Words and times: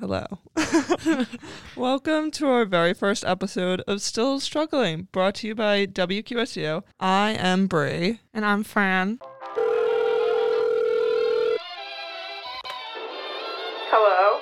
Hello. 0.00 0.24
Welcome 1.76 2.30
to 2.30 2.46
our 2.46 2.64
very 2.64 2.94
first 2.94 3.22
episode 3.22 3.82
of 3.86 4.00
Still 4.00 4.40
Struggling, 4.40 5.08
brought 5.12 5.34
to 5.36 5.48
you 5.48 5.54
by 5.54 5.84
WQSU. 5.84 6.82
I 6.98 7.32
am 7.32 7.66
Brie. 7.66 8.20
And 8.32 8.46
I'm 8.46 8.64
Fran. 8.64 9.18
Hello? 13.90 14.40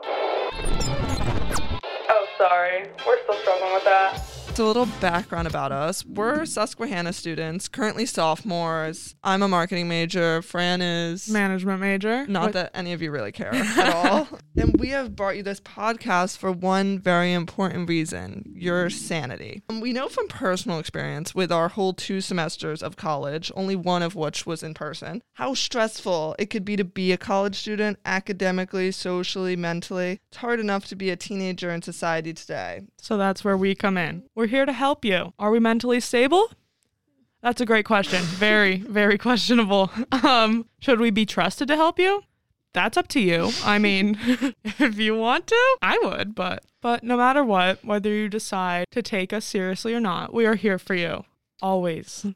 Oh, 2.09 2.27
sorry. 2.39 2.87
We're 3.05 3.21
still 3.25 3.35
struggling 3.43 3.73
with 3.75 3.85
that. 3.85 4.28
Just 4.59 4.65
a 4.65 4.81
little 4.81 4.87
background 5.01 5.47
about 5.47 5.71
us. 5.71 6.05
We're 6.05 6.45
Susquehanna 6.45 7.13
students, 7.13 7.69
currently 7.69 8.05
sophomores. 8.07 9.15
I'm 9.23 9.41
a 9.41 9.47
marketing 9.47 9.87
major. 9.87 10.43
Fran 10.43 10.83
is 10.83 11.29
Management 11.29 11.81
major. 11.81 12.27
Not 12.27 12.43
What- 12.47 12.53
that 12.55 12.71
any 12.75 12.93
of 12.93 13.01
you 13.01 13.13
really 13.13 13.31
care 13.31 13.55
at 13.55 13.95
all. 13.95 14.27
and 14.57 14.75
we 14.81 14.89
have 14.89 15.15
brought 15.15 15.37
you 15.37 15.45
this 15.45 15.61
podcast 15.61 16.39
for 16.39 16.51
one 16.51 16.99
very 16.99 17.33
important 17.33 17.89
reason 17.89 18.53
your 18.53 18.91
sanity. 18.91 19.63
And 19.69 19.81
we 19.81 19.93
know 19.93 20.09
from 20.09 20.27
personal 20.27 20.81
experience 20.81 21.37
with 21.37 21.53
our 21.53 21.69
whole 21.69 21.93
two 21.93 22.21
semesters 22.21 22.83
of 22.83 22.97
college, 22.97 23.53
only 23.55 23.77
one 23.77 24.03
of 24.03 24.17
which 24.17 24.45
was 24.45 24.65
in 24.65 24.75
person, 24.75 25.23
how 25.35 25.55
stressful 25.55 26.35
it 26.37 26.47
could 26.51 26.65
be 26.65 26.75
to 26.75 26.83
be 26.85 27.13
a 27.13 27.17
college 27.17 27.55
student 27.55 28.01
academically, 28.05 28.91
socially, 28.91 29.55
mentally. 29.55 30.19
It's 30.33 30.39
hard 30.39 30.59
enough 30.59 30.87
to 30.87 30.97
be 30.97 31.11
a 31.11 31.17
teenager 31.17 31.71
in 31.71 31.81
society 31.83 32.33
today. 32.35 32.81
So 33.01 33.17
that's 33.17 33.45
where 33.45 33.57
we 33.57 33.77
come 33.77 33.97
in. 33.97 34.25
We're 34.35 34.48
here 34.49 34.67
to 34.67 34.73
help 34.73 35.05
you. 35.05 35.33
Are 35.39 35.51
we 35.51 35.61
mentally 35.61 36.01
stable? 36.01 36.51
That's 37.43 37.61
a 37.61 37.67
great 37.67 37.85
question. 37.85 38.23
Very, 38.25 38.79
very 38.79 39.17
questionable. 39.17 39.91
Um, 40.11 40.67
should 40.81 40.99
we 40.99 41.11
be 41.11 41.25
trusted 41.25 41.69
to 41.69 41.77
help 41.77 41.99
you? 41.99 42.23
That's 42.73 42.97
up 42.97 43.09
to 43.09 43.21
you. 43.21 43.51
I 43.65 43.79
mean, 43.79 44.19
if 44.65 44.99
you 44.99 45.17
want 45.17 45.47
to, 45.47 45.77
I 45.81 45.99
would, 46.03 46.35
but 46.35 46.65
but 46.81 47.03
no 47.03 47.17
matter 47.17 47.45
what, 47.45 47.85
whether 47.85 48.11
you 48.11 48.29
decide 48.29 48.87
to 48.91 49.03
take 49.03 49.33
us 49.33 49.45
seriously 49.45 49.95
or 49.95 50.01
not, 50.01 50.35
we 50.35 50.47
are 50.47 50.55
here 50.55 50.79
for 50.79 50.95
you. 50.95 51.25
Always. 51.63 52.27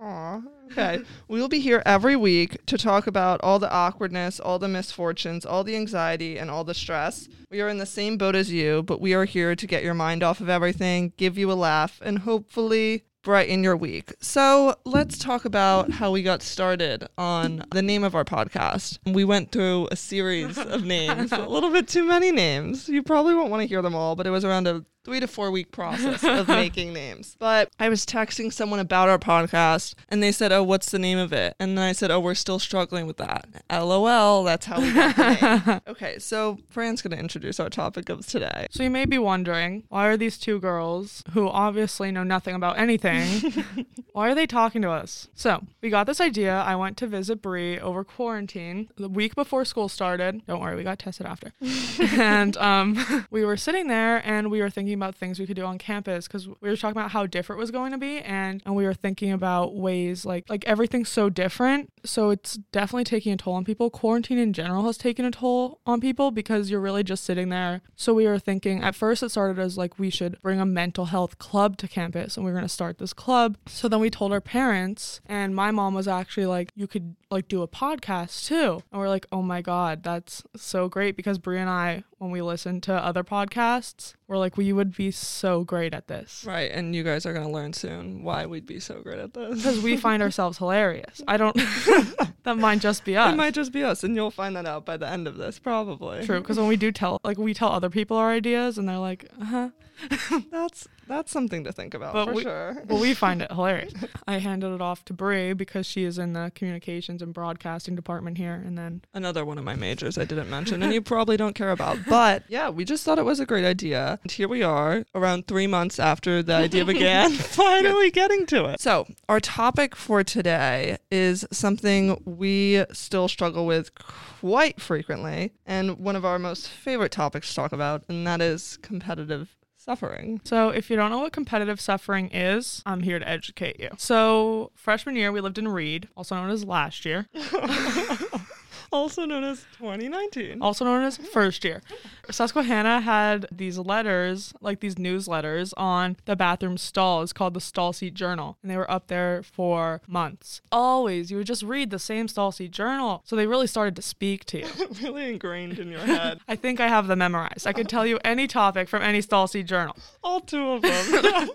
Aw. 0.00 0.40
Okay. 0.70 1.00
we 1.28 1.40
will 1.40 1.48
be 1.48 1.60
here 1.60 1.82
every 1.84 2.16
week 2.16 2.64
to 2.66 2.78
talk 2.78 3.06
about 3.06 3.40
all 3.42 3.58
the 3.58 3.70
awkwardness, 3.70 4.40
all 4.40 4.58
the 4.58 4.68
misfortunes, 4.68 5.44
all 5.44 5.64
the 5.64 5.76
anxiety, 5.76 6.38
and 6.38 6.50
all 6.50 6.64
the 6.64 6.74
stress. 6.74 7.28
We 7.50 7.60
are 7.60 7.68
in 7.68 7.78
the 7.78 7.86
same 7.86 8.16
boat 8.16 8.34
as 8.34 8.50
you, 8.50 8.82
but 8.82 9.00
we 9.00 9.12
are 9.14 9.24
here 9.24 9.54
to 9.54 9.66
get 9.66 9.82
your 9.82 9.94
mind 9.94 10.22
off 10.22 10.40
of 10.40 10.48
everything, 10.48 11.12
give 11.16 11.36
you 11.36 11.50
a 11.52 11.54
laugh, 11.54 12.00
and 12.02 12.20
hopefully 12.20 13.02
brighten 13.22 13.62
your 13.62 13.76
week. 13.76 14.14
So 14.20 14.76
let's 14.84 15.18
talk 15.18 15.44
about 15.44 15.90
how 15.90 16.10
we 16.10 16.22
got 16.22 16.42
started 16.42 17.06
on 17.18 17.64
the 17.70 17.82
name 17.82 18.02
of 18.04 18.14
our 18.14 18.24
podcast. 18.24 18.98
We 19.04 19.24
went 19.24 19.52
through 19.52 19.88
a 19.90 19.96
series 19.96 20.56
of 20.56 20.84
names, 20.86 21.32
a 21.32 21.46
little 21.46 21.70
bit 21.70 21.88
too 21.88 22.04
many 22.04 22.32
names. 22.32 22.88
You 22.88 23.02
probably 23.02 23.34
won't 23.34 23.50
want 23.50 23.62
to 23.62 23.66
hear 23.66 23.82
them 23.82 23.94
all, 23.94 24.16
but 24.16 24.26
it 24.26 24.30
was 24.30 24.44
around 24.44 24.66
a 24.66 24.84
three 25.10 25.18
to 25.18 25.26
four 25.26 25.50
week 25.50 25.72
process 25.72 26.22
of 26.22 26.46
making 26.46 26.92
names. 26.92 27.34
But 27.40 27.72
I 27.80 27.88
was 27.88 28.06
texting 28.06 28.52
someone 28.52 28.78
about 28.78 29.08
our 29.08 29.18
podcast 29.18 29.96
and 30.08 30.22
they 30.22 30.30
said, 30.30 30.52
Oh, 30.52 30.62
what's 30.62 30.92
the 30.92 31.00
name 31.00 31.18
of 31.18 31.32
it? 31.32 31.56
And 31.58 31.76
then 31.76 31.84
I 31.84 31.90
said, 31.90 32.12
Oh, 32.12 32.20
we're 32.20 32.36
still 32.36 32.60
struggling 32.60 33.08
with 33.08 33.16
that. 33.16 33.48
LOL, 33.68 34.44
that's 34.44 34.66
how 34.66 34.80
we 34.80 34.92
got 34.92 35.16
the 35.16 35.62
name. 35.66 35.80
okay, 35.88 36.20
so 36.20 36.58
Fran's 36.68 37.02
going 37.02 37.10
to 37.10 37.18
introduce 37.18 37.58
our 37.58 37.68
topic 37.68 38.08
of 38.08 38.24
today. 38.24 38.68
So 38.70 38.84
you 38.84 38.90
may 38.90 39.04
be 39.04 39.18
wondering, 39.18 39.82
why 39.88 40.06
are 40.06 40.16
these 40.16 40.38
two 40.38 40.60
girls 40.60 41.24
who 41.32 41.48
obviously 41.48 42.12
know 42.12 42.22
nothing 42.22 42.54
about 42.54 42.78
anything, 42.78 43.64
why 44.12 44.30
are 44.30 44.34
they 44.36 44.46
talking 44.46 44.80
to 44.82 44.90
us? 44.90 45.26
So 45.34 45.64
we 45.82 45.90
got 45.90 46.06
this 46.06 46.20
idea. 46.20 46.54
I 46.54 46.76
went 46.76 46.96
to 46.98 47.08
visit 47.08 47.42
Bree 47.42 47.80
over 47.80 48.04
quarantine 48.04 48.90
the 48.96 49.08
week 49.08 49.34
before 49.34 49.64
school 49.64 49.88
started. 49.88 50.46
Don't 50.46 50.60
worry, 50.60 50.76
we 50.76 50.84
got 50.84 51.00
tested 51.00 51.26
after. 51.26 51.52
and 52.00 52.56
um, 52.58 53.26
we 53.32 53.44
were 53.44 53.56
sitting 53.56 53.88
there 53.88 54.22
and 54.24 54.52
we 54.52 54.60
were 54.60 54.70
thinking 54.70 54.99
about 55.00 55.14
things 55.14 55.38
we 55.38 55.46
could 55.46 55.56
do 55.56 55.64
on 55.64 55.78
campus 55.78 56.26
because 56.26 56.46
we 56.46 56.68
were 56.68 56.76
talking 56.76 56.96
about 56.96 57.10
how 57.10 57.26
different 57.26 57.58
it 57.58 57.60
was 57.60 57.70
going 57.70 57.92
to 57.92 57.98
be 57.98 58.18
and, 58.18 58.62
and 58.64 58.74
we 58.74 58.84
were 58.84 58.94
thinking 58.94 59.32
about 59.32 59.74
ways 59.74 60.24
like 60.24 60.48
like 60.48 60.64
everything's 60.66 61.08
so 61.08 61.28
different. 61.28 61.90
So 62.04 62.30
it's 62.30 62.54
definitely 62.72 63.04
taking 63.04 63.32
a 63.32 63.36
toll 63.36 63.54
on 63.54 63.64
people. 63.64 63.90
Quarantine 63.90 64.38
in 64.38 64.52
general 64.52 64.84
has 64.84 64.96
taken 64.96 65.24
a 65.24 65.30
toll 65.30 65.80
on 65.86 66.00
people 66.00 66.30
because 66.30 66.70
you're 66.70 66.80
really 66.80 67.02
just 67.02 67.24
sitting 67.24 67.48
there. 67.48 67.82
So 67.96 68.14
we 68.14 68.26
were 68.26 68.38
thinking 68.38 68.82
at 68.82 68.94
first 68.94 69.22
it 69.22 69.30
started 69.30 69.58
as 69.58 69.76
like 69.76 69.98
we 69.98 70.10
should 70.10 70.40
bring 70.42 70.60
a 70.60 70.66
mental 70.66 71.06
health 71.06 71.38
club 71.38 71.76
to 71.78 71.88
campus 71.88 72.36
and 72.36 72.44
we 72.44 72.50
were 72.50 72.56
going 72.56 72.68
to 72.68 72.72
start 72.72 72.98
this 72.98 73.12
club. 73.12 73.56
So 73.66 73.88
then 73.88 74.00
we 74.00 74.10
told 74.10 74.32
our 74.32 74.40
parents 74.40 75.20
and 75.26 75.54
my 75.54 75.70
mom 75.70 75.94
was 75.94 76.08
actually 76.08 76.46
like 76.46 76.72
you 76.74 76.86
could 76.86 77.16
like 77.30 77.48
do 77.48 77.62
a 77.62 77.68
podcast 77.68 78.46
too. 78.46 78.82
And 78.90 79.00
we're 79.00 79.08
like, 79.08 79.26
"Oh 79.30 79.42
my 79.42 79.62
god, 79.62 80.02
that's 80.02 80.42
so 80.56 80.88
great 80.88 81.16
because 81.16 81.38
Brie 81.38 81.58
and 81.58 81.70
I 81.70 82.04
when 82.18 82.30
we 82.30 82.42
listen 82.42 82.80
to 82.82 82.92
other 82.92 83.24
podcasts, 83.24 84.14
we're 84.26 84.38
like 84.38 84.56
we 84.56 84.72
would 84.72 84.96
be 84.96 85.10
so 85.10 85.64
great 85.64 85.94
at 85.94 86.08
this." 86.08 86.44
Right, 86.46 86.70
and 86.70 86.94
you 86.94 87.02
guys 87.02 87.26
are 87.26 87.32
going 87.32 87.46
to 87.46 87.52
learn 87.52 87.72
soon 87.72 88.22
why 88.22 88.46
we'd 88.46 88.66
be 88.66 88.80
so 88.80 89.00
great 89.00 89.18
at 89.18 89.34
this. 89.34 89.56
Because 89.56 89.80
we 89.80 89.96
find 89.96 90.22
ourselves 90.22 90.58
hilarious. 90.58 91.22
I 91.28 91.36
don't 91.36 91.54
that 92.44 92.56
might 92.56 92.80
just 92.80 93.04
be 93.04 93.16
us. 93.16 93.32
It 93.32 93.36
might 93.36 93.54
just 93.54 93.72
be 93.72 93.84
us, 93.84 94.04
and 94.04 94.14
you'll 94.14 94.30
find 94.30 94.56
that 94.56 94.66
out 94.66 94.84
by 94.84 94.96
the 94.96 95.08
end 95.08 95.26
of 95.28 95.36
this, 95.36 95.58
probably. 95.58 96.24
True, 96.24 96.40
because 96.40 96.58
when 96.58 96.68
we 96.68 96.76
do 96.76 96.90
tell, 96.92 97.20
like, 97.24 97.38
we 97.38 97.54
tell 97.54 97.70
other 97.70 97.90
people 97.90 98.16
our 98.16 98.30
ideas, 98.30 98.78
and 98.78 98.88
they're 98.88 98.98
like, 98.98 99.28
"Uh 99.40 99.44
huh," 99.44 99.68
That's 100.50 100.88
that's 101.10 101.30
something 101.32 101.64
to 101.64 101.72
think 101.72 101.92
about 101.92 102.12
But 102.14 102.26
for 102.28 102.32
we- 102.34 102.42
sure. 102.42 102.82
well, 102.88 103.00
we 103.00 103.12
find 103.14 103.42
it 103.42 103.50
hilarious. 103.50 103.92
I 104.26 104.38
handed 104.38 104.72
it 104.74 104.80
off 104.80 105.04
to 105.06 105.12
Brie 105.12 105.52
because 105.52 105.84
she 105.86 106.04
is 106.04 106.18
in 106.18 106.32
the 106.32 106.52
communications 106.54 107.20
and 107.20 107.34
broadcasting 107.34 107.94
department 107.96 108.38
here, 108.38 108.54
and 108.64 108.78
then 108.78 109.02
Another 109.12 109.44
one 109.44 109.58
of 109.58 109.64
my 109.64 109.74
majors 109.74 110.16
I 110.16 110.24
didn't 110.24 110.48
mention, 110.48 110.82
and 110.82 110.92
you 110.94 111.02
probably 111.02 111.36
don't 111.36 111.54
care 111.54 111.72
about. 111.72 111.98
But 112.08 112.44
yeah, 112.48 112.70
we 112.70 112.84
just 112.84 113.04
thought 113.04 113.18
it 113.18 113.24
was 113.24 113.40
a 113.40 113.46
great 113.46 113.64
idea. 113.64 114.18
And 114.22 114.30
here 114.32 114.48
we 114.48 114.62
are, 114.62 115.04
around 115.14 115.46
three 115.46 115.66
months 115.66 115.98
after 115.98 116.42
the 116.42 116.54
idea 116.54 116.84
began, 116.84 117.30
finally 117.32 118.10
getting 118.10 118.46
to 118.46 118.66
it. 118.66 118.80
So, 118.80 119.06
our 119.28 119.40
topic 119.40 119.96
for 119.96 120.22
today 120.24 120.96
is 121.10 121.44
something 121.52 122.20
we 122.24 122.84
still 122.92 123.28
struggle 123.28 123.66
with 123.66 123.94
quite 123.96 124.80
frequently, 124.80 125.52
and 125.66 125.98
one 125.98 126.16
of 126.16 126.24
our 126.24 126.38
most 126.38 126.68
favorite 126.68 127.12
topics 127.12 127.48
to 127.50 127.54
talk 127.54 127.72
about, 127.72 128.04
and 128.08 128.26
that 128.26 128.40
is 128.40 128.78
competitive 128.82 129.56
suffering. 129.80 130.40
So, 130.44 130.68
if 130.68 130.90
you 130.90 130.96
don't 130.96 131.10
know 131.10 131.18
what 131.18 131.32
competitive 131.32 131.80
suffering 131.80 132.30
is, 132.32 132.82
I'm 132.84 133.00
here 133.00 133.18
to 133.18 133.28
educate 133.28 133.80
you. 133.80 133.90
So, 133.96 134.70
freshman 134.74 135.16
year, 135.16 135.32
we 135.32 135.40
lived 135.40 135.58
in 135.58 135.68
Reed, 135.68 136.08
also 136.16 136.34
known 136.34 136.50
as 136.50 136.64
last 136.64 137.04
year, 137.04 137.26
Also 139.00 139.24
known 139.24 139.44
as 139.44 139.64
2019. 139.78 140.60
also 140.60 140.84
known 140.84 141.04
as 141.04 141.16
mm-hmm. 141.16 141.26
first 141.26 141.64
year. 141.64 141.80
Susquehanna 142.28 143.00
had 143.00 143.46
these 143.52 143.78
letters, 143.78 144.52
like 144.60 144.80
these 144.80 144.96
newsletters, 144.96 145.72
on 145.76 146.16
the 146.24 146.34
bathroom 146.34 146.76
stalls 146.76 147.32
called 147.32 147.54
the 147.54 147.60
Stall 147.60 147.92
Seat 147.92 148.14
Journal. 148.14 148.58
And 148.62 148.70
they 148.70 148.76
were 148.76 148.90
up 148.90 149.06
there 149.06 149.44
for 149.44 150.00
months. 150.08 150.60
Always, 150.72 151.30
you 151.30 151.36
would 151.36 151.46
just 151.46 151.62
read 151.62 151.90
the 151.90 151.98
same 152.00 152.26
Stall 152.26 152.50
Seat 152.50 152.72
Journal. 152.72 153.22
So, 153.24 153.36
they 153.36 153.46
really 153.46 153.68
started 153.68 153.94
to 153.96 154.02
speak 154.02 154.44
to 154.46 154.58
you. 154.58 154.66
really 155.02 155.30
ingrained 155.30 155.78
in 155.78 155.90
your 155.90 156.00
head. 156.00 156.40
I 156.48 156.56
think 156.56 156.80
I 156.80 156.88
have 156.88 157.06
them 157.06 157.20
memorized. 157.20 157.66
I 157.66 157.72
could 157.72 157.88
tell 157.88 158.06
you 158.06 158.18
any 158.24 158.46
topic 158.46 158.88
from 158.88 159.02
any 159.02 159.20
Stall 159.20 159.46
Seat 159.46 159.66
Journal. 159.66 159.96
All 160.24 160.40
two 160.40 160.70
of 160.70 160.82
them. 160.82 161.50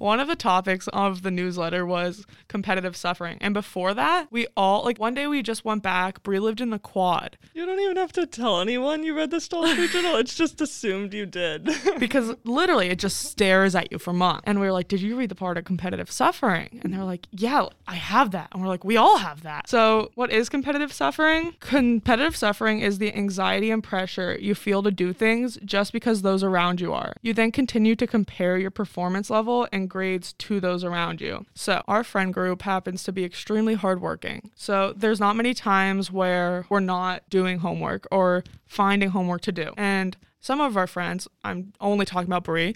One 0.00 0.18
of 0.18 0.28
the 0.28 0.34
topics 0.34 0.88
of 0.94 1.20
the 1.20 1.30
newsletter 1.30 1.84
was 1.84 2.24
competitive 2.48 2.96
suffering. 2.96 3.36
And 3.42 3.52
before 3.52 3.92
that, 3.92 4.28
we 4.30 4.46
all, 4.56 4.82
like 4.82 4.98
one 4.98 5.12
day 5.12 5.26
we 5.26 5.42
just 5.42 5.62
went 5.62 5.82
back. 5.82 6.22
Brie 6.22 6.38
lived 6.38 6.62
in 6.62 6.69
the 6.70 6.78
quad 6.78 7.36
You 7.54 7.66
don't 7.66 7.80
even 7.80 7.96
have 7.96 8.12
to 8.12 8.26
tell 8.26 8.60
anyone 8.60 9.04
you 9.04 9.16
read 9.16 9.30
the 9.30 9.40
Stall 9.40 9.66
Street 9.68 9.90
Journal. 9.90 10.16
It's 10.16 10.34
just 10.34 10.60
assumed 10.60 11.12
you 11.14 11.26
did. 11.26 11.68
because 11.98 12.34
literally 12.44 12.88
it 12.88 12.98
just 12.98 13.22
stares 13.22 13.74
at 13.74 13.90
you 13.92 13.98
for 13.98 14.12
months. 14.12 14.42
And 14.46 14.60
we 14.60 14.66
were 14.66 14.72
like, 14.72 14.88
Did 14.88 15.00
you 15.00 15.16
read 15.16 15.28
the 15.28 15.34
part 15.34 15.58
of 15.58 15.64
competitive 15.64 16.10
suffering? 16.10 16.80
And 16.82 16.92
they're 16.92 17.04
like, 17.04 17.26
Yeah, 17.30 17.66
I 17.86 17.94
have 17.96 18.30
that. 18.32 18.48
And 18.52 18.62
we're 18.62 18.68
like, 18.68 18.84
We 18.84 18.96
all 18.96 19.18
have 19.18 19.42
that. 19.42 19.68
So, 19.68 20.10
what 20.14 20.30
is 20.30 20.48
competitive 20.48 20.92
suffering? 20.92 21.54
Competitive 21.60 22.36
suffering 22.36 22.80
is 22.80 22.98
the 22.98 23.14
anxiety 23.14 23.70
and 23.70 23.82
pressure 23.82 24.36
you 24.40 24.54
feel 24.54 24.82
to 24.82 24.90
do 24.90 25.12
things 25.12 25.58
just 25.64 25.92
because 25.92 26.22
those 26.22 26.42
around 26.42 26.80
you 26.80 26.92
are. 26.92 27.14
You 27.22 27.34
then 27.34 27.52
continue 27.52 27.96
to 27.96 28.06
compare 28.06 28.58
your 28.58 28.70
performance 28.70 29.30
level 29.30 29.68
and 29.72 29.88
grades 29.88 30.32
to 30.34 30.60
those 30.60 30.84
around 30.84 31.20
you. 31.20 31.46
So, 31.54 31.82
our 31.88 32.04
friend 32.04 32.32
group 32.32 32.62
happens 32.62 33.02
to 33.04 33.12
be 33.12 33.24
extremely 33.24 33.74
hardworking. 33.74 34.50
So, 34.54 34.92
there's 34.96 35.20
not 35.20 35.36
many 35.36 35.54
times 35.54 36.10
where 36.10 36.59
we're 36.68 36.80
not 36.80 37.28
doing 37.30 37.58
homework 37.58 38.06
or 38.10 38.44
finding 38.66 39.10
homework 39.10 39.42
to 39.42 39.52
do. 39.52 39.72
And 39.76 40.16
some 40.40 40.60
of 40.60 40.76
our 40.76 40.86
friends, 40.86 41.28
I'm 41.44 41.72
only 41.80 42.06
talking 42.06 42.28
about 42.28 42.44
Brie, 42.44 42.74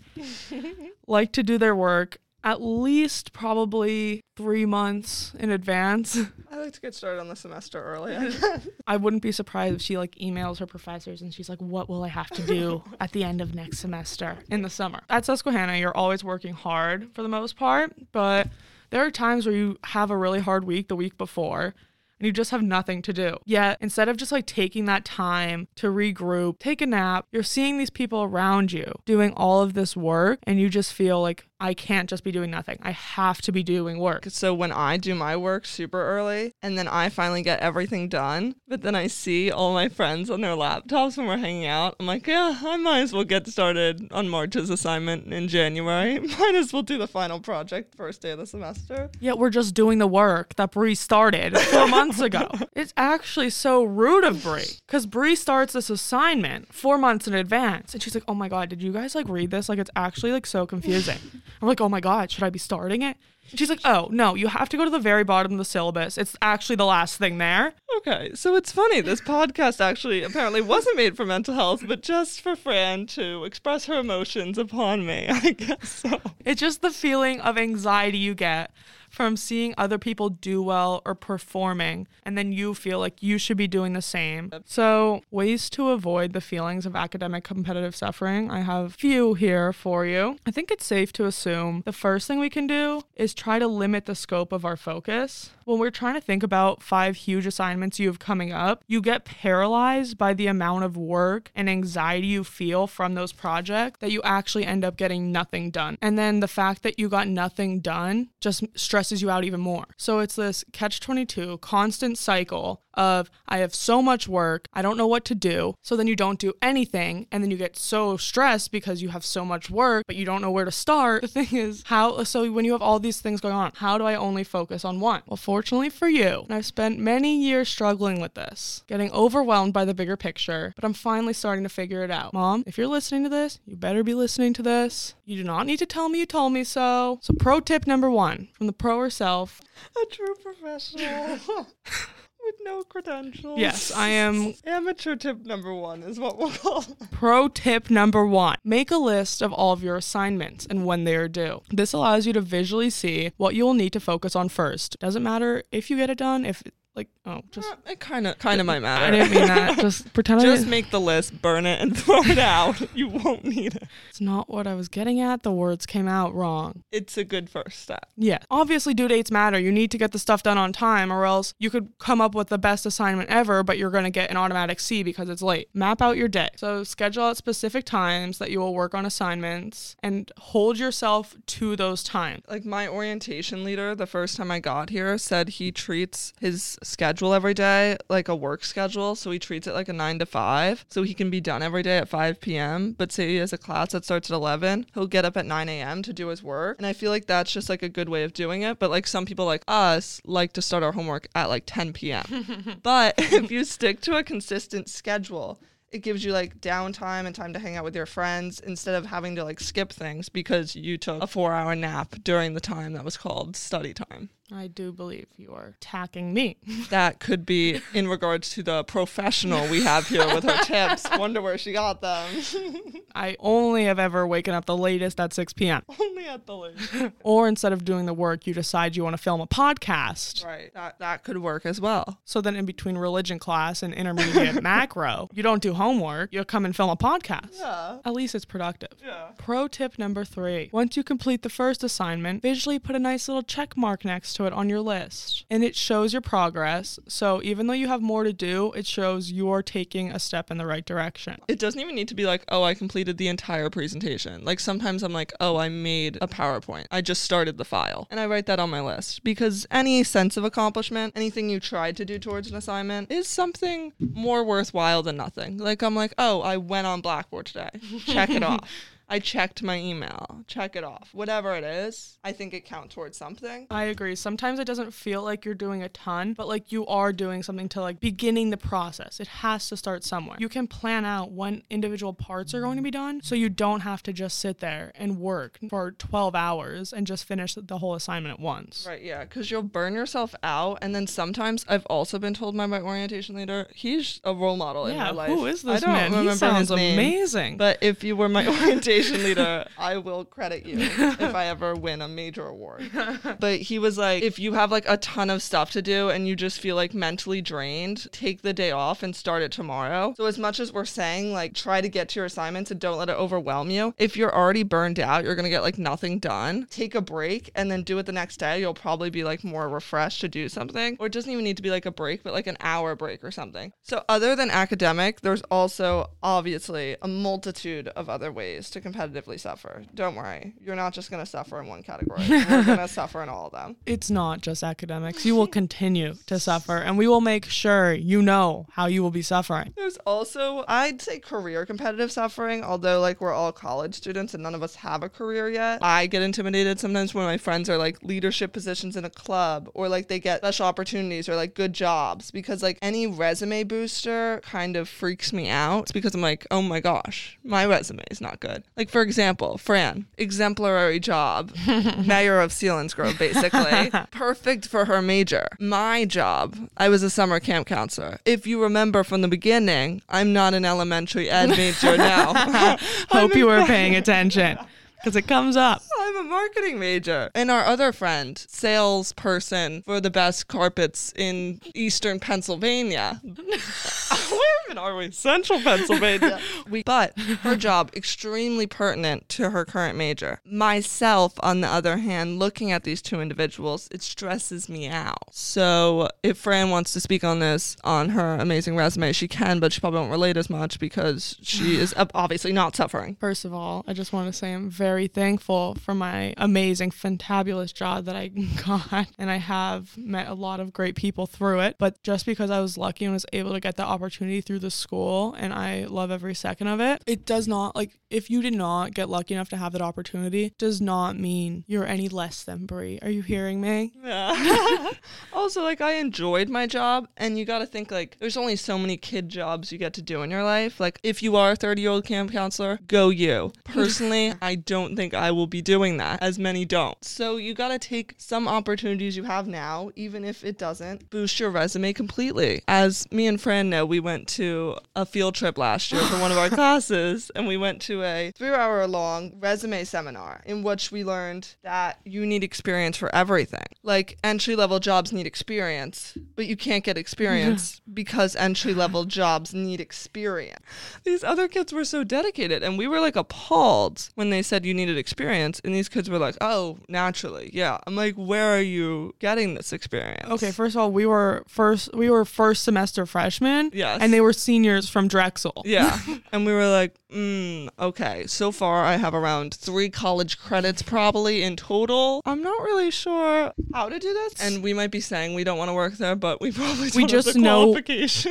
like 1.06 1.32
to 1.32 1.42
do 1.42 1.58
their 1.58 1.74
work 1.74 2.18
at 2.44 2.60
least 2.60 3.32
probably 3.32 4.22
three 4.36 4.66
months 4.66 5.32
in 5.38 5.50
advance. 5.50 6.18
I 6.52 6.58
like 6.58 6.74
to 6.74 6.80
get 6.80 6.94
started 6.94 7.20
on 7.20 7.28
the 7.28 7.36
semester 7.36 7.82
early. 7.82 8.16
I 8.86 8.98
wouldn't 8.98 9.22
be 9.22 9.32
surprised 9.32 9.76
if 9.76 9.80
she 9.80 9.96
like 9.96 10.14
emails 10.16 10.58
her 10.58 10.66
professors 10.66 11.22
and 11.22 11.32
she's 11.32 11.48
like, 11.48 11.60
"What 11.60 11.88
will 11.88 12.04
I 12.04 12.08
have 12.08 12.28
to 12.30 12.42
do 12.42 12.84
at 13.00 13.12
the 13.12 13.24
end 13.24 13.40
of 13.40 13.54
next 13.54 13.78
semester 13.78 14.36
in 14.50 14.60
the 14.60 14.70
summer?" 14.70 15.00
At 15.08 15.24
Susquehanna, 15.24 15.78
you're 15.78 15.96
always 15.96 16.22
working 16.22 16.52
hard 16.52 17.08
for 17.14 17.22
the 17.22 17.28
most 17.28 17.56
part, 17.56 17.94
but 18.12 18.48
there 18.90 19.04
are 19.04 19.10
times 19.10 19.46
where 19.46 19.54
you 19.54 19.78
have 19.84 20.10
a 20.10 20.16
really 20.16 20.40
hard 20.40 20.64
week 20.64 20.88
the 20.88 20.96
week 20.96 21.16
before, 21.16 21.74
and 22.18 22.26
you 22.26 22.32
just 22.32 22.50
have 22.50 22.62
nothing 22.62 23.02
to 23.02 23.12
do. 23.12 23.36
Yet, 23.44 23.78
instead 23.80 24.08
of 24.08 24.16
just 24.16 24.32
like 24.32 24.46
taking 24.46 24.84
that 24.86 25.04
time 25.04 25.68
to 25.76 25.88
regroup, 25.88 26.58
take 26.58 26.80
a 26.80 26.86
nap, 26.86 27.26
you're 27.32 27.42
seeing 27.42 27.78
these 27.78 27.90
people 27.90 28.22
around 28.22 28.72
you 28.72 28.92
doing 29.04 29.32
all 29.36 29.62
of 29.62 29.74
this 29.74 29.96
work, 29.96 30.40
and 30.44 30.60
you 30.60 30.68
just 30.68 30.92
feel 30.92 31.20
like, 31.20 31.46
I 31.60 31.72
can't 31.72 32.08
just 32.10 32.24
be 32.24 32.32
doing 32.32 32.50
nothing. 32.50 32.78
I 32.82 32.90
have 32.90 33.40
to 33.42 33.52
be 33.52 33.62
doing 33.62 33.98
work. 33.98 34.26
So 34.28 34.52
when 34.52 34.72
I 34.72 34.96
do 34.96 35.14
my 35.14 35.36
work 35.36 35.66
super 35.66 36.02
early 36.02 36.52
and 36.62 36.76
then 36.76 36.88
I 36.88 37.08
finally 37.08 37.42
get 37.42 37.60
everything 37.60 38.08
done, 38.08 38.56
but 38.68 38.82
then 38.82 38.94
I 38.94 39.06
see 39.06 39.50
all 39.50 39.72
my 39.72 39.88
friends 39.88 40.30
on 40.30 40.40
their 40.40 40.56
laptops 40.56 41.16
when 41.16 41.26
we're 41.26 41.38
hanging 41.38 41.66
out, 41.66 41.96
I'm 42.00 42.06
like, 42.06 42.26
yeah, 42.26 42.58
I 42.64 42.76
might 42.76 43.00
as 43.00 43.12
well 43.12 43.24
get 43.24 43.46
started 43.46 44.08
on 44.12 44.28
March's 44.28 44.68
assignment 44.68 45.32
in 45.32 45.48
January. 45.48 46.18
Might 46.38 46.54
as 46.56 46.72
well 46.72 46.82
do 46.82 46.98
the 46.98 47.06
final 47.06 47.40
project 47.40 47.94
first 47.96 48.20
day 48.20 48.32
of 48.32 48.38
the 48.38 48.46
semester. 48.46 49.10
Yet 49.20 49.38
we're 49.38 49.50
just 49.50 49.74
doing 49.74 49.98
the 49.98 50.06
work 50.06 50.54
that 50.56 50.72
Bree 50.72 50.94
started 50.94 51.56
four 51.56 51.86
months 51.88 52.20
ago. 52.20 52.48
It's 52.74 52.92
actually 52.96 53.50
so 53.50 53.84
rude 53.84 54.24
of 54.24 54.42
Bree 54.42 54.78
because 54.86 55.06
Bree 55.06 55.36
starts 55.36 55.74
this 55.74 55.90
assignment 55.90 56.74
four 56.74 56.98
months 56.98 57.28
in 57.28 57.34
advance, 57.34 57.94
and 57.94 58.02
she's 58.02 58.14
like, 58.14 58.24
"Oh 58.26 58.34
my 58.34 58.48
god, 58.48 58.68
did 58.68 58.82
you 58.82 58.92
guys 58.92 59.14
like 59.14 59.28
read 59.28 59.50
this? 59.52 59.68
Like, 59.68 59.78
it's 59.78 59.90
actually 59.94 60.32
like 60.32 60.44
so 60.44 60.66
confusing." 60.66 61.18
I'm 61.60 61.68
like, 61.68 61.80
"Oh 61.80 61.88
my 61.88 62.00
god, 62.00 62.30
should 62.30 62.44
I 62.44 62.50
be 62.50 62.58
starting 62.58 63.02
it?" 63.02 63.16
She's 63.54 63.68
like, 63.68 63.80
"Oh 63.84 64.08
no, 64.10 64.34
you 64.34 64.48
have 64.48 64.68
to 64.70 64.76
go 64.76 64.84
to 64.84 64.90
the 64.90 64.98
very 64.98 65.24
bottom 65.24 65.52
of 65.52 65.58
the 65.58 65.64
syllabus. 65.64 66.16
It's 66.16 66.36
actually 66.40 66.76
the 66.76 66.86
last 66.86 67.18
thing 67.18 67.38
there." 67.38 67.74
Okay, 67.98 68.32
so 68.34 68.56
it's 68.56 68.72
funny. 68.72 69.00
This 69.00 69.20
podcast 69.20 69.80
actually 69.80 70.22
apparently 70.22 70.60
wasn't 70.60 70.96
made 70.96 71.16
for 71.16 71.24
mental 71.26 71.54
health, 71.54 71.84
but 71.86 72.02
just 72.02 72.40
for 72.40 72.56
Fran 72.56 73.06
to 73.08 73.44
express 73.44 73.86
her 73.86 74.00
emotions 74.00 74.58
upon 74.58 75.06
me. 75.06 75.26
I 75.28 75.50
guess 75.52 76.04
so. 76.08 76.20
It's 76.44 76.60
just 76.60 76.82
the 76.82 76.90
feeling 76.90 77.40
of 77.40 77.56
anxiety 77.58 78.18
you 78.18 78.34
get 78.34 78.70
from 79.14 79.36
seeing 79.36 79.74
other 79.78 79.96
people 79.96 80.28
do 80.28 80.60
well 80.60 81.00
or 81.06 81.14
performing, 81.14 82.08
and 82.24 82.36
then 82.36 82.52
you 82.52 82.74
feel 82.74 82.98
like 82.98 83.22
you 83.22 83.38
should 83.38 83.56
be 83.56 83.68
doing 83.68 83.92
the 83.92 84.02
same. 84.02 84.50
So, 84.64 85.22
ways 85.30 85.70
to 85.70 85.90
avoid 85.90 86.32
the 86.32 86.40
feelings 86.40 86.84
of 86.84 86.96
academic 86.96 87.44
competitive 87.44 87.94
suffering, 87.94 88.50
I 88.50 88.60
have 88.60 88.94
few 88.94 89.34
here 89.34 89.72
for 89.72 90.04
you. 90.04 90.36
I 90.44 90.50
think 90.50 90.70
it's 90.70 90.84
safe 90.84 91.12
to 91.14 91.26
assume 91.26 91.82
the 91.84 91.92
first 91.92 92.26
thing 92.26 92.40
we 92.40 92.50
can 92.50 92.66
do 92.66 93.02
is 93.14 93.34
try 93.34 93.60
to 93.60 93.68
limit 93.68 94.06
the 94.06 94.16
scope 94.16 94.52
of 94.52 94.64
our 94.64 94.76
focus. 94.76 95.50
When 95.64 95.78
we're 95.78 95.90
trying 95.90 96.14
to 96.14 96.20
think 96.20 96.42
about 96.42 96.82
five 96.82 97.16
huge 97.16 97.46
assignments 97.46 97.98
you 97.98 98.08
have 98.08 98.18
coming 98.18 98.52
up, 98.52 98.82
you 98.86 99.00
get 99.00 99.24
paralyzed 99.24 100.18
by 100.18 100.34
the 100.34 100.48
amount 100.48 100.84
of 100.84 100.96
work 100.96 101.50
and 101.54 101.70
anxiety 101.70 102.26
you 102.26 102.44
feel 102.44 102.86
from 102.86 103.14
those 103.14 103.32
projects 103.32 104.00
that 104.00 104.10
you 104.10 104.20
actually 104.22 104.66
end 104.66 104.84
up 104.84 104.96
getting 104.96 105.32
nothing 105.32 105.70
done. 105.70 105.96
And 106.02 106.18
then 106.18 106.40
the 106.40 106.48
fact 106.48 106.82
that 106.82 106.98
you 106.98 107.08
got 107.08 107.28
nothing 107.28 107.80
done 107.80 108.28
just 108.40 108.64
stresses 108.74 109.03
you 109.12 109.30
out 109.30 109.44
even 109.44 109.60
more. 109.60 109.86
So 109.96 110.20
it's 110.20 110.36
this 110.36 110.64
catch 110.72 111.00
22 111.00 111.58
constant 111.58 112.18
cycle 112.18 112.83
of 112.94 113.30
I 113.46 113.58
have 113.58 113.74
so 113.74 114.02
much 114.02 114.28
work, 114.28 114.68
I 114.72 114.82
don't 114.82 114.96
know 114.96 115.06
what 115.06 115.24
to 115.26 115.34
do. 115.34 115.74
So 115.82 115.96
then 115.96 116.06
you 116.06 116.16
don't 116.16 116.38
do 116.38 116.52
anything 116.62 117.26
and 117.30 117.42
then 117.42 117.50
you 117.50 117.56
get 117.56 117.76
so 117.76 118.16
stressed 118.16 118.72
because 118.72 119.02
you 119.02 119.10
have 119.10 119.24
so 119.24 119.44
much 119.44 119.70
work, 119.70 120.04
but 120.06 120.16
you 120.16 120.24
don't 120.24 120.42
know 120.42 120.50
where 120.50 120.64
to 120.64 120.72
start. 120.72 121.22
The 121.34 121.44
thing 121.44 121.58
is, 121.58 121.82
how 121.86 122.22
so 122.24 122.52
when 122.52 122.64
you 122.64 122.72
have 122.72 122.82
all 122.82 123.00
these 123.00 123.20
things 123.20 123.40
going 123.40 123.54
on, 123.54 123.72
how 123.76 123.98
do 123.98 124.04
I 124.04 124.14
only 124.14 124.44
focus 124.44 124.84
on 124.84 125.00
one? 125.00 125.22
Well, 125.26 125.36
fortunately 125.36 125.90
for 125.90 126.06
you, 126.08 126.44
and 126.44 126.54
I've 126.54 126.66
spent 126.66 126.98
many 126.98 127.42
years 127.42 127.68
struggling 127.68 128.20
with 128.20 128.34
this, 128.34 128.84
getting 128.86 129.10
overwhelmed 129.10 129.72
by 129.72 129.84
the 129.84 129.94
bigger 129.94 130.16
picture, 130.16 130.72
but 130.76 130.84
I'm 130.84 130.92
finally 130.92 131.32
starting 131.32 131.64
to 131.64 131.68
figure 131.68 132.04
it 132.04 132.10
out. 132.10 132.34
Mom, 132.34 132.62
if 132.66 132.78
you're 132.78 132.86
listening 132.86 133.24
to 133.24 133.30
this, 133.30 133.58
you 133.64 133.74
better 133.74 134.04
be 134.04 134.14
listening 134.14 134.52
to 134.54 134.62
this. 134.62 135.14
You 135.24 135.36
do 135.38 135.44
not 135.44 135.66
need 135.66 135.78
to 135.78 135.86
tell 135.86 136.08
me 136.08 136.20
you 136.20 136.26
told 136.26 136.52
me 136.52 136.62
so. 136.62 137.18
So, 137.22 137.34
pro 137.38 137.60
tip 137.60 137.86
number 137.86 138.10
one 138.10 138.48
from 138.52 138.66
the 138.66 138.72
pro 138.72 139.00
herself 139.00 139.60
A 140.00 140.06
true 140.06 140.34
professional. 140.42 141.38
With 142.44 142.56
no 142.62 142.82
credentials. 142.82 143.58
Yes, 143.58 143.90
I 143.90 144.08
am 144.08 144.54
Amateur 144.66 145.16
tip 145.16 145.46
number 145.46 145.72
one 145.72 146.02
is 146.02 146.20
what 146.20 146.36
we'll 146.36 146.50
call 146.50 146.80
it. 146.82 146.88
Pro 147.10 147.48
tip 147.48 147.90
number 147.90 148.26
one 148.26 148.56
make 148.64 148.90
a 148.90 148.98
list 148.98 149.40
of 149.40 149.52
all 149.52 149.72
of 149.72 149.82
your 149.82 149.96
assignments 149.96 150.66
and 150.66 150.84
when 150.84 151.04
they 151.04 151.16
are 151.16 151.28
due. 151.28 151.62
This 151.70 151.92
allows 151.92 152.26
you 152.26 152.32
to 152.34 152.40
visually 152.40 152.90
see 152.90 153.32
what 153.36 153.54
you 153.54 153.64
will 153.64 153.74
need 153.74 153.92
to 153.94 154.00
focus 154.00 154.36
on 154.36 154.48
first. 154.48 154.98
Doesn't 154.98 155.22
matter 155.22 155.62
if 155.72 155.90
you 155.90 155.96
get 155.96 156.10
it 156.10 156.18
done, 156.18 156.44
if 156.44 156.62
like, 156.96 157.08
oh, 157.26 157.42
just. 157.50 157.70
Uh, 157.70 157.76
It 157.90 157.98
kind 158.00 158.26
of 158.26 158.38
kind 158.38 158.60
of 158.60 158.66
might 158.66 158.78
matter. 158.80 159.04
I 159.04 159.10
didn't 159.10 159.30
mean 159.32 159.46
that. 159.48 159.78
Just 159.84 160.12
pretend 160.12 160.40
I 160.40 160.44
Just 160.44 160.66
make 160.66 160.90
the 160.90 161.00
list, 161.00 161.42
burn 161.42 161.66
it, 161.66 161.80
and 161.80 161.96
throw 162.04 162.20
it 162.22 162.38
out. 162.38 162.80
You 162.94 163.08
won't 163.08 163.44
need 163.44 163.74
it. 163.74 163.88
It's 164.08 164.20
not 164.20 164.48
what 164.48 164.66
I 164.68 164.74
was 164.74 164.88
getting 164.88 165.18
at. 165.20 165.42
The 165.42 165.50
words 165.50 165.84
came 165.84 166.06
out 166.06 166.32
wrong. 166.32 166.84
It's 166.92 167.16
a 167.18 167.24
good 167.24 167.50
first 167.50 167.80
step. 167.80 168.08
Yeah. 168.16 168.38
Obviously, 168.50 168.94
due 168.94 169.08
dates 169.08 169.30
matter. 169.32 169.58
You 169.58 169.72
need 169.72 169.90
to 169.90 169.98
get 169.98 170.12
the 170.12 170.18
stuff 170.18 170.44
done 170.44 170.58
on 170.58 170.72
time, 170.72 171.12
or 171.12 171.24
else 171.24 171.54
you 171.58 171.70
could 171.70 171.88
come 171.98 172.20
up 172.20 172.34
with 172.34 172.48
the 172.48 172.58
best 172.58 172.86
assignment 172.86 173.30
ever, 173.30 173.64
but 173.64 173.78
you're 173.78 173.90
going 173.90 174.04
to 174.04 174.10
get 174.10 174.30
an 174.30 174.36
automatic 174.36 174.78
C 174.78 175.02
because 175.02 175.28
it's 175.28 175.42
late. 175.42 175.68
Map 175.74 176.00
out 176.00 176.16
your 176.16 176.28
day. 176.28 176.50
So, 176.56 176.84
schedule 176.84 177.24
out 177.24 177.36
specific 177.36 177.84
times 177.84 178.38
that 178.38 178.50
you 178.52 178.60
will 178.60 178.74
work 178.74 178.94
on 178.94 179.04
assignments 179.04 179.96
and 180.02 180.30
hold 180.38 180.78
yourself 180.78 181.34
to 181.46 181.74
those 181.74 182.04
times. 182.04 182.42
Like 182.48 182.64
my 182.64 182.86
orientation 182.86 183.64
leader, 183.64 183.94
the 183.96 184.06
first 184.06 184.36
time 184.36 184.50
I 184.52 184.60
got 184.60 184.90
here, 184.90 185.18
said 185.18 185.48
he 185.48 185.72
treats 185.72 186.32
his 186.40 186.78
schedule 186.84 187.34
every 187.34 187.54
day 187.54 187.96
like 188.08 188.28
a 188.28 188.36
work 188.36 188.64
schedule. 188.64 189.14
So 189.14 189.30
he 189.30 189.38
treats 189.38 189.66
it 189.66 189.74
like 189.74 189.88
a 189.88 189.92
nine 189.92 190.18
to 190.18 190.26
five. 190.26 190.84
So 190.88 191.02
he 191.02 191.14
can 191.14 191.30
be 191.30 191.40
done 191.40 191.62
every 191.62 191.82
day 191.82 191.98
at 191.98 192.08
5 192.08 192.40
p.m. 192.40 192.92
But 192.92 193.12
say 193.12 193.28
he 193.28 193.36
has 193.36 193.52
a 193.52 193.58
class 193.58 193.92
that 193.92 194.04
starts 194.04 194.30
at 194.30 194.34
11, 194.34 194.86
he'll 194.94 195.06
get 195.06 195.24
up 195.24 195.36
at 195.36 195.46
9 195.46 195.68
a.m. 195.68 196.02
to 196.02 196.12
do 196.12 196.28
his 196.28 196.42
work. 196.42 196.78
And 196.78 196.86
I 196.86 196.92
feel 196.92 197.10
like 197.10 197.26
that's 197.26 197.52
just 197.52 197.68
like 197.68 197.82
a 197.82 197.88
good 197.88 198.08
way 198.08 198.24
of 198.24 198.32
doing 198.32 198.62
it. 198.62 198.78
But 198.78 198.90
like 198.90 199.06
some 199.06 199.26
people 199.26 199.46
like 199.46 199.64
us 199.68 200.20
like 200.24 200.52
to 200.54 200.62
start 200.62 200.82
our 200.82 200.92
homework 200.92 201.28
at 201.34 201.48
like 201.48 201.64
10 201.66 201.92
p.m. 201.92 202.78
but 202.82 203.14
if 203.18 203.50
you 203.50 203.64
stick 203.64 204.00
to 204.02 204.16
a 204.16 204.22
consistent 204.22 204.88
schedule, 204.88 205.60
it 205.94 206.02
gives 206.02 206.24
you 206.24 206.32
like 206.32 206.60
downtime 206.60 207.24
and 207.24 207.34
time 207.34 207.52
to 207.52 207.60
hang 207.60 207.76
out 207.76 207.84
with 207.84 207.94
your 207.94 208.04
friends 208.04 208.58
instead 208.58 208.96
of 208.96 209.06
having 209.06 209.36
to 209.36 209.44
like 209.44 209.60
skip 209.60 209.92
things 209.92 210.28
because 210.28 210.74
you 210.74 210.98
took 210.98 211.22
a 211.22 211.26
four 211.26 211.52
hour 211.52 211.76
nap 211.76 212.16
during 212.24 212.54
the 212.54 212.60
time 212.60 212.94
that 212.94 213.04
was 213.04 213.16
called 213.16 213.54
study 213.54 213.94
time. 213.94 214.28
I 214.52 214.66
do 214.66 214.92
believe 214.92 215.26
you 215.36 215.52
are 215.52 215.74
attacking 215.76 216.34
me. 216.34 216.56
That 216.90 217.18
could 217.18 217.46
be 217.46 217.80
in 217.92 218.08
regards 218.08 218.50
to 218.50 218.62
the 218.62 218.84
professional 218.84 219.66
we 219.68 219.82
have 219.82 220.06
here 220.06 220.26
with 220.32 220.44
her 220.44 220.62
tips. 220.64 221.06
Wonder 221.18 221.40
where 221.40 221.56
she 221.58 221.72
got 221.72 222.00
them. 222.00 222.42
I 223.14 223.36
only 223.40 223.84
have 223.84 223.98
ever 223.98 224.26
waken 224.26 224.54
up 224.54 224.66
the 224.66 224.76
latest 224.76 225.18
at 225.18 225.32
6 225.32 225.54
p.m. 225.54 225.82
Only 225.98 226.26
at 226.26 226.46
the 226.46 226.56
lake. 226.56 226.74
Or 227.22 227.48
instead 227.48 227.72
of 227.72 227.84
doing 227.84 228.06
the 228.06 228.12
work, 228.12 228.46
you 228.46 228.54
decide 228.54 228.94
you 228.96 229.02
want 229.02 229.16
to 229.16 229.22
film 229.22 229.40
a 229.40 229.46
podcast. 229.46 230.44
Right. 230.44 230.72
That, 230.74 230.98
that 230.98 231.24
could 231.24 231.38
work 231.38 231.64
as 231.64 231.80
well. 231.80 232.20
So 232.24 232.40
then, 232.40 232.54
in 232.54 232.66
between 232.66 232.98
religion 232.98 233.38
class 233.38 233.82
and 233.82 233.94
intermediate 233.94 234.62
macro, 234.62 235.28
you 235.32 235.42
don't 235.42 235.62
do 235.62 235.74
homework, 235.74 236.32
you 236.32 236.44
come 236.44 236.64
and 236.64 236.76
film 236.76 236.90
a 236.90 236.96
podcast. 236.96 237.58
Yeah. 237.58 237.98
At 238.04 238.12
least 238.12 238.34
it's 238.34 238.44
productive. 238.44 238.90
Yeah. 239.04 239.28
Pro 239.38 239.66
tip 239.68 239.98
number 239.98 240.24
three 240.24 240.68
once 240.70 240.96
you 240.96 241.02
complete 241.02 241.42
the 241.42 241.48
first 241.48 241.82
assignment, 241.82 242.42
visually 242.42 242.78
put 242.78 242.94
a 242.94 243.00
nice 243.00 243.26
little 243.26 243.42
check 243.42 243.76
mark 243.76 244.04
next 244.04 244.33
to 244.34 244.46
it 244.46 244.52
on 244.52 244.68
your 244.68 244.80
list. 244.80 245.44
And 245.50 245.64
it 245.64 245.74
shows 245.76 246.12
your 246.12 246.22
progress. 246.22 246.98
So 247.08 247.42
even 247.42 247.66
though 247.66 247.74
you 247.74 247.88
have 247.88 248.02
more 248.02 248.24
to 248.24 248.32
do, 248.32 248.72
it 248.72 248.86
shows 248.86 249.32
you're 249.32 249.62
taking 249.62 250.10
a 250.10 250.18
step 250.18 250.50
in 250.50 250.58
the 250.58 250.66
right 250.66 250.84
direction. 250.84 251.40
It 251.48 251.58
doesn't 251.58 251.80
even 251.80 251.94
need 251.94 252.08
to 252.08 252.14
be 252.14 252.26
like, 252.26 252.44
oh, 252.48 252.62
I 252.62 252.74
completed 252.74 253.18
the 253.18 253.28
entire 253.28 253.70
presentation. 253.70 254.44
Like 254.44 254.60
sometimes 254.60 255.02
I'm 255.02 255.12
like, 255.12 255.32
oh, 255.40 255.56
I 255.56 255.68
made 255.68 256.18
a 256.20 256.28
PowerPoint. 256.28 256.86
I 256.90 257.00
just 257.00 257.22
started 257.22 257.58
the 257.58 257.64
file. 257.64 258.06
And 258.10 258.20
I 258.20 258.26
write 258.26 258.46
that 258.46 258.60
on 258.60 258.70
my 258.70 258.80
list 258.80 259.24
because 259.24 259.66
any 259.70 260.02
sense 260.04 260.36
of 260.36 260.44
accomplishment, 260.44 261.14
anything 261.16 261.48
you 261.48 261.60
tried 261.60 261.96
to 261.96 262.04
do 262.04 262.18
towards 262.18 262.50
an 262.50 262.56
assignment 262.56 263.10
is 263.10 263.28
something 263.28 263.92
more 263.98 264.44
worthwhile 264.44 265.02
than 265.02 265.16
nothing. 265.16 265.58
Like 265.58 265.82
I'm 265.82 265.94
like, 265.94 266.14
oh, 266.18 266.40
I 266.42 266.56
went 266.56 266.86
on 266.86 267.00
Blackboard 267.00 267.46
today. 267.46 267.70
Check 268.06 268.30
it 268.30 268.42
off. 268.42 268.68
I 269.08 269.18
checked 269.18 269.62
my 269.62 269.78
email. 269.78 270.44
Check 270.46 270.76
it 270.76 270.84
off. 270.84 271.10
Whatever 271.12 271.54
it 271.54 271.64
is, 271.64 272.18
I 272.24 272.32
think 272.32 272.54
it 272.54 272.64
counts 272.64 272.94
towards 272.94 273.16
something. 273.18 273.66
I 273.70 273.84
agree. 273.84 274.14
Sometimes 274.16 274.58
it 274.58 274.64
doesn't 274.66 274.92
feel 274.94 275.22
like 275.22 275.44
you're 275.44 275.54
doing 275.54 275.82
a 275.82 275.88
ton, 275.90 276.32
but 276.32 276.48
like 276.48 276.72
you 276.72 276.86
are 276.86 277.12
doing 277.12 277.42
something 277.42 277.68
to 277.70 277.80
like 277.80 278.00
beginning 278.00 278.50
the 278.50 278.56
process. 278.56 279.20
It 279.20 279.26
has 279.28 279.68
to 279.68 279.76
start 279.76 280.04
somewhere. 280.04 280.36
You 280.40 280.48
can 280.48 280.66
plan 280.66 281.04
out 281.04 281.32
when 281.32 281.62
individual 281.68 282.14
parts 282.14 282.54
are 282.54 282.60
going 282.60 282.76
to 282.76 282.82
be 282.82 282.90
done 282.90 283.20
so 283.22 283.34
you 283.34 283.48
don't 283.50 283.80
have 283.80 284.02
to 284.04 284.12
just 284.12 284.38
sit 284.38 284.60
there 284.60 284.90
and 284.94 285.18
work 285.18 285.58
for 285.68 285.90
12 285.92 286.34
hours 286.34 286.92
and 286.92 287.06
just 287.06 287.24
finish 287.24 287.54
the 287.60 287.78
whole 287.78 287.94
assignment 287.94 288.32
at 288.34 288.40
once. 288.40 288.86
Right, 288.88 289.02
yeah, 289.02 289.24
because 289.24 289.50
you'll 289.50 289.62
burn 289.62 289.94
yourself 289.94 290.34
out. 290.42 290.78
And 290.80 290.94
then 290.94 291.06
sometimes 291.06 291.64
I've 291.68 291.86
also 291.86 292.18
been 292.18 292.34
told 292.34 292.56
by 292.56 292.66
my 292.66 292.80
orientation 292.80 293.36
leader, 293.36 293.66
he's 293.74 294.20
a 294.24 294.34
role 294.34 294.56
model 294.56 294.86
in 294.86 294.96
my 294.96 295.04
Yeah, 295.06 295.10
life. 295.10 295.28
who 295.30 295.46
is 295.46 295.64
I 295.64 295.72
this 295.74 295.82
don't 295.82 295.92
man? 295.92 296.10
remember 296.10 296.30
He 296.30 296.36
sounds 296.36 296.68
his 296.68 296.76
name, 296.76 296.94
amazing. 296.98 297.56
But 297.58 297.78
if 297.82 298.02
you 298.02 298.16
were 298.16 298.28
my 298.28 298.46
orientation 298.60 298.93
leader. 299.02 299.66
I 299.78 299.98
will 299.98 300.24
credit 300.24 300.66
you 300.66 300.78
if 300.78 301.34
I 301.34 301.46
ever 301.46 301.74
win 301.74 302.02
a 302.02 302.08
major 302.08 302.46
award. 302.46 302.90
But 303.40 303.60
he 303.60 303.78
was 303.78 303.98
like, 303.98 304.22
if 304.22 304.38
you 304.38 304.52
have 304.54 304.70
like 304.70 304.84
a 304.88 304.96
ton 304.96 305.28
of 305.28 305.42
stuff 305.42 305.70
to 305.72 305.82
do 305.82 306.08
and 306.08 306.26
you 306.28 306.36
just 306.36 306.60
feel 306.60 306.76
like 306.76 306.94
mentally 306.94 307.42
drained, 307.42 308.10
take 308.12 308.42
the 308.42 308.52
day 308.52 308.70
off 308.70 309.02
and 309.02 309.14
start 309.14 309.42
it 309.42 309.52
tomorrow. 309.52 310.14
So 310.16 310.26
as 310.26 310.38
much 310.38 310.60
as 310.60 310.72
we're 310.72 310.84
saying 310.84 311.32
like 311.32 311.54
try 311.54 311.80
to 311.80 311.88
get 311.88 312.10
to 312.10 312.20
your 312.20 312.26
assignments 312.26 312.70
and 312.70 312.80
don't 312.80 312.98
let 312.98 313.08
it 313.08 313.16
overwhelm 313.16 313.70
you, 313.70 313.94
if 313.98 314.16
you're 314.16 314.34
already 314.34 314.62
burned 314.62 315.00
out, 315.00 315.24
you're 315.24 315.34
gonna 315.34 315.48
get 315.48 315.62
like 315.62 315.78
nothing 315.78 316.18
done. 316.18 316.66
Take 316.70 316.94
a 316.94 317.00
break 317.00 317.50
and 317.54 317.70
then 317.70 317.82
do 317.82 317.98
it 317.98 318.06
the 318.06 318.12
next 318.12 318.38
day. 318.38 318.60
You'll 318.60 318.74
probably 318.74 319.10
be 319.10 319.24
like 319.24 319.44
more 319.44 319.68
refreshed 319.68 320.20
to 320.22 320.28
do 320.28 320.48
something. 320.48 320.96
Or 321.00 321.06
it 321.06 321.12
doesn't 321.12 321.30
even 321.30 321.44
need 321.44 321.56
to 321.56 321.62
be 321.62 321.70
like 321.70 321.86
a 321.86 321.90
break, 321.90 322.22
but 322.22 322.32
like 322.32 322.46
an 322.46 322.56
hour 322.60 322.94
break 322.94 323.24
or 323.24 323.30
something. 323.30 323.72
So 323.82 324.04
other 324.08 324.36
than 324.36 324.50
academic, 324.50 325.20
there's 325.20 325.42
also 325.50 326.10
obviously 326.22 326.96
a 327.02 327.08
multitude 327.08 327.88
of 327.88 328.08
other 328.08 328.32
ways 328.32 328.70
to 328.70 328.80
competitively 328.84 329.40
suffer. 329.40 329.82
Don't 329.94 330.14
worry. 330.14 330.54
You're 330.60 330.76
not 330.76 330.92
just 330.92 331.10
gonna 331.10 331.26
suffer 331.26 331.60
in 331.60 331.66
one 331.66 331.82
category. 331.82 332.22
We're 332.28 332.64
gonna 332.64 332.88
suffer 332.88 333.22
in 333.22 333.28
all 333.28 333.46
of 333.46 333.52
them. 333.52 333.76
It's 333.86 334.10
not 334.10 334.40
just 334.42 334.62
academics. 334.62 335.24
You 335.24 335.34
will 335.34 335.46
continue 335.46 336.14
to 336.26 336.38
suffer, 336.38 336.76
and 336.76 336.98
we 336.98 337.08
will 337.08 337.20
make 337.20 337.46
sure 337.46 337.92
you 337.92 338.22
know 338.22 338.66
how 338.72 338.86
you 338.86 339.02
will 339.02 339.10
be 339.10 339.22
suffering. 339.22 339.72
There's 339.76 339.96
also, 339.98 340.64
I'd 340.68 341.00
say, 341.00 341.18
career 341.18 341.64
competitive 341.66 342.12
suffering, 342.12 342.62
although, 342.62 343.00
like, 343.00 343.20
we're 343.20 343.32
all 343.32 343.52
college 343.52 343.94
students 343.94 344.34
and 344.34 344.42
none 344.42 344.54
of 344.54 344.62
us 344.62 344.74
have 344.76 345.02
a 345.02 345.08
career 345.08 345.48
yet. 345.48 345.82
I 345.82 346.06
get 346.06 346.22
intimidated 346.22 346.78
sometimes 346.78 347.14
when 347.14 347.24
my 347.24 347.38
friends 347.38 347.70
are 347.70 347.78
like 347.78 348.02
leadership 348.02 348.52
positions 348.52 348.96
in 348.96 349.04
a 349.04 349.10
club 349.10 349.70
or 349.74 349.88
like 349.88 350.08
they 350.08 350.20
get 350.20 350.38
special 350.38 350.66
opportunities 350.66 351.28
or 351.28 351.36
like 351.36 351.54
good 351.54 351.72
jobs 351.72 352.30
because, 352.30 352.62
like, 352.62 352.78
any 352.82 353.06
resume 353.06 353.64
booster 353.64 354.40
kind 354.44 354.76
of 354.76 354.88
freaks 354.88 355.32
me 355.32 355.48
out. 355.48 355.82
It's 355.82 355.92
because 355.92 356.14
I'm 356.14 356.20
like, 356.20 356.46
oh 356.50 356.62
my 356.62 356.80
gosh, 356.80 357.38
my 357.44 357.64
resume 357.66 358.04
is 358.10 358.20
not 358.20 358.40
good. 358.40 358.64
Like, 358.76 358.90
for 358.90 359.02
example, 359.02 359.56
Fran, 359.56 360.06
exemplary 360.18 360.98
job, 360.98 361.52
mayor 361.66 362.40
of 362.40 362.50
Sealands 362.50 362.94
Selinsgrove, 362.94 363.18
basically. 363.18 363.90
Perfect 364.10 364.66
for 364.66 364.86
her 364.86 365.00
major. 365.00 365.46
My 365.60 366.04
job, 366.04 366.56
I 366.76 366.88
was 366.88 367.04
a 367.04 367.10
summer 367.10 367.38
camp 367.38 367.68
counselor. 367.68 368.18
If 368.24 368.48
you 368.48 368.60
remember 368.60 369.04
from 369.04 369.20
the 369.20 369.28
beginning, 369.28 370.02
I'm 370.08 370.32
not 370.32 370.54
an 370.54 370.64
elementary 370.64 371.30
ed 371.30 371.50
major 371.50 371.96
now. 371.96 372.76
Hope 373.10 373.36
you 373.36 373.46
were 373.46 373.64
paying 373.64 373.94
attention 373.94 374.58
because 375.04 375.16
it 375.16 375.28
comes 375.28 375.54
up. 375.54 375.82
I'm 376.00 376.16
a 376.16 376.22
marketing 376.22 376.78
major. 376.78 377.30
And 377.34 377.50
our 377.50 377.62
other 377.64 377.92
friend, 377.92 378.42
salesperson 378.48 379.82
for 379.82 380.00
the 380.00 380.10
best 380.10 380.48
carpets 380.48 381.12
in 381.14 381.60
eastern 381.74 382.18
Pennsylvania. 382.20 383.20
Where 383.24 384.54
even 384.66 384.78
are 384.78 384.96
we? 384.96 385.10
Central 385.10 385.60
Pennsylvania. 385.60 386.40
we, 386.70 386.82
but 386.82 387.18
her 387.18 387.54
job, 387.54 387.90
extremely 387.94 388.66
pertinent 388.66 389.28
to 389.30 389.50
her 389.50 389.66
current 389.66 389.98
major. 389.98 390.40
Myself, 390.44 391.34
on 391.40 391.60
the 391.60 391.68
other 391.68 391.98
hand, 391.98 392.38
looking 392.38 392.72
at 392.72 392.84
these 392.84 393.02
two 393.02 393.20
individuals, 393.20 393.88
it 393.90 394.00
stresses 394.00 394.68
me 394.70 394.88
out. 394.88 395.34
So 395.34 396.08
if 396.22 396.38
Fran 396.38 396.70
wants 396.70 396.92
to 396.94 397.00
speak 397.00 397.24
on 397.24 397.40
this 397.40 397.76
on 397.84 398.10
her 398.10 398.36
amazing 398.36 398.76
resume, 398.76 399.12
she 399.12 399.28
can, 399.28 399.60
but 399.60 399.72
she 399.72 399.80
probably 399.80 400.00
won't 400.00 400.10
relate 400.10 400.38
as 400.38 400.48
much 400.48 400.78
because 400.78 401.36
she 401.42 401.76
is 401.76 401.94
obviously 402.14 402.52
not 402.52 402.74
suffering. 402.74 403.16
First 403.20 403.44
of 403.44 403.52
all, 403.52 403.84
I 403.86 403.92
just 403.92 404.12
want 404.12 404.32
to 404.32 404.32
say 404.32 404.54
I'm 404.54 404.70
very 404.70 404.93
thankful 405.06 405.74
for 405.74 405.94
my 405.94 406.34
amazing, 406.36 406.90
fantabulous 406.90 407.72
job 407.72 408.04
that 408.06 408.16
I 408.16 408.28
got. 408.66 409.08
And 409.18 409.30
I 409.30 409.36
have 409.36 409.96
met 409.96 410.28
a 410.28 410.34
lot 410.34 410.60
of 410.60 410.72
great 410.72 410.96
people 410.96 411.26
through 411.26 411.60
it. 411.60 411.76
But 411.78 412.02
just 412.02 412.26
because 412.26 412.50
I 412.50 412.60
was 412.60 412.78
lucky 412.78 413.04
and 413.04 413.14
was 413.14 413.26
able 413.32 413.52
to 413.52 413.60
get 413.60 413.76
the 413.76 413.84
opportunity 413.84 414.40
through 414.40 414.60
the 414.60 414.70
school 414.70 415.34
and 415.38 415.52
I 415.52 415.84
love 415.84 416.10
every 416.10 416.34
second 416.34 416.68
of 416.68 416.80
it, 416.80 417.02
it 417.06 417.26
does 417.26 417.46
not, 417.48 417.76
like, 417.76 417.98
if 418.10 418.30
you 418.30 418.42
did 418.42 418.54
not 418.54 418.94
get 418.94 419.08
lucky 419.08 419.34
enough 419.34 419.48
to 419.48 419.56
have 419.56 419.72
that 419.72 419.82
opportunity, 419.82 420.52
does 420.58 420.80
not 420.80 421.18
mean 421.18 421.64
you're 421.66 421.86
any 421.86 422.08
less 422.08 422.44
than 422.44 422.66
Brie. 422.66 422.98
Are 423.02 423.10
you 423.10 423.22
hearing 423.22 423.60
me? 423.60 423.92
Yeah. 424.02 424.90
also, 425.32 425.62
like, 425.62 425.80
I 425.80 425.94
enjoyed 425.94 426.48
my 426.48 426.66
job, 426.66 427.08
and 427.16 427.38
you 427.38 427.44
got 427.44 427.58
to 427.58 427.66
think, 427.66 427.90
like, 427.90 428.18
there's 428.18 428.36
only 428.36 428.56
so 428.56 428.78
many 428.78 428.96
kid 428.96 429.28
jobs 429.28 429.72
you 429.72 429.78
get 429.78 429.94
to 429.94 430.02
do 430.02 430.22
in 430.22 430.30
your 430.30 430.44
life. 430.44 430.80
Like, 430.80 430.98
if 431.02 431.22
you 431.22 431.36
are 431.36 431.52
a 431.52 431.56
30 431.56 431.82
year 431.82 431.90
old 431.90 432.04
camp 432.04 432.32
counselor, 432.32 432.78
go 432.86 433.08
you. 433.08 433.52
Personally, 433.64 434.34
I 434.40 434.54
don't 434.54 434.83
think 434.96 435.14
I 435.14 435.30
will 435.30 435.46
be 435.46 435.62
doing 435.62 435.96
that, 435.98 436.22
as 436.22 436.38
many 436.38 436.64
don't. 436.64 437.02
So, 437.04 437.36
you 437.36 437.54
got 437.54 437.68
to 437.68 437.78
take 437.78 438.14
some 438.18 438.48
opportunities 438.48 439.16
you 439.16 439.24
have 439.24 439.46
now, 439.46 439.90
even 439.96 440.24
if 440.24 440.44
it 440.44 440.58
doesn't 440.58 441.10
boost 441.10 441.40
your 441.40 441.50
resume 441.50 441.92
completely. 441.92 442.62
As 442.68 443.10
me 443.10 443.26
and 443.26 443.40
Fran 443.40 443.70
know, 443.70 443.84
we 443.86 444.00
went 444.00 444.28
to 444.28 444.76
a 444.96 445.06
field 445.06 445.34
trip 445.34 445.58
last 445.58 445.92
year 445.92 446.02
for 446.02 446.18
one 446.18 446.32
of 446.32 446.38
our 446.38 446.48
classes, 446.50 447.30
and 447.34 447.46
we 447.46 447.56
went 447.56 447.80
to 447.82 448.02
a 448.02 448.32
three 448.34 448.48
hour 448.48 448.86
long 448.86 449.32
resume 449.38 449.84
seminar 449.84 450.42
in 450.44 450.62
which 450.62 450.90
we 450.92 451.04
learned 451.04 451.54
that 451.62 451.98
you 452.04 452.26
need 452.26 452.44
experience 452.44 452.96
for 452.96 453.14
everything. 453.14 453.66
Like 453.82 454.18
entry 454.24 454.56
level 454.56 454.78
jobs 454.78 455.12
need 455.12 455.26
experience, 455.26 456.16
but 456.36 456.46
you 456.46 456.56
can't 456.56 456.84
get 456.84 456.98
experience 456.98 457.80
because 457.92 458.36
entry 458.36 458.74
level 458.74 459.04
jobs 459.20 459.54
need 459.54 459.80
experience. 459.80 460.64
These 461.04 461.24
other 461.24 461.48
kids 461.48 461.72
were 461.72 461.84
so 461.84 462.04
dedicated, 462.04 462.62
and 462.62 462.78
we 462.78 462.86
were 462.86 463.00
like 463.00 463.16
appalled 463.16 464.10
when 464.14 464.30
they 464.30 464.42
said 464.42 464.63
you 464.64 464.74
needed 464.74 464.96
experience. 464.98 465.60
And 465.64 465.74
these 465.74 465.88
kids 465.88 466.08
were 466.10 466.18
like, 466.18 466.36
oh, 466.40 466.78
naturally. 466.88 467.50
Yeah. 467.52 467.78
I'm 467.86 467.96
like, 467.96 468.14
where 468.14 468.56
are 468.56 468.60
you 468.60 469.14
getting 469.18 469.54
this 469.54 469.72
experience? 469.72 470.30
Okay, 470.30 470.50
first 470.50 470.74
of 470.74 470.80
all, 470.80 470.90
we 470.92 471.06
were 471.06 471.44
first 471.48 471.94
we 471.94 472.10
were 472.10 472.24
first 472.24 472.64
semester 472.64 473.06
freshmen. 473.06 473.70
Yes. 473.72 473.98
And 474.00 474.12
they 474.12 474.20
were 474.20 474.32
seniors 474.32 474.88
from 474.88 475.08
Drexel. 475.08 475.62
Yeah. 475.64 475.98
and 476.32 476.46
we 476.46 476.52
were 476.52 476.68
like, 476.68 476.94
mm, 477.12 477.68
okay, 477.78 478.26
so 478.26 478.52
far 478.52 478.84
I 478.84 478.96
have 478.96 479.14
around 479.14 479.54
three 479.54 479.88
college 479.90 480.38
credits 480.38 480.82
probably 480.82 481.42
in 481.42 481.56
total. 481.56 482.20
I'm 482.24 482.42
not 482.42 482.60
really 482.62 482.90
sure 482.90 483.52
how 483.72 483.88
to 483.88 483.98
do 483.98 484.12
this. 484.12 484.34
And 484.40 484.62
we 484.62 484.72
might 484.72 484.90
be 484.90 485.00
saying 485.00 485.34
we 485.34 485.44
don't 485.44 485.58
want 485.58 485.68
to 485.68 485.74
work 485.74 485.94
there, 485.94 486.16
but 486.16 486.40
we 486.40 486.52
probably 486.60 486.90
don't 486.90 486.96
We 486.96 487.02
have 487.02 487.10
just 487.10 487.32
the 487.34 487.40
know- 487.40 487.76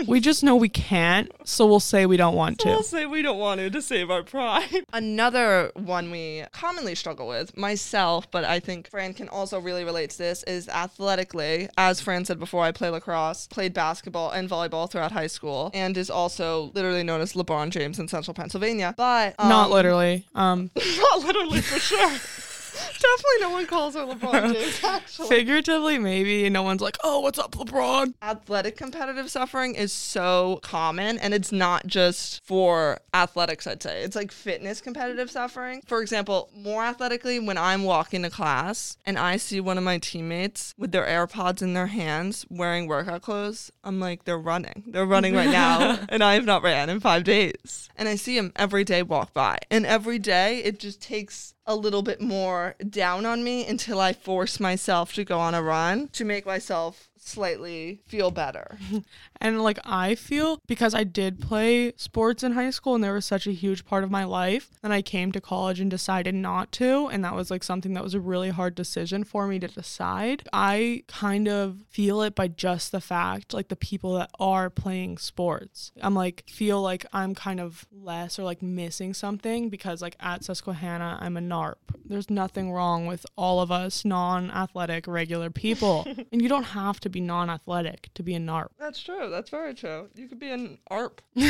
We 0.08 0.20
just 0.20 0.44
know 0.44 0.56
we 0.56 0.70
can't, 0.70 1.32
so 1.44 1.66
we'll 1.66 1.80
say 1.80 2.06
we 2.06 2.18
don't 2.18 2.36
want 2.36 2.60
to. 2.60 2.70
We'll 2.70 2.84
say 2.84 3.06
we 3.06 3.22
don't 3.22 3.40
want 3.40 3.60
to 3.60 3.70
to 3.70 3.82
save 3.82 4.10
our 4.10 4.24
pride. 4.24 4.86
Another 4.94 5.72
one 5.76 6.12
we 6.12 6.23
commonly 6.52 6.96
struggle 6.96 7.28
with, 7.28 7.56
myself, 7.58 8.30
but 8.32 8.44
I 8.44 8.60
think 8.60 8.90
Fran 8.90 9.14
can 9.14 9.30
also 9.30 9.60
really 9.60 9.84
relate 9.84 10.12
to 10.12 10.18
this, 10.18 10.44
is 10.44 10.70
athletically. 10.70 11.70
As 11.78 12.02
Fran 12.02 12.26
said 12.26 12.40
before, 12.40 12.64
I 12.64 12.72
play 12.72 12.90
lacrosse, 12.90 13.48
played 13.48 13.74
basketball 13.74 14.32
and 14.32 14.50
volleyball 14.50 14.90
throughout 14.90 15.12
high 15.12 15.28
school, 15.28 15.72
and 15.74 15.98
is 15.98 16.10
also 16.10 16.72
literally 16.74 17.04
known 17.04 17.22
as 17.22 17.34
LeBron 17.34 17.70
James 17.70 18.00
in 18.00 18.08
central 18.08 18.34
Pennsylvania. 18.34 18.94
But 18.98 19.36
Not 19.40 19.68
um, 19.68 19.72
literally. 19.72 20.26
Um, 20.36 20.72
Not 20.98 21.20
literally 21.22 21.62
for 21.62 21.80
sure. 21.80 22.18
Definitely 22.94 23.42
no 23.42 23.50
one 23.52 23.66
calls 23.68 23.96
her 23.96 24.02
LeBron 24.02 24.54
James, 24.54 24.84
actually. 24.84 25.28
figuratively, 25.28 25.98
maybe. 26.00 26.50
No 26.50 26.64
one's 26.64 26.82
like, 26.82 26.98
"Oh, 27.04 27.20
what's 27.20 27.40
up, 27.40 27.52
LeBron?" 27.52 28.14
athletic 28.22 28.76
competitive 28.78 29.30
suffering 29.30 29.76
is 29.76 29.92
so 29.92 30.60
common 30.64 31.18
and 31.20 31.34
it's 31.34 31.52
not 31.52 31.86
just 31.86 32.44
for 32.44 33.00
athletics 33.14 33.68
i'd 33.68 33.82
say 33.82 34.02
it's 34.04 34.16
like 34.16 34.32
fitness 34.32 34.82
competitive 34.82 35.30
suffering 35.30 35.82
for 35.86 36.02
example 36.02 36.50
more 36.56 36.84
athletically 36.84 37.40
when 37.40 37.58
i'm 37.58 37.84
walking 37.84 38.24
to 38.24 38.30
class 38.30 38.98
and 39.06 39.18
i 39.18 39.38
see 39.38 39.60
one 39.60 39.78
of 39.78 39.84
my 39.84 39.98
teammates 39.98 40.74
with 40.78 40.92
their 40.92 41.06
airpods 41.06 41.62
in 41.62 41.74
their 41.74 41.88
hands 41.88 42.46
wearing 42.50 42.88
workout 42.88 43.22
clothes 43.22 43.72
i'm 43.84 44.00
like 44.00 44.24
they're 44.26 44.38
running 44.38 44.84
they're 44.88 45.06
running 45.06 45.36
right 45.36 45.50
now 45.52 46.00
and 46.10 46.24
i 46.24 46.34
have 46.34 46.46
not 46.46 46.64
ran 46.64 46.90
in 46.90 47.00
five 47.00 47.24
days 47.24 47.90
and 47.96 48.08
i 48.08 48.16
see 48.16 48.36
them 48.38 48.52
every 48.56 48.84
day 48.84 49.04
walk 49.04 49.34
by 49.34 49.58
and 49.70 49.86
every 49.86 50.20
day 50.20 50.60
it 50.64 50.80
just 50.80 51.02
takes 51.02 51.54
a 51.66 51.76
little 51.76 52.02
bit 52.02 52.20
more 52.22 52.76
down 52.90 53.26
on 53.26 53.44
me 53.44 53.66
until 53.66 54.00
I 54.00 54.14
force 54.14 54.60
myself 54.60 55.14
to 55.14 55.24
go 55.24 55.40
on 55.40 55.56
a 55.56 55.62
run 55.64 56.10
to 56.10 56.26
make 56.26 56.46
myself 56.46 57.10
slightly 57.18 58.02
feel 58.06 58.32
better. 58.32 58.78
And 59.44 59.62
like 59.62 59.78
I 59.84 60.16
feel 60.16 60.58
because 60.68 60.96
I 60.96 61.04
did 61.04 61.42
play 61.42 61.92
sports 61.98 62.44
in 62.44 62.54
high 62.54 62.70
school 62.70 62.96
and 62.96 63.04
they 63.04 63.10
were 63.10 63.20
such 63.20 63.46
a 63.46 63.52
huge 63.52 63.86
part 63.86 64.06
of 64.06 64.10
my 64.10 64.24
life, 64.24 64.70
and 64.82 64.94
I 64.94 65.02
came 65.02 65.34
to 65.34 65.42
college 65.42 65.82
and 65.82 65.92
decided 65.92 66.34
not 66.34 66.72
to, 66.74 67.08
and 67.08 67.24
that 67.26 67.36
was 67.36 67.52
like 67.52 67.64
something 67.64 67.94
that 67.94 68.04
was 68.04 68.14
a 68.14 68.22
really 68.22 68.50
hard 68.50 68.74
decision 68.74 69.26
for 69.26 69.46
me 69.46 69.60
to 69.60 69.68
decide. 69.68 70.48
I 70.54 71.04
kind 71.08 71.50
of 71.50 71.80
feel 71.90 72.22
it 72.22 72.36
by 72.36 72.48
just 72.48 72.94
the 72.94 73.02
fact 73.02 73.54
like 73.54 73.68
the 73.68 73.76
people 73.76 74.14
that 74.14 74.32
are 74.40 74.70
playing 74.70 75.18
sports. 75.18 75.92
I'm 76.02 76.16
like 76.16 76.46
feel 76.48 76.82
like 76.82 77.06
I'm 77.12 77.36
kind 77.36 77.60
of 77.60 77.86
less 77.92 78.40
or 78.40 78.44
like 78.44 78.62
missing 78.62 79.14
something 79.14 79.70
because 79.70 80.02
like 80.02 80.16
at 80.22 80.46
Susquehanna 80.46 81.18
I'm 81.20 81.36
a 81.36 81.42
NARP. 81.42 81.76
There's 82.06 82.30
nothing 82.30 82.72
wrong 82.72 83.08
with 83.08 83.26
all 83.38 83.60
of 83.60 83.72
us 83.72 84.06
non-athletic 84.06 85.06
regular 85.06 85.50
people. 85.50 86.06
and 86.32 86.42
you 86.42 86.48
don't 86.48 86.64
have 86.64 87.00
to 87.02 87.10
be 87.10 87.20
non-athletic 87.20 88.10
to 88.14 88.24
be 88.24 88.36
a 88.36 88.40
NARP. 88.40 88.70
That's 88.80 89.02
true. 89.02 89.33
That's 89.34 89.50
very 89.50 89.74
true. 89.74 90.10
You 90.14 90.28
could 90.28 90.38
be 90.38 90.52
an 90.52 90.78
ARP. 90.92 91.20
we, 91.36 91.44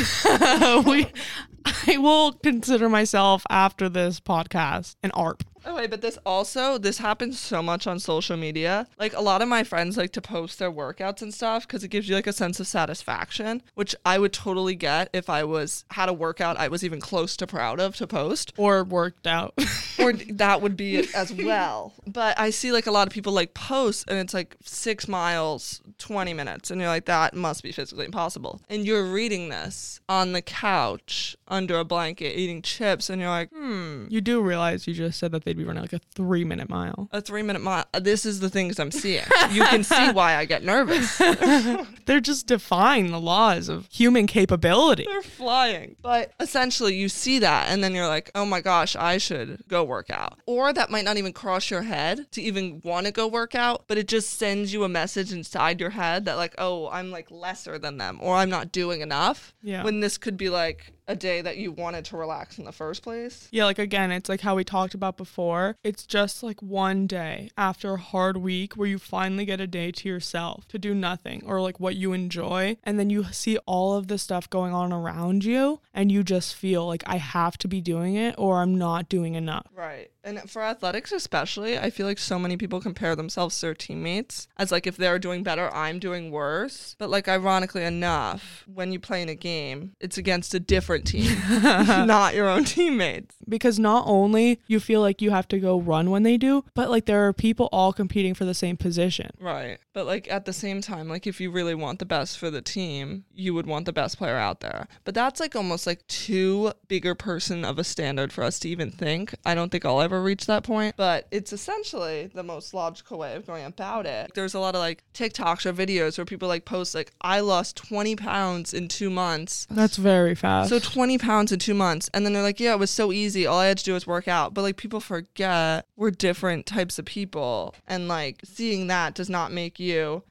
I 1.66 1.98
will 1.98 2.32
consider 2.32 2.88
myself 2.88 3.44
after 3.50 3.90
this 3.90 4.20
podcast 4.20 4.96
an 5.02 5.10
ARP. 5.10 5.44
Oh 5.66 5.76
wait, 5.76 5.90
but 5.90 6.02
this 6.02 6.18
also 6.26 6.78
this 6.78 6.98
happens 6.98 7.38
so 7.38 7.62
much 7.62 7.86
on 7.86 7.98
social 7.98 8.36
media. 8.36 8.86
Like 8.98 9.14
a 9.14 9.20
lot 9.20 9.40
of 9.40 9.48
my 9.48 9.64
friends 9.64 9.96
like 9.96 10.12
to 10.12 10.20
post 10.20 10.58
their 10.58 10.70
workouts 10.70 11.22
and 11.22 11.32
stuff 11.32 11.66
because 11.66 11.82
it 11.82 11.88
gives 11.88 12.08
you 12.08 12.14
like 12.14 12.26
a 12.26 12.32
sense 12.32 12.60
of 12.60 12.66
satisfaction, 12.66 13.62
which 13.74 13.94
I 14.04 14.18
would 14.18 14.32
totally 14.32 14.74
get 14.74 15.08
if 15.12 15.30
I 15.30 15.44
was 15.44 15.84
had 15.92 16.08
a 16.08 16.12
workout 16.12 16.58
I 16.58 16.68
was 16.68 16.84
even 16.84 17.00
close 17.00 17.36
to 17.38 17.46
proud 17.46 17.80
of 17.80 17.96
to 17.96 18.06
post. 18.06 18.52
Or 18.58 18.84
worked 18.84 19.26
out. 19.26 19.54
or 19.98 20.12
that 20.12 20.60
would 20.60 20.76
be 20.76 20.96
it 20.96 21.14
as 21.14 21.32
well. 21.44 21.94
But 22.06 22.38
I 22.38 22.50
see 22.50 22.70
like 22.70 22.86
a 22.86 22.92
lot 22.92 23.06
of 23.06 23.12
people 23.12 23.32
like 23.32 23.54
post 23.54 24.04
and 24.08 24.18
it's 24.18 24.34
like 24.34 24.56
six 24.62 25.08
miles, 25.08 25.80
20 25.98 26.34
minutes. 26.34 26.70
And 26.70 26.80
you're 26.80 26.90
like, 26.90 27.06
that 27.06 27.34
must 27.34 27.62
be 27.62 27.72
physically 27.72 28.04
impossible. 28.04 28.60
And 28.68 28.84
you're 28.84 29.04
reading 29.04 29.48
this 29.48 30.00
on 30.08 30.32
the 30.32 30.42
couch 30.42 31.36
under 31.48 31.78
a 31.78 31.84
blanket 31.84 32.38
eating 32.38 32.60
chips. 32.60 33.08
And 33.08 33.20
you're 33.20 33.30
like, 33.30 33.50
hmm, 33.50 34.06
you 34.10 34.20
do 34.20 34.42
realize 34.42 34.86
you 34.86 34.94
just 34.94 35.18
said 35.18 35.32
that 35.32 35.44
they'd 35.54 35.62
be 35.62 35.66
running 35.66 35.82
like 35.82 35.92
a 35.92 36.00
three 36.14 36.44
minute 36.44 36.68
mile. 36.68 37.08
a 37.12 37.20
three 37.20 37.42
minute 37.42 37.62
mile. 37.62 37.84
Uh, 37.94 38.00
this 38.00 38.26
is 38.26 38.40
the 38.40 38.50
things 38.50 38.78
I'm 38.78 38.90
seeing. 38.90 39.24
You 39.50 39.64
can 39.64 39.84
see 39.84 40.10
why 40.10 40.36
I 40.36 40.44
get 40.44 40.64
nervous. 40.64 41.18
They're 42.06 42.20
just 42.20 42.46
defying 42.46 43.10
the 43.10 43.20
laws 43.20 43.68
of 43.68 43.88
human 43.90 44.26
capability. 44.26 45.04
They're 45.08 45.22
flying. 45.22 45.96
But 46.02 46.32
essentially, 46.40 46.94
you 46.94 47.08
see 47.08 47.38
that, 47.38 47.70
and 47.70 47.82
then 47.82 47.94
you're 47.94 48.08
like, 48.08 48.30
oh 48.34 48.44
my 48.44 48.60
gosh, 48.60 48.96
I 48.96 49.18
should 49.18 49.62
go 49.68 49.84
work 49.84 50.10
out. 50.10 50.38
Or 50.46 50.72
that 50.72 50.90
might 50.90 51.04
not 51.04 51.16
even 51.16 51.32
cross 51.32 51.70
your 51.70 51.82
head 51.82 52.30
to 52.32 52.42
even 52.42 52.80
want 52.84 53.06
to 53.06 53.12
go 53.12 53.26
work 53.28 53.54
out, 53.54 53.84
but 53.86 53.98
it 53.98 54.08
just 54.08 54.30
sends 54.38 54.72
you 54.72 54.84
a 54.84 54.88
message 54.88 55.32
inside 55.32 55.80
your 55.80 55.90
head 55.90 56.24
that, 56.24 56.36
like, 56.36 56.54
oh, 56.58 56.88
I'm 56.88 57.10
like 57.10 57.30
lesser 57.30 57.78
than 57.78 57.98
them, 57.98 58.18
or 58.20 58.36
I'm 58.36 58.50
not 58.50 58.72
doing 58.72 59.00
enough. 59.00 59.54
Yeah. 59.62 59.84
When 59.84 60.00
this 60.00 60.18
could 60.18 60.36
be 60.36 60.50
like 60.50 60.92
a 61.06 61.16
day 61.16 61.40
that 61.40 61.56
you 61.56 61.72
wanted 61.72 62.04
to 62.06 62.16
relax 62.16 62.58
in 62.58 62.64
the 62.64 62.72
first 62.72 63.02
place. 63.02 63.48
Yeah, 63.50 63.64
like 63.64 63.78
again, 63.78 64.10
it's 64.10 64.28
like 64.28 64.40
how 64.40 64.56
we 64.56 64.64
talked 64.64 64.94
about 64.94 65.16
before. 65.16 65.76
It's 65.84 66.06
just 66.06 66.42
like 66.42 66.62
one 66.62 67.06
day 67.06 67.50
after 67.56 67.94
a 67.94 67.98
hard 67.98 68.36
week 68.38 68.74
where 68.74 68.88
you 68.88 68.98
finally 68.98 69.44
get 69.44 69.60
a 69.60 69.66
day 69.66 69.90
to 69.92 70.08
yourself 70.08 70.66
to 70.68 70.78
do 70.78 70.94
nothing 70.94 71.42
or 71.46 71.60
like 71.60 71.80
what 71.80 71.96
you 71.96 72.12
enjoy. 72.12 72.76
And 72.84 72.98
then 72.98 73.10
you 73.10 73.24
see 73.32 73.58
all 73.66 73.96
of 73.96 74.08
the 74.08 74.18
stuff 74.18 74.48
going 74.48 74.72
on 74.72 74.92
around 74.92 75.44
you 75.44 75.80
and 75.92 76.10
you 76.10 76.22
just 76.22 76.54
feel 76.54 76.86
like 76.86 77.02
I 77.06 77.16
have 77.16 77.58
to 77.58 77.68
be 77.68 77.80
doing 77.80 78.14
it 78.14 78.34
or 78.38 78.60
I'm 78.60 78.76
not 78.76 79.08
doing 79.08 79.34
enough. 79.34 79.66
Right. 79.74 80.10
And 80.22 80.48
for 80.50 80.62
athletics 80.62 81.12
especially, 81.12 81.78
I 81.78 81.90
feel 81.90 82.06
like 82.06 82.18
so 82.18 82.38
many 82.38 82.56
people 82.56 82.80
compare 82.80 83.14
themselves 83.14 83.60
to 83.60 83.66
their 83.66 83.74
teammates 83.74 84.48
as 84.56 84.72
like 84.72 84.86
if 84.86 84.96
they're 84.96 85.18
doing 85.18 85.42
better, 85.42 85.72
I'm 85.74 85.98
doing 85.98 86.30
worse. 86.30 86.96
But 86.98 87.10
like 87.10 87.28
ironically 87.28 87.84
enough, 87.84 88.64
when 88.72 88.90
you 88.90 88.98
play 88.98 89.20
in 89.20 89.28
a 89.28 89.34
game, 89.34 89.92
it's 90.00 90.16
against 90.16 90.54
a 90.54 90.60
different 90.60 90.93
team, 90.98 91.36
not 91.50 92.34
your 92.34 92.48
own 92.48 92.64
teammates. 92.64 93.36
Because 93.48 93.78
not 93.78 94.04
only 94.06 94.60
you 94.66 94.80
feel 94.80 95.00
like 95.00 95.20
you 95.20 95.30
have 95.30 95.48
to 95.48 95.58
go 95.58 95.78
run 95.80 96.10
when 96.10 96.22
they 96.22 96.36
do, 96.36 96.64
but 96.74 96.90
like 96.90 97.06
there 97.06 97.26
are 97.26 97.32
people 97.32 97.68
all 97.72 97.92
competing 97.92 98.34
for 98.34 98.44
the 98.44 98.54
same 98.54 98.76
position. 98.76 99.30
Right. 99.38 99.78
But 99.94 100.06
like 100.06 100.30
at 100.30 100.44
the 100.44 100.52
same 100.52 100.80
time, 100.80 101.08
like 101.08 101.26
if 101.26 101.40
you 101.40 101.50
really 101.50 101.74
want 101.74 102.00
the 102.00 102.04
best 102.04 102.36
for 102.36 102.50
the 102.50 102.60
team, 102.60 103.24
you 103.32 103.54
would 103.54 103.66
want 103.66 103.86
the 103.86 103.92
best 103.92 104.18
player 104.18 104.36
out 104.36 104.60
there. 104.60 104.88
But 105.04 105.14
that's 105.14 105.38
like 105.38 105.54
almost 105.54 105.86
like 105.86 106.04
too 106.08 106.72
bigger 106.88 107.14
person 107.14 107.64
of 107.64 107.78
a 107.78 107.84
standard 107.84 108.32
for 108.32 108.42
us 108.42 108.58
to 108.60 108.68
even 108.68 108.90
think. 108.90 109.34
I 109.46 109.54
don't 109.54 109.70
think 109.70 109.84
I'll 109.84 110.00
ever 110.00 110.20
reach 110.20 110.46
that 110.46 110.64
point, 110.64 110.96
but 110.96 111.28
it's 111.30 111.52
essentially 111.52 112.28
the 112.34 112.42
most 112.42 112.74
logical 112.74 113.18
way 113.18 113.36
of 113.36 113.46
going 113.46 113.64
about 113.64 114.04
it. 114.04 114.32
There's 114.34 114.54
a 114.54 114.58
lot 114.58 114.74
of 114.74 114.80
like 114.80 115.04
TikToks 115.14 115.64
or 115.64 115.72
videos 115.72 116.18
where 116.18 116.24
people 116.24 116.48
like 116.48 116.64
post 116.64 116.94
like 116.94 117.12
I 117.20 117.38
lost 117.38 117.76
20 117.76 118.16
pounds 118.16 118.74
in 118.74 118.88
2 118.88 119.10
months. 119.10 119.68
That's 119.70 119.96
very 119.96 120.34
fast. 120.34 120.70
So 120.70 120.80
20 120.80 121.18
pounds 121.18 121.52
in 121.52 121.60
2 121.60 121.72
months 121.72 122.10
and 122.12 122.26
then 122.26 122.32
they're 122.32 122.42
like, 122.42 122.58
"Yeah, 122.58 122.72
it 122.72 122.80
was 122.80 122.90
so 122.90 123.12
easy. 123.12 123.46
All 123.46 123.60
I 123.60 123.66
had 123.66 123.78
to 123.78 123.84
do 123.84 123.92
was 123.92 124.08
work 124.08 124.26
out." 124.26 124.54
But 124.54 124.62
like 124.62 124.76
people 124.76 124.98
forget 124.98 125.86
we're 125.94 126.10
different 126.10 126.66
types 126.66 126.98
of 126.98 127.04
people 127.04 127.76
and 127.86 128.08
like 128.08 128.40
seeing 128.42 128.88
that 128.88 129.14
does 129.14 129.30
not 129.30 129.52
make 129.52 129.78
you 129.78 129.83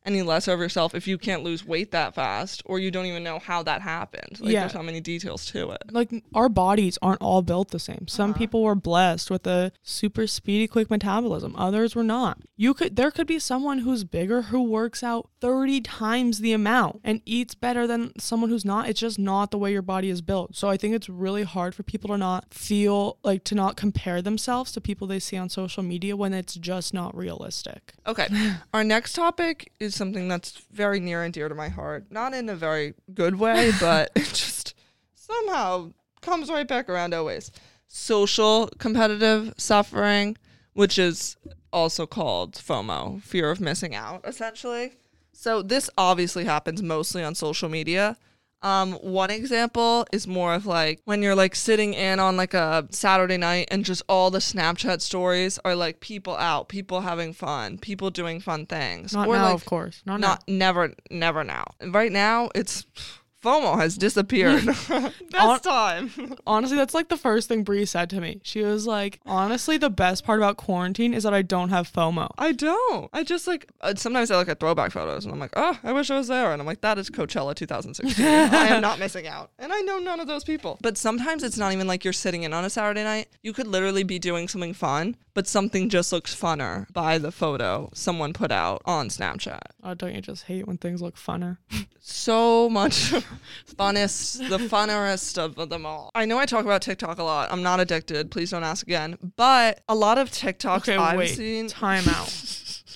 any 0.06 0.22
less 0.22 0.48
of 0.48 0.60
yourself 0.60 0.96
if 0.96 1.08
you 1.08 1.18
can't 1.18 1.44
lose 1.44 1.66
weight 1.66 1.92
that 1.92 2.16
fast 2.16 2.62
or 2.66 2.80
you 2.80 2.92
don't 2.92 3.06
even 3.06 3.24
know 3.24 3.40
how 3.40 3.64
that 3.64 3.82
happened. 3.82 4.40
Like 4.40 4.52
Yeah. 4.52 4.60
there's 4.62 4.74
so 4.74 4.84
many 4.84 5.00
details 5.00 5.46
to 5.48 5.72
it. 5.72 5.82
like 5.92 6.12
our 6.34 6.50
bodies 6.50 6.98
aren't 7.02 7.22
all 7.22 7.42
built 7.42 7.70
the 7.72 7.80
same. 7.80 8.08
Some 8.08 8.32
uh-huh. 8.32 8.40
people 8.40 8.64
were 8.64 8.76
blessed 8.76 9.30
with 9.30 9.46
a 9.48 9.72
super 9.82 10.28
speedy 10.28 10.68
quick 10.68 10.90
metabolism. 10.90 11.56
Others 11.58 11.96
were 11.96 12.04
not. 12.04 12.40
You 12.56 12.74
could 12.74 12.96
there 12.96 13.12
could 13.12 13.28
be 13.28 13.40
someone 13.40 13.80
who's 13.80 14.04
bigger 14.04 14.44
who 14.44 14.64
works 14.64 15.04
out 15.04 15.30
30 15.42 15.82
times 15.82 16.40
the 16.40 16.54
amount 16.54 17.02
and 17.04 17.22
eats 17.26 17.56
better 17.56 17.86
than 17.86 18.12
someone 18.20 18.50
who's 18.50 18.66
not. 18.66 18.90
It's 18.90 19.00
just 19.00 19.20
not 19.20 19.52
the 19.52 19.58
way 19.58 19.72
your 19.72 19.82
body 19.82 20.10
is 20.10 20.22
built. 20.22 20.56
So 20.56 20.70
I 20.70 20.78
think 20.78 20.96
it's 20.96 21.10
really 21.10 21.44
hard 21.44 21.76
for 21.76 21.84
people 21.84 22.10
to 22.10 22.18
not 22.18 22.54
feel 22.54 23.18
like 23.24 23.44
to 23.46 23.56
not 23.56 23.76
compare 23.76 24.22
themselves 24.22 24.72
to 24.74 24.82
people 24.82 25.08
they 25.08 25.20
see 25.20 25.38
on 25.38 25.50
social 25.50 25.84
media 25.84 26.16
when 26.16 26.34
it's 26.34 26.56
just 26.56 26.94
not 26.94 27.16
realistic. 27.16 27.94
Okay. 28.08 28.28
Our 28.74 28.84
next 28.84 29.14
topic 29.14 29.43
is 29.80 29.96
something 29.96 30.28
that's 30.28 30.52
very 30.72 31.00
near 31.00 31.24
and 31.24 31.34
dear 31.34 31.50
to 31.50 31.56
my 31.56 31.70
heart. 31.70 32.06
Not 32.10 32.34
in 32.34 32.50
a 32.50 32.56
very 32.56 32.94
good 33.14 33.36
way, 33.36 33.72
but 33.80 34.12
it 34.16 34.26
just 34.26 34.76
somehow 35.16 35.92
comes 36.22 36.50
right 36.50 36.68
back 36.68 36.90
around 36.90 37.14
always. 37.14 37.52
Social 37.88 38.70
competitive 38.80 39.54
suffering, 39.58 40.38
which 40.74 40.98
is 40.98 41.38
also 41.72 42.06
called 42.06 42.54
FOMO, 42.54 43.22
fear 43.22 43.50
of 43.52 43.60
missing 43.60 43.96
out, 43.96 44.22
essentially. 44.26 44.94
So 45.34 45.62
this 45.62 45.90
obviously 45.98 46.46
happens 46.46 46.82
mostly 46.82 47.24
on 47.24 47.36
social 47.36 47.70
media. 47.70 48.18
Um, 48.64 48.94
one 48.94 49.30
example 49.30 50.08
is 50.14 50.26
more 50.26 50.54
of 50.54 50.66
like 50.66 51.02
when 51.04 51.22
you're 51.22 51.36
like 51.36 51.54
sitting 51.54 51.94
in 51.94 52.20
on 52.20 52.38
like 52.38 52.54
a 52.54 52.88
Saturday 52.92 53.36
night 53.36 53.68
and 53.70 53.84
just 53.84 54.02
all 54.08 54.32
the 54.32 54.40
Snapchat 54.40 55.02
stories 55.02 55.60
are 55.66 55.76
like 55.76 56.00
people 56.00 56.38
out, 56.38 56.70
people 56.70 57.02
having 57.02 57.34
fun, 57.34 57.78
people 57.78 58.10
doing 58.10 58.40
fun 58.40 58.66
things. 58.66 59.14
Not 59.14 59.28
or 59.28 59.36
now, 59.36 59.46
like 59.46 59.56
of 59.56 59.66
course. 59.66 60.02
Not, 60.06 60.22
not 60.22 60.44
never 60.48 60.94
never 61.12 61.44
now. 61.44 61.66
Right 61.86 62.12
now 62.12 62.50
it's 62.56 62.86
FOMO 63.44 63.78
has 63.78 63.98
disappeared. 63.98 64.66
Best 64.66 65.14
On- 65.36 65.60
time. 65.60 66.12
Honestly, 66.48 66.78
that's 66.78 66.94
like 66.94 67.10
the 67.10 67.18
first 67.18 67.48
thing 67.48 67.64
Bree 67.64 67.86
said 67.86 68.10
to 68.12 68.22
me. 68.22 68.40
She 68.44 68.62
was 68.64 68.88
like, 68.88 69.20
"Honestly, 69.26 69.78
the 69.78 69.90
best 69.90 70.24
part 70.26 70.40
about 70.40 70.58
quarantine 70.58 71.14
is 71.14 71.24
that 71.24 71.34
I 71.34 71.42
don't 71.42 71.70
have 71.70 71.92
FOMO." 71.92 72.30
I 72.38 72.54
don't. 72.54 73.10
I 73.14 73.24
just 73.24 73.48
like 73.48 73.70
uh, 73.82 73.96
sometimes 73.96 74.32
I 74.32 74.38
look 74.38 74.50
at 74.50 74.60
throwback 74.60 74.92
photos 74.92 75.26
and 75.26 75.34
I'm 75.34 75.40
like, 75.40 75.54
oh, 75.56 75.78
I 75.84 75.92
wish 75.92 76.10
I 76.10 76.18
was 76.18 76.28
there. 76.28 76.52
And 76.54 76.62
I'm 76.62 76.66
like, 76.66 76.82
that 76.82 76.98
is 76.98 77.10
Coachella 77.10 77.54
2016. 77.56 78.26
I 78.26 78.68
am 78.68 78.82
not 78.82 79.00
missing 79.00 79.28
out. 79.28 79.52
And 79.60 79.74
I 79.74 79.82
know 79.82 80.00
none 80.00 80.20
of 80.20 80.28
those 80.28 80.44
people. 80.44 80.78
But 80.82 80.98
sometimes 80.98 81.44
it's 81.44 81.58
not 81.58 81.74
even 81.74 81.88
like 81.88 82.04
you're 82.04 82.14
sitting 82.14 82.44
in 82.44 82.54
on 82.54 82.64
a 82.66 82.70
Saturday 82.70 83.04
night. 83.04 83.28
You 83.42 83.54
could 83.54 83.68
literally 83.68 84.04
be 84.04 84.20
doing 84.20 84.48
something 84.48 84.74
fun, 84.74 85.16
but 85.34 85.48
something 85.48 85.90
just 85.90 86.12
looks 86.12 86.36
funner 86.36 86.92
by 86.94 87.18
the 87.18 87.32
photo 87.32 87.90
someone 87.94 88.34
put 88.34 88.52
out 88.52 88.82
on 88.86 89.10
Snapchat. 89.10 89.62
Oh, 89.84 89.94
don't 89.94 90.14
you 90.14 90.22
just 90.22 90.44
hate 90.46 90.68
when 90.68 90.78
things 90.78 91.02
look 91.02 91.16
funner? 91.16 91.58
so 92.00 92.70
much 92.70 92.94
funnest, 93.76 94.48
the 94.50 94.58
funnerest 94.58 95.38
of 95.38 95.70
them 95.70 95.86
all. 95.86 96.10
I 96.16 96.26
know 96.26 96.38
I 96.38 96.46
talk 96.46 96.66
about 96.66 96.82
TikTok 96.82 97.18
a 97.20 97.24
lot. 97.24 97.52
I'm 97.52 97.64
not 97.64 97.80
addicted. 97.80 98.32
Please 98.32 98.52
don't 98.52 98.64
ask 98.64 98.86
again. 98.86 99.18
But 99.36 99.82
a 99.90 99.96
lot 99.96 100.18
of 100.18 100.30
TikToks 100.30 100.78
Okay, 100.84 100.96
I've 100.98 101.18
wait. 101.18 101.36
seen. 101.36 101.68
Time 101.68 102.08
out. 102.10 102.50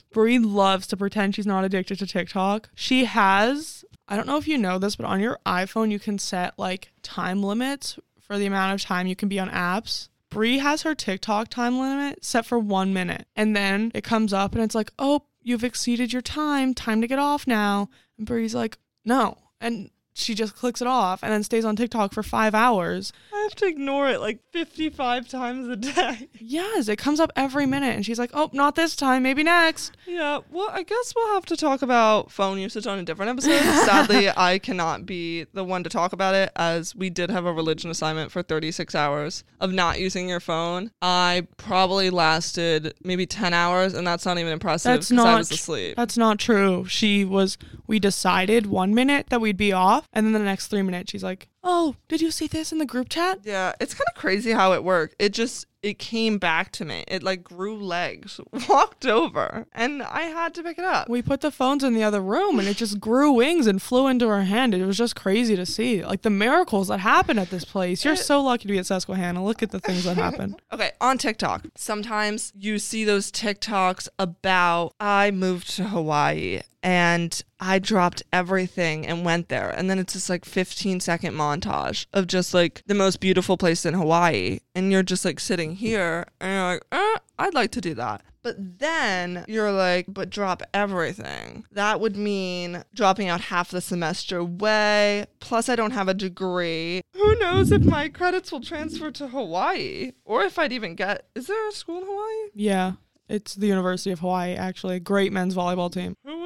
Bree 0.13 0.39
loves 0.39 0.87
to 0.87 0.97
pretend 0.97 1.35
she's 1.35 1.45
not 1.47 1.63
addicted 1.63 1.99
to 1.99 2.07
TikTok. 2.07 2.69
She 2.75 3.05
has, 3.05 3.85
I 4.07 4.15
don't 4.15 4.27
know 4.27 4.37
if 4.37 4.47
you 4.47 4.57
know 4.57 4.79
this, 4.79 4.95
but 4.95 5.05
on 5.05 5.19
your 5.19 5.37
iPhone, 5.45 5.91
you 5.91 5.99
can 5.99 6.17
set 6.17 6.57
like 6.57 6.91
time 7.03 7.43
limits 7.43 7.99
for 8.19 8.37
the 8.37 8.45
amount 8.45 8.73
of 8.73 8.85
time 8.85 9.07
you 9.07 9.15
can 9.15 9.29
be 9.29 9.39
on 9.39 9.49
apps. 9.49 10.09
Bree 10.37 10.59
has 10.59 10.83
her 10.83 10.93
TikTok 10.93 11.47
time 11.47 11.79
limit 11.79 12.23
set 12.23 12.45
for 12.45 12.59
one 12.59 12.93
minute. 12.93 13.25
And 13.35 13.55
then 13.55 13.91
it 13.95 14.03
comes 14.03 14.33
up 14.33 14.53
and 14.53 14.63
it's 14.63 14.75
like, 14.75 14.91
oh, 14.99 15.23
you've 15.41 15.63
exceeded 15.63 16.13
your 16.13 16.21
time. 16.21 16.75
Time 16.75 17.01
to 17.01 17.07
get 17.07 17.17
off 17.17 17.47
now. 17.47 17.89
And 18.19 18.27
Bree's 18.27 18.53
like, 18.53 18.77
no. 19.03 19.35
And 19.59 19.89
she 20.17 20.33
just 20.33 20.55
clicks 20.55 20.81
it 20.81 20.87
off 20.87 21.21
and 21.23 21.31
then 21.31 21.43
stays 21.43 21.63
on 21.65 21.75
TikTok 21.75 22.13
for 22.13 22.23
five 22.23 22.55
hours. 22.55 23.13
I 23.33 23.39
have 23.43 23.55
to 23.55 23.65
ignore 23.67 24.09
it 24.09 24.19
like 24.19 24.39
55 24.51 25.27
times 25.27 25.67
a 25.67 25.75
day. 25.75 26.29
Yes, 26.39 26.87
it 26.87 26.97
comes 26.97 27.19
up 27.19 27.31
every 27.35 27.65
minute. 27.65 27.95
And 27.95 28.05
she's 28.05 28.17
like, 28.19 28.29
oh, 28.33 28.49
not 28.53 28.75
this 28.75 28.95
time. 28.95 29.23
Maybe 29.23 29.43
next. 29.43 29.95
Yeah, 30.05 30.39
well, 30.49 30.69
I 30.71 30.83
guess 30.83 31.13
we'll 31.15 31.33
have 31.33 31.45
to 31.47 31.57
talk 31.57 31.81
about 31.81 32.31
phone 32.31 32.57
usage 32.57 32.87
on 32.87 32.97
a 32.99 33.03
different 33.03 33.31
episode. 33.31 33.59
Sadly, 33.85 34.29
I 34.37 34.57
cannot 34.59 35.05
be 35.05 35.45
the 35.53 35.63
one 35.63 35.83
to 35.83 35.89
talk 35.89 36.13
about 36.13 36.35
it 36.35 36.51
as 36.55 36.95
we 36.95 37.09
did 37.09 37.29
have 37.31 37.45
a 37.45 37.51
religion 37.51 37.89
assignment 37.91 38.31
for 38.31 38.41
36 38.41 38.95
hours 38.95 39.43
of 39.59 39.73
not 39.73 39.99
using 39.99 40.29
your 40.29 40.39
phone. 40.39 40.91
I 41.01 41.47
probably 41.57 42.09
lasted 42.09 42.93
maybe 43.03 43.25
10 43.25 43.53
hours, 43.53 43.93
and 43.93 44.07
that's 44.07 44.25
not 44.25 44.37
even 44.37 44.53
impressive 44.53 44.91
That's 44.93 45.09
'cause 45.09 45.19
I 45.19 45.23
not 45.23 45.37
was 45.39 45.51
asleep. 45.51 45.95
That's 45.97 46.17
not 46.17 46.39
true. 46.39 46.85
She 46.87 47.25
was 47.25 47.57
we 47.87 47.99
decided 47.99 48.67
one 48.67 48.93
minute 48.93 49.27
that 49.29 49.41
we'd 49.41 49.57
be 49.57 49.71
off 49.73 50.06
and 50.13 50.25
then 50.25 50.33
the 50.33 50.39
next 50.39 50.67
3 50.67 50.81
minutes 50.81 51.11
she's 51.11 51.23
like, 51.23 51.47
oh, 51.63 51.95
did 52.07 52.21
you 52.21 52.31
see 52.31 52.47
this 52.47 52.71
in 52.71 52.77
the 52.77 52.85
group 52.85 53.09
chat? 53.09 53.39
Yeah, 53.43 53.73
it's 53.79 53.93
kind 53.93 54.07
of 54.13 54.19
crazy 54.19 54.51
how 54.51 54.73
it 54.73 54.83
worked. 54.83 55.15
It 55.19 55.33
just 55.33 55.67
it 55.83 55.99
came 55.99 56.37
back 56.37 56.71
to 56.73 56.85
me. 56.85 57.03
It 57.07 57.23
like 57.23 57.43
grew 57.43 57.77
legs, 57.77 58.39
walked 58.69 59.05
over, 59.05 59.67
and 59.73 60.01
I 60.01 60.23
had 60.23 60.53
to 60.55 60.63
pick 60.63 60.77
it 60.77 60.85
up. 60.85 61.07
We 61.07 61.21
put 61.21 61.41
the 61.41 61.51
phones 61.51 61.83
in 61.83 61.93
the 61.93 62.03
other 62.03 62.21
room 62.21 62.59
and 62.59 62.67
it 62.67 62.77
just 62.77 62.99
grew 62.99 63.31
wings 63.31 63.67
and 63.67 63.81
flew 63.81 64.07
into 64.07 64.27
her 64.27 64.43
hand. 64.43 64.73
It 64.73 64.85
was 64.85 64.97
just 64.97 65.15
crazy 65.15 65.55
to 65.55 65.65
see. 65.65 66.03
Like 66.03 66.23
the 66.23 66.29
miracles 66.29 66.87
that 66.87 66.99
happen 66.99 67.37
at 67.37 67.49
this 67.49 67.65
place. 67.65 68.03
You're 68.03 68.15
so 68.15 68.41
lucky 68.41 68.67
to 68.67 68.73
be 68.73 68.79
at 68.79 68.85
Susquehanna. 68.85 69.43
Look 69.43 69.61
at 69.61 69.71
the 69.71 69.79
things 69.79 70.03
that 70.05 70.17
happen. 70.17 70.55
Okay, 70.71 70.91
on 71.01 71.17
TikTok, 71.17 71.65
sometimes 71.75 72.51
you 72.55 72.77
see 72.77 73.03
those 73.03 73.31
TikToks 73.31 74.09
about 74.19 74.93
I 74.99 75.31
moved 75.31 75.75
to 75.77 75.85
Hawaii 75.85 76.61
and 76.83 77.43
I 77.59 77.79
dropped 77.79 78.23
everything 78.31 79.05
and 79.05 79.25
went 79.25 79.49
there. 79.49 79.69
And 79.69 79.89
then 79.89 79.99
it's 79.99 80.13
this 80.13 80.29
like 80.29 80.45
15 80.45 80.99
second 80.99 81.33
montage 81.33 82.05
of 82.13 82.27
just 82.27 82.53
like 82.53 82.83
the 82.85 82.93
most 82.93 83.19
beautiful 83.19 83.57
place 83.57 83.85
in 83.85 83.93
Hawaii. 83.93 84.59
And 84.75 84.91
you're 84.91 85.03
just 85.03 85.25
like 85.25 85.39
sitting 85.39 85.75
here 85.75 86.25
and 86.39 86.53
you're 86.53 86.73
like, 86.73 86.85
eh, 86.91 87.19
I'd 87.39 87.53
like 87.53 87.71
to 87.71 87.81
do 87.81 87.93
that. 87.95 88.21
But 88.43 88.79
then 88.79 89.43
you're 89.47 89.73
like, 89.73 90.05
but 90.07 90.29
drop 90.29 90.63
everything. 90.73 91.65
That 91.71 91.99
would 91.99 92.15
mean 92.15 92.83
dropping 92.93 93.27
out 93.27 93.41
half 93.41 93.71
the 93.71 93.81
semester 93.81 94.37
away. 94.37 95.25
Plus, 95.41 95.67
I 95.67 95.75
don't 95.75 95.91
have 95.91 96.07
a 96.07 96.13
degree. 96.13 97.01
Who 97.13 97.35
knows 97.39 97.73
if 97.73 97.83
my 97.83 98.07
credits 98.07 98.51
will 98.51 98.61
transfer 98.61 99.11
to 99.11 99.27
Hawaii 99.27 100.11
or 100.23 100.43
if 100.43 100.57
I'd 100.57 100.71
even 100.71 100.95
get. 100.95 101.27
Is 101.35 101.47
there 101.47 101.67
a 101.67 101.73
school 101.73 101.97
in 101.97 102.05
Hawaii? 102.05 102.49
Yeah. 102.53 102.93
It's 103.29 103.55
the 103.55 103.67
University 103.67 104.11
of 104.11 104.19
Hawaii, 104.19 104.53
actually. 104.53 105.01
Great 105.01 105.33
men's 105.33 105.53
volleyball 105.53 105.91
team. 105.91 106.15
Who 106.23 106.36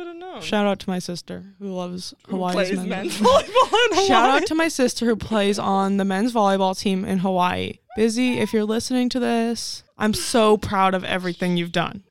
Shout 0.43 0.65
out 0.65 0.79
to 0.79 0.89
my 0.89 0.99
sister 0.99 1.43
who 1.59 1.67
loves 1.67 2.13
Who 2.27 2.37
Hawaii's 2.37 2.69
plays 2.69 2.79
men's 2.79 3.17
volleyball. 3.17 3.43
volleyball 3.43 3.85
in 3.85 3.91
Hawaii. 3.91 4.07
Shout 4.07 4.29
out 4.29 4.45
to 4.47 4.55
my 4.55 4.67
sister 4.67 5.05
who 5.05 5.15
plays 5.15 5.59
on 5.59 5.97
the 5.97 6.05
men's 6.05 6.33
volleyball 6.33 6.77
team 6.77 7.05
in 7.05 7.19
Hawaii. 7.19 7.79
Busy, 7.95 8.39
if 8.39 8.53
you're 8.53 8.63
listening 8.65 9.09
to 9.09 9.19
this, 9.19 9.83
I'm 9.97 10.13
so 10.13 10.57
proud 10.57 10.93
of 10.93 11.03
everything 11.03 11.57
you've 11.57 11.71
done. 11.71 12.03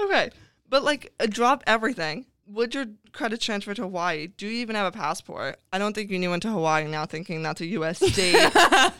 Okay, 0.00 0.30
but 0.68 0.82
like, 0.84 1.12
uh, 1.20 1.26
drop 1.26 1.62
everything. 1.66 2.26
Would 2.46 2.74
your 2.74 2.86
credit 3.12 3.40
transfer 3.40 3.74
to 3.74 3.82
Hawaii? 3.82 4.28
Do 4.28 4.46
you 4.46 4.52
even 4.52 4.74
have 4.74 4.86
a 4.86 4.96
passport? 4.96 5.58
I 5.72 5.78
don't 5.78 5.94
think 5.94 6.10
you 6.10 6.18
knew 6.18 6.30
went 6.30 6.42
to 6.44 6.50
Hawaii 6.50 6.86
now, 6.86 7.04
thinking 7.04 7.42
that's 7.42 7.60
a 7.60 7.66
U.S. 7.66 7.98
state. 7.98 8.34
and 8.56 8.92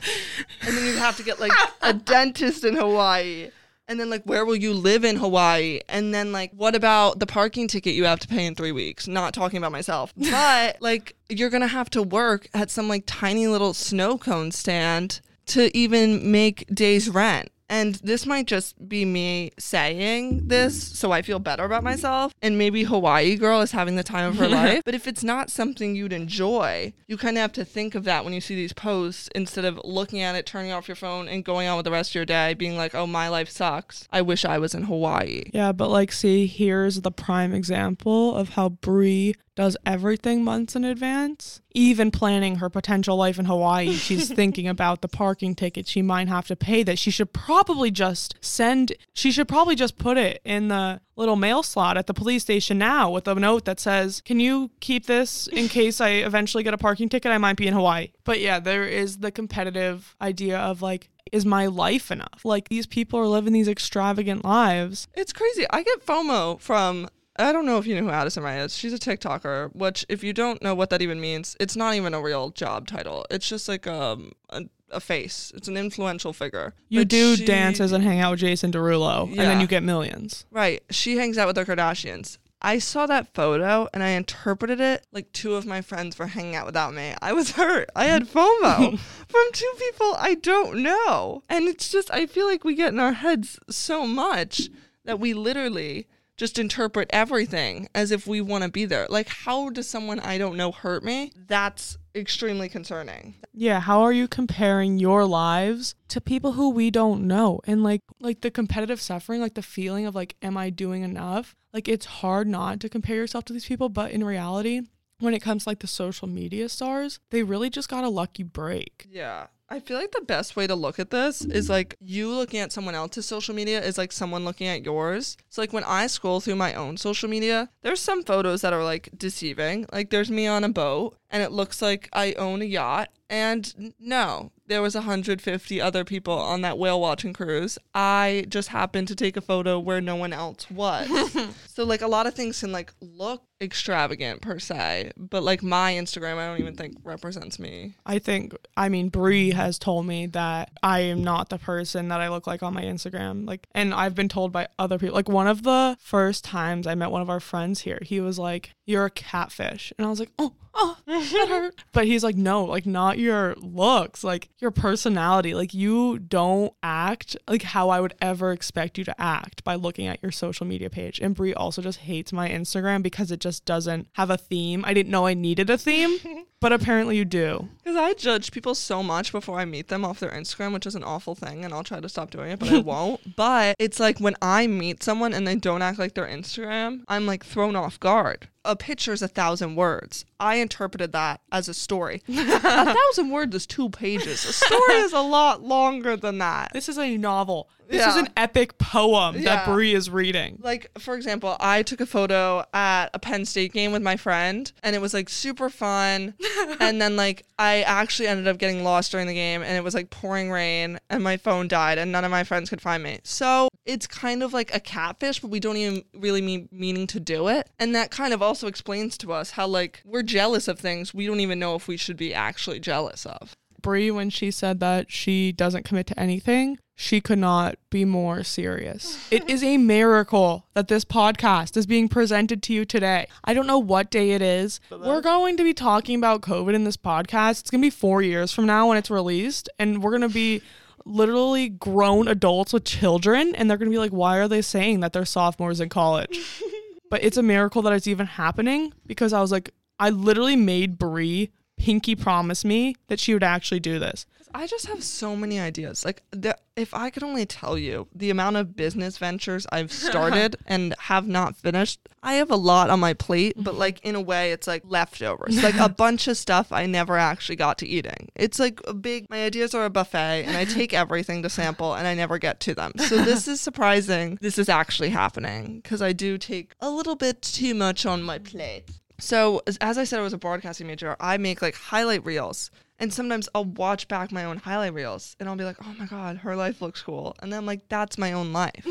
then 0.62 0.84
you'd 0.84 0.98
have 0.98 1.16
to 1.16 1.22
get 1.22 1.40
like 1.40 1.52
a 1.80 1.94
dentist 1.94 2.64
in 2.64 2.76
Hawaii. 2.76 3.50
And 3.88 3.98
then 3.98 4.10
like, 4.10 4.22
where 4.24 4.44
will 4.44 4.56
you 4.56 4.74
live 4.74 5.02
in 5.02 5.16
Hawaii? 5.16 5.80
And 5.88 6.14
then 6.14 6.30
like, 6.30 6.52
what 6.52 6.74
about 6.74 7.18
the 7.18 7.26
parking 7.26 7.66
ticket 7.68 7.94
you 7.94 8.04
have 8.04 8.20
to 8.20 8.28
pay 8.28 8.44
in 8.44 8.54
three 8.54 8.72
weeks? 8.72 9.08
Not 9.08 9.32
talking 9.32 9.56
about 9.56 9.72
myself, 9.72 10.12
but 10.30 10.76
like, 10.80 11.16
you're 11.30 11.50
gonna 11.50 11.66
have 11.66 11.88
to 11.90 12.02
work 12.02 12.48
at 12.52 12.70
some 12.70 12.88
like 12.88 13.04
tiny 13.06 13.46
little 13.46 13.72
snow 13.72 14.18
cone 14.18 14.50
stand 14.50 15.20
to 15.46 15.74
even 15.76 16.30
make 16.30 16.66
days 16.72 17.08
rent. 17.08 17.50
And 17.68 17.96
this 17.96 18.26
might 18.26 18.46
just 18.46 18.88
be 18.88 19.04
me 19.04 19.52
saying 19.58 20.48
this 20.48 20.82
so 20.82 21.12
I 21.12 21.22
feel 21.22 21.38
better 21.38 21.64
about 21.64 21.84
myself. 21.84 22.32
And 22.40 22.56
maybe 22.56 22.84
Hawaii 22.84 23.36
girl 23.36 23.60
is 23.60 23.72
having 23.72 23.96
the 23.96 24.02
time 24.02 24.28
of 24.30 24.38
her 24.38 24.48
life. 24.62 24.82
But 24.84 24.94
if 24.94 25.06
it's 25.06 25.22
not 25.22 25.50
something 25.50 25.94
you'd 25.94 26.12
enjoy, 26.12 26.94
you 27.06 27.16
kind 27.16 27.36
of 27.36 27.42
have 27.42 27.52
to 27.54 27.64
think 27.64 27.94
of 27.94 28.04
that 28.04 28.24
when 28.24 28.32
you 28.32 28.40
see 28.40 28.54
these 28.54 28.72
posts 28.72 29.28
instead 29.34 29.64
of 29.64 29.80
looking 29.84 30.20
at 30.20 30.34
it, 30.34 30.46
turning 30.46 30.72
off 30.72 30.88
your 30.88 30.96
phone, 30.96 31.28
and 31.28 31.44
going 31.44 31.68
on 31.68 31.76
with 31.76 31.84
the 31.84 31.90
rest 31.90 32.10
of 32.12 32.14
your 32.14 32.24
day, 32.24 32.54
being 32.54 32.76
like, 32.76 32.94
oh, 32.94 33.06
my 33.06 33.28
life 33.28 33.48
sucks. 33.50 34.08
I 34.10 34.22
wish 34.22 34.44
I 34.44 34.58
was 34.58 34.74
in 34.74 34.84
Hawaii. 34.84 35.44
Yeah, 35.52 35.72
but 35.72 35.88
like, 35.88 36.12
see, 36.12 36.46
here's 36.46 37.02
the 37.02 37.10
prime 37.10 37.52
example 37.52 38.34
of 38.34 38.50
how 38.50 38.70
Brie 38.70 39.34
does 39.58 39.76
everything 39.84 40.44
months 40.44 40.76
in 40.76 40.84
advance. 40.84 41.60
Even 41.72 42.12
planning 42.12 42.56
her 42.56 42.70
potential 42.70 43.16
life 43.16 43.40
in 43.40 43.44
Hawaii, 43.44 43.92
she's 43.92 44.32
thinking 44.32 44.68
about 44.68 45.02
the 45.02 45.08
parking 45.08 45.56
ticket 45.56 45.88
she 45.88 46.00
might 46.00 46.28
have 46.28 46.46
to 46.46 46.54
pay 46.54 46.84
that 46.84 46.96
she 46.96 47.10
should 47.10 47.32
probably 47.32 47.57
just 47.90 48.36
send, 48.40 48.92
she 49.12 49.30
should 49.30 49.48
probably 49.48 49.74
just 49.74 49.98
put 49.98 50.16
it 50.16 50.40
in 50.44 50.68
the 50.68 51.00
little 51.16 51.36
mail 51.36 51.62
slot 51.62 51.96
at 51.96 52.06
the 52.06 52.14
police 52.14 52.42
station 52.42 52.78
now 52.78 53.10
with 53.10 53.26
a 53.28 53.34
note 53.34 53.64
that 53.64 53.80
says, 53.80 54.20
Can 54.24 54.40
you 54.40 54.70
keep 54.80 55.06
this 55.06 55.46
in 55.48 55.68
case 55.78 56.00
I 56.00 56.10
eventually 56.10 56.62
get 56.62 56.74
a 56.74 56.78
parking 56.78 57.08
ticket? 57.08 57.30
I 57.30 57.38
might 57.38 57.56
be 57.56 57.66
in 57.66 57.74
Hawaii. 57.74 58.12
But 58.24 58.40
yeah, 58.40 58.60
there 58.60 58.84
is 58.84 59.18
the 59.18 59.30
competitive 59.30 60.14
idea 60.20 60.58
of 60.58 60.82
like, 60.82 61.10
is 61.32 61.44
my 61.44 61.66
life 61.66 62.10
enough? 62.10 62.44
Like 62.44 62.68
these 62.68 62.86
people 62.86 63.18
are 63.18 63.26
living 63.26 63.52
these 63.52 63.68
extravagant 63.68 64.44
lives. 64.44 65.08
It's 65.14 65.32
crazy. 65.32 65.66
I 65.70 65.82
get 65.82 66.04
FOMO 66.04 66.60
from. 66.60 67.08
I 67.40 67.52
don't 67.52 67.66
know 67.66 67.78
if 67.78 67.86
you 67.86 67.94
know 67.94 68.02
who 68.02 68.10
Addison 68.10 68.42
Rae 68.42 68.58
is. 68.58 68.76
She's 68.76 68.92
a 68.92 68.98
TikToker, 68.98 69.72
which, 69.72 70.04
if 70.08 70.24
you 70.24 70.32
don't 70.32 70.60
know 70.60 70.74
what 70.74 70.90
that 70.90 71.02
even 71.02 71.20
means, 71.20 71.56
it's 71.60 71.76
not 71.76 71.94
even 71.94 72.12
a 72.12 72.20
real 72.20 72.50
job 72.50 72.88
title. 72.88 73.26
It's 73.30 73.48
just 73.48 73.68
like 73.68 73.86
um, 73.86 74.32
a, 74.50 74.64
a 74.90 75.00
face. 75.00 75.52
It's 75.54 75.68
an 75.68 75.76
influential 75.76 76.32
figure. 76.32 76.74
You 76.88 77.00
But 77.00 77.08
do 77.08 77.36
she- 77.36 77.44
dances 77.44 77.92
and 77.92 78.02
hang 78.04 78.20
out 78.20 78.32
with 78.32 78.40
Jason 78.40 78.72
Derulo, 78.72 79.28
and 79.28 79.38
then 79.38 79.60
you 79.60 79.66
get 79.66 79.82
millions. 79.82 80.44
Right. 80.50 80.82
She 80.90 81.16
hangs 81.16 81.36
out 81.38 81.46
with 81.46 81.56
the 81.56 81.64
Kardashians. 81.64 82.38
I 82.60 82.80
saw 82.80 83.06
that 83.06 83.32
photo 83.34 83.86
and 83.94 84.02
I 84.02 84.08
interpreted 84.08 84.80
it 84.80 85.06
like 85.12 85.30
two 85.32 85.54
of 85.54 85.64
my 85.64 85.80
friends 85.80 86.18
were 86.18 86.26
hanging 86.26 86.56
out 86.56 86.66
without 86.66 86.92
me. 86.92 87.14
I 87.22 87.32
was 87.32 87.52
hurt. 87.52 87.88
I 87.94 88.06
had 88.06 88.24
FOMO 88.28 88.98
from 88.98 89.44
two 89.52 89.72
people 89.78 90.16
I 90.18 90.34
don't 90.34 90.82
know. 90.82 91.44
And 91.48 91.68
it's 91.68 91.88
just, 91.88 92.10
I 92.12 92.26
feel 92.26 92.46
like 92.48 92.64
we 92.64 92.74
get 92.74 92.92
in 92.92 92.98
our 92.98 93.12
heads 93.12 93.60
so 93.70 94.08
much 94.08 94.70
that 95.04 95.20
we 95.20 95.34
literally 95.34 96.08
just 96.36 96.58
interpret 96.58 97.08
everything 97.12 97.88
as 97.94 98.10
if 98.10 98.26
we 98.26 98.40
want 98.40 98.64
to 98.64 98.70
be 98.70 98.84
there. 98.86 99.06
Like, 99.08 99.28
how 99.28 99.70
does 99.70 99.88
someone 99.88 100.18
I 100.18 100.36
don't 100.36 100.56
know 100.56 100.72
hurt 100.72 101.04
me? 101.04 101.30
That's 101.36 101.96
extremely 102.18 102.68
concerning. 102.68 103.36
Yeah, 103.52 103.80
how 103.80 104.02
are 104.02 104.12
you 104.12 104.28
comparing 104.28 104.98
your 104.98 105.24
lives 105.24 105.94
to 106.08 106.20
people 106.20 106.52
who 106.52 106.70
we 106.70 106.90
don't 106.90 107.26
know? 107.26 107.60
And 107.64 107.82
like 107.82 108.02
like 108.20 108.40
the 108.40 108.50
competitive 108.50 109.00
suffering, 109.00 109.40
like 109.40 109.54
the 109.54 109.62
feeling 109.62 110.06
of 110.06 110.14
like 110.14 110.36
am 110.42 110.56
I 110.56 110.70
doing 110.70 111.02
enough? 111.02 111.54
Like 111.72 111.88
it's 111.88 112.06
hard 112.06 112.46
not 112.46 112.80
to 112.80 112.88
compare 112.88 113.16
yourself 113.16 113.44
to 113.46 113.52
these 113.52 113.66
people, 113.66 113.88
but 113.88 114.10
in 114.10 114.24
reality, 114.24 114.82
when 115.20 115.34
it 115.34 115.40
comes 115.40 115.64
to 115.64 115.70
like 115.70 115.80
the 115.80 115.86
social 115.86 116.28
media 116.28 116.68
stars, 116.68 117.20
they 117.30 117.42
really 117.42 117.70
just 117.70 117.88
got 117.88 118.04
a 118.04 118.08
lucky 118.08 118.42
break. 118.42 119.06
Yeah. 119.10 119.46
I 119.70 119.80
feel 119.80 119.98
like 119.98 120.12
the 120.12 120.22
best 120.22 120.56
way 120.56 120.66
to 120.66 120.74
look 120.74 120.98
at 120.98 121.10
this 121.10 121.44
is 121.44 121.68
like 121.68 121.96
you 122.00 122.30
looking 122.32 122.60
at 122.60 122.72
someone 122.72 122.94
else's 122.94 123.26
social 123.26 123.54
media 123.54 123.82
is 123.82 123.98
like 123.98 124.12
someone 124.12 124.46
looking 124.46 124.66
at 124.66 124.82
yours. 124.82 125.36
So 125.50 125.60
like 125.60 125.74
when 125.74 125.84
I 125.84 126.06
scroll 126.06 126.40
through 126.40 126.56
my 126.56 126.72
own 126.72 126.96
social 126.96 127.28
media, 127.28 127.68
there's 127.82 128.00
some 128.00 128.22
photos 128.22 128.62
that 128.62 128.72
are 128.72 128.82
like 128.82 129.10
deceiving. 129.16 129.84
Like 129.92 130.08
there's 130.08 130.30
me 130.30 130.46
on 130.46 130.64
a 130.64 130.70
boat 130.70 131.18
and 131.30 131.42
it 131.42 131.52
looks 131.52 131.82
like 131.82 132.08
I 132.14 132.32
own 132.34 132.62
a 132.62 132.64
yacht 132.64 133.10
and 133.28 133.94
no, 133.98 134.52
there 134.66 134.80
was 134.80 134.94
150 134.94 135.80
other 135.82 136.02
people 136.02 136.32
on 136.32 136.62
that 136.62 136.78
whale 136.78 136.98
watching 136.98 137.34
cruise. 137.34 137.78
I 137.94 138.46
just 138.48 138.68
happened 138.68 139.08
to 139.08 139.14
take 139.14 139.36
a 139.36 139.42
photo 139.42 139.78
where 139.78 140.00
no 140.00 140.16
one 140.16 140.32
else 140.32 140.70
was. 140.70 141.08
so 141.66 141.84
like 141.84 142.00
a 142.00 142.08
lot 142.08 142.26
of 142.26 142.32
things 142.32 142.60
can 142.60 142.72
like 142.72 142.94
look 143.02 143.42
extravagant 143.60 144.40
per 144.40 144.58
se, 144.58 145.12
but 145.16 145.42
like 145.42 145.62
my 145.62 145.92
Instagram 145.94 146.36
I 146.36 146.46
don't 146.46 146.60
even 146.60 146.74
think 146.74 146.96
represents 147.02 147.58
me. 147.58 147.94
I 148.06 148.18
think, 148.18 148.54
I 148.76 148.88
mean, 148.88 149.08
Brie 149.08 149.50
has 149.50 149.78
told 149.78 150.06
me 150.06 150.26
that 150.26 150.70
I 150.82 151.00
am 151.00 151.22
not 151.22 151.48
the 151.48 151.58
person 151.58 152.08
that 152.08 152.20
I 152.20 152.28
look 152.28 152.46
like 152.46 152.62
on 152.62 152.74
my 152.74 152.82
Instagram. 152.82 153.46
Like, 153.46 153.66
and 153.72 153.92
I've 153.92 154.14
been 154.14 154.28
told 154.28 154.52
by 154.52 154.68
other 154.78 154.98
people. 154.98 155.14
Like, 155.14 155.28
one 155.28 155.46
of 155.46 155.62
the 155.62 155.96
first 156.00 156.44
times 156.44 156.86
I 156.86 156.94
met 156.94 157.10
one 157.10 157.22
of 157.22 157.30
our 157.30 157.40
friends 157.40 157.80
here, 157.80 157.98
he 158.02 158.20
was 158.20 158.38
like, 158.38 158.74
You're 158.86 159.06
a 159.06 159.10
catfish. 159.10 159.92
And 159.98 160.06
I 160.06 160.10
was 160.10 160.20
like, 160.20 160.32
Oh, 160.38 160.54
oh, 160.74 160.98
that 161.06 161.24
hurt. 161.48 161.84
But 161.92 162.06
he's 162.06 162.22
like, 162.22 162.36
No, 162.36 162.64
like, 162.64 162.86
not 162.86 163.18
your 163.18 163.54
looks, 163.56 164.22
like, 164.22 164.48
your 164.58 164.70
personality. 164.70 165.54
Like, 165.54 165.74
you 165.74 166.18
don't 166.18 166.72
act 166.82 167.36
like 167.48 167.62
how 167.62 167.88
I 167.88 168.00
would 168.00 168.14
ever 168.20 168.52
expect 168.52 168.98
you 168.98 169.04
to 169.04 169.20
act 169.20 169.64
by 169.64 169.74
looking 169.74 170.06
at 170.06 170.22
your 170.22 170.32
social 170.32 170.66
media 170.66 170.90
page. 170.90 171.18
And 171.18 171.34
Brie 171.34 171.54
also 171.54 171.82
just 171.82 172.00
hates 172.00 172.32
my 172.32 172.48
Instagram 172.48 173.02
because 173.02 173.32
it 173.32 173.40
just 173.40 173.47
doesn't 173.60 174.08
have 174.14 174.30
a 174.30 174.36
theme. 174.36 174.84
I 174.84 174.94
didn't 174.94 175.10
know 175.10 175.26
I 175.26 175.34
needed 175.34 175.70
a 175.70 175.78
theme, 175.78 176.18
but 176.60 176.72
apparently 176.72 177.16
you 177.16 177.24
do. 177.24 177.68
Because 177.78 177.96
I 177.96 178.14
judge 178.14 178.50
people 178.52 178.74
so 178.74 179.02
much 179.02 179.32
before 179.32 179.58
I 179.58 179.64
meet 179.64 179.88
them 179.88 180.04
off 180.04 180.20
their 180.20 180.30
Instagram, 180.30 180.72
which 180.72 180.86
is 180.86 180.94
an 180.94 181.04
awful 181.04 181.34
thing, 181.34 181.64
and 181.64 181.72
I'll 181.72 181.84
try 181.84 182.00
to 182.00 182.08
stop 182.08 182.30
doing 182.30 182.50
it, 182.50 182.58
but 182.58 182.70
I 182.70 182.78
won't. 182.80 183.36
But 183.36 183.76
it's 183.78 183.98
like 184.00 184.18
when 184.18 184.34
I 184.42 184.66
meet 184.66 185.02
someone 185.02 185.32
and 185.32 185.46
they 185.46 185.54
don't 185.56 185.82
act 185.82 185.98
like 185.98 186.14
their 186.14 186.26
Instagram, 186.26 187.02
I'm 187.08 187.26
like 187.26 187.44
thrown 187.44 187.76
off 187.76 187.98
guard. 188.00 188.48
A 188.64 188.76
picture 188.76 189.12
is 189.14 189.22
a 189.22 189.28
thousand 189.28 189.76
words. 189.76 190.26
I 190.38 190.56
interpreted 190.56 191.12
that 191.12 191.40
as 191.50 191.68
a 191.68 191.74
story. 191.74 192.22
a 192.28 192.94
thousand 192.94 193.30
words 193.30 193.54
is 193.56 193.66
two 193.66 193.88
pages. 193.88 194.44
A 194.44 194.52
story 194.52 194.94
is 194.96 195.12
a 195.14 195.20
lot 195.20 195.62
longer 195.62 196.16
than 196.16 196.38
that. 196.38 196.72
This 196.74 196.88
is 196.88 196.98
a 196.98 197.16
novel. 197.16 197.70
This 197.88 198.06
is 198.06 198.16
an 198.16 198.28
epic 198.36 198.76
poem 198.76 199.36
that 199.36 199.42
Yeah. 199.42 199.64
Brie 199.64 199.94
is 199.94 200.10
reading. 200.10 200.58
Like, 200.60 200.90
for 200.98 201.14
example, 201.14 201.56
I 201.58 201.82
took 201.82 202.02
a 202.02 202.06
photo 202.06 202.62
at 202.74 203.06
a 203.14 203.18
Penn 203.18 203.46
State 203.46 203.72
game 203.72 203.92
with 203.92 204.02
my 204.02 204.16
friend, 204.16 204.70
and 204.82 204.94
it 204.94 205.00
was 205.00 205.14
like 205.14 205.30
super 205.30 205.70
fun. 205.70 206.34
And 206.80 207.00
then 207.00 207.16
like 207.16 207.44
I 207.58 207.82
actually 207.82 208.28
ended 208.28 208.48
up 208.48 208.58
getting 208.58 208.84
lost 208.84 209.10
during 209.10 209.26
the 209.26 209.34
game 209.34 209.62
and 209.62 209.76
it 209.76 209.84
was 209.84 209.94
like 209.94 210.10
pouring 210.10 210.50
rain 210.50 210.98
and 211.10 211.22
my 211.22 211.36
phone 211.36 211.68
died 211.68 211.98
and 211.98 212.12
none 212.12 212.24
of 212.24 212.30
my 212.30 212.44
friends 212.44 212.70
could 212.70 212.80
find 212.80 213.02
me. 213.02 213.20
So 213.24 213.68
it's 213.84 214.06
kind 214.06 214.42
of 214.42 214.52
like 214.52 214.74
a 214.74 214.80
catfish, 214.80 215.40
but 215.40 215.50
we 215.50 215.60
don't 215.60 215.76
even 215.76 216.04
really 216.14 216.42
mean 216.42 216.68
meaning 216.70 217.06
to 217.08 217.20
do 217.20 217.48
it. 217.48 217.70
And 217.78 217.94
that 217.94 218.10
kind 218.10 218.32
of 218.32 218.42
also 218.42 218.66
explains 218.66 219.16
to 219.18 219.32
us 219.32 219.52
how 219.52 219.66
like 219.66 220.02
we're 220.04 220.22
jealous 220.22 220.68
of 220.68 220.78
things 220.78 221.14
we 221.14 221.26
don't 221.26 221.40
even 221.40 221.58
know 221.58 221.74
if 221.74 221.88
we 221.88 221.96
should 221.96 222.16
be 222.16 222.34
actually 222.34 222.80
jealous 222.80 223.26
of. 223.26 223.54
Brie, 223.80 224.10
when 224.10 224.30
she 224.30 224.50
said 224.50 224.80
that 224.80 225.10
she 225.10 225.52
doesn't 225.52 225.84
commit 225.84 226.06
to 226.08 226.18
anything, 226.18 226.78
she 227.00 227.20
could 227.20 227.38
not 227.38 227.76
be 227.90 228.04
more 228.04 228.42
serious. 228.42 229.24
It 229.30 229.48
is 229.48 229.62
a 229.62 229.76
miracle 229.76 230.66
that 230.74 230.88
this 230.88 231.04
podcast 231.04 231.76
is 231.76 231.86
being 231.86 232.08
presented 232.08 232.60
to 232.64 232.72
you 232.72 232.84
today. 232.84 233.28
I 233.44 233.54
don't 233.54 233.68
know 233.68 233.78
what 233.78 234.10
day 234.10 234.32
it 234.32 234.42
is. 234.42 234.80
We're 234.90 235.20
going 235.20 235.56
to 235.58 235.62
be 235.62 235.72
talking 235.72 236.18
about 236.18 236.40
COVID 236.40 236.74
in 236.74 236.82
this 236.82 236.96
podcast. 236.96 237.60
It's 237.60 237.70
going 237.70 237.80
to 237.80 237.86
be 237.86 237.90
four 237.90 238.20
years 238.20 238.52
from 238.52 238.66
now 238.66 238.88
when 238.88 238.98
it's 238.98 239.12
released, 239.12 239.68
and 239.78 240.02
we're 240.02 240.10
going 240.10 240.22
to 240.22 240.28
be 240.28 240.60
literally 241.04 241.68
grown 241.68 242.26
adults 242.26 242.72
with 242.72 242.82
children, 242.82 243.54
and 243.54 243.70
they're 243.70 243.78
going 243.78 243.90
to 243.90 243.94
be 243.94 244.00
like, 244.00 244.10
why 244.10 244.38
are 244.38 244.48
they 244.48 244.60
saying 244.60 244.98
that 244.98 245.12
they're 245.12 245.24
sophomores 245.24 245.80
in 245.80 245.88
college? 245.88 246.40
but 247.10 247.22
it's 247.22 247.36
a 247.36 247.44
miracle 247.44 247.80
that 247.82 247.92
it's 247.92 248.08
even 248.08 248.26
happening 248.26 248.92
because 249.06 249.32
I 249.32 249.40
was 249.40 249.52
like, 249.52 249.72
I 250.00 250.10
literally 250.10 250.56
made 250.56 250.98
Brie 250.98 251.52
pinky 251.76 252.16
promise 252.16 252.64
me 252.64 252.96
that 253.06 253.20
she 253.20 253.34
would 253.34 253.44
actually 253.44 253.78
do 253.78 254.00
this. 254.00 254.26
I 254.54 254.66
just 254.66 254.86
have 254.86 255.02
so 255.02 255.36
many 255.36 255.60
ideas. 255.60 256.04
Like, 256.04 256.22
the, 256.30 256.56
if 256.76 256.94
I 256.94 257.10
could 257.10 257.22
only 257.22 257.46
tell 257.46 257.76
you 257.76 258.08
the 258.14 258.30
amount 258.30 258.56
of 258.56 258.76
business 258.76 259.18
ventures 259.18 259.66
I've 259.72 259.92
started 260.08 260.56
and 260.66 260.94
have 260.98 261.26
not 261.26 261.56
finished, 261.56 262.00
I 262.22 262.34
have 262.34 262.50
a 262.50 262.56
lot 262.56 262.90
on 262.90 263.00
my 263.00 263.14
plate, 263.14 263.54
but 263.56 263.72
mm-hmm. 263.72 263.80
like 263.80 264.04
in 264.04 264.14
a 264.14 264.20
way, 264.20 264.52
it's 264.52 264.66
like 264.66 264.82
leftovers, 264.84 265.62
like 265.62 265.78
a 265.78 265.88
bunch 265.88 266.28
of 266.28 266.36
stuff 266.36 266.72
I 266.72 266.86
never 266.86 267.16
actually 267.16 267.56
got 267.56 267.78
to 267.78 267.86
eating. 267.86 268.28
It's 268.34 268.58
like 268.58 268.80
a 268.86 268.94
big, 268.94 269.28
my 269.30 269.44
ideas 269.44 269.74
are 269.74 269.84
a 269.84 269.90
buffet 269.90 270.44
and 270.46 270.56
I 270.56 270.64
take 270.64 270.92
everything 270.94 271.42
to 271.42 271.50
sample 271.50 271.94
and 271.94 272.06
I 272.06 272.14
never 272.14 272.38
get 272.38 272.60
to 272.60 272.74
them. 272.74 272.92
So 272.98 273.22
this 273.22 273.48
is 273.48 273.60
surprising. 273.60 274.38
This 274.40 274.58
is 274.58 274.68
actually 274.68 275.10
happening 275.10 275.80
because 275.80 276.02
I 276.02 276.12
do 276.12 276.38
take 276.38 276.72
a 276.80 276.90
little 276.90 277.16
bit 277.16 277.42
too 277.42 277.74
much 277.74 278.06
on 278.06 278.22
my 278.22 278.38
plate. 278.38 278.84
So 279.20 279.62
as, 279.66 279.76
as 279.78 279.98
I 279.98 280.04
said, 280.04 280.20
I 280.20 280.22
was 280.22 280.32
a 280.32 280.38
broadcasting 280.38 280.86
major. 280.86 281.16
I 281.20 281.36
make 281.38 281.60
like 281.60 281.74
highlight 281.74 282.24
reels, 282.24 282.70
and 282.98 283.12
sometimes 283.12 283.48
I'll 283.54 283.64
watch 283.64 284.08
back 284.08 284.32
my 284.32 284.44
own 284.44 284.58
highlight 284.58 284.94
reels, 284.94 285.36
and 285.38 285.48
I'll 285.48 285.56
be 285.56 285.64
like, 285.64 285.76
"Oh 285.82 285.94
my 285.98 286.06
god, 286.06 286.38
her 286.38 286.56
life 286.56 286.82
looks 286.82 287.02
cool," 287.02 287.36
and 287.40 287.52
then 287.52 287.58
I'm 287.58 287.66
like, 287.66 287.88
"That's 287.88 288.18
my 288.18 288.32
own 288.32 288.52
life." 288.52 288.86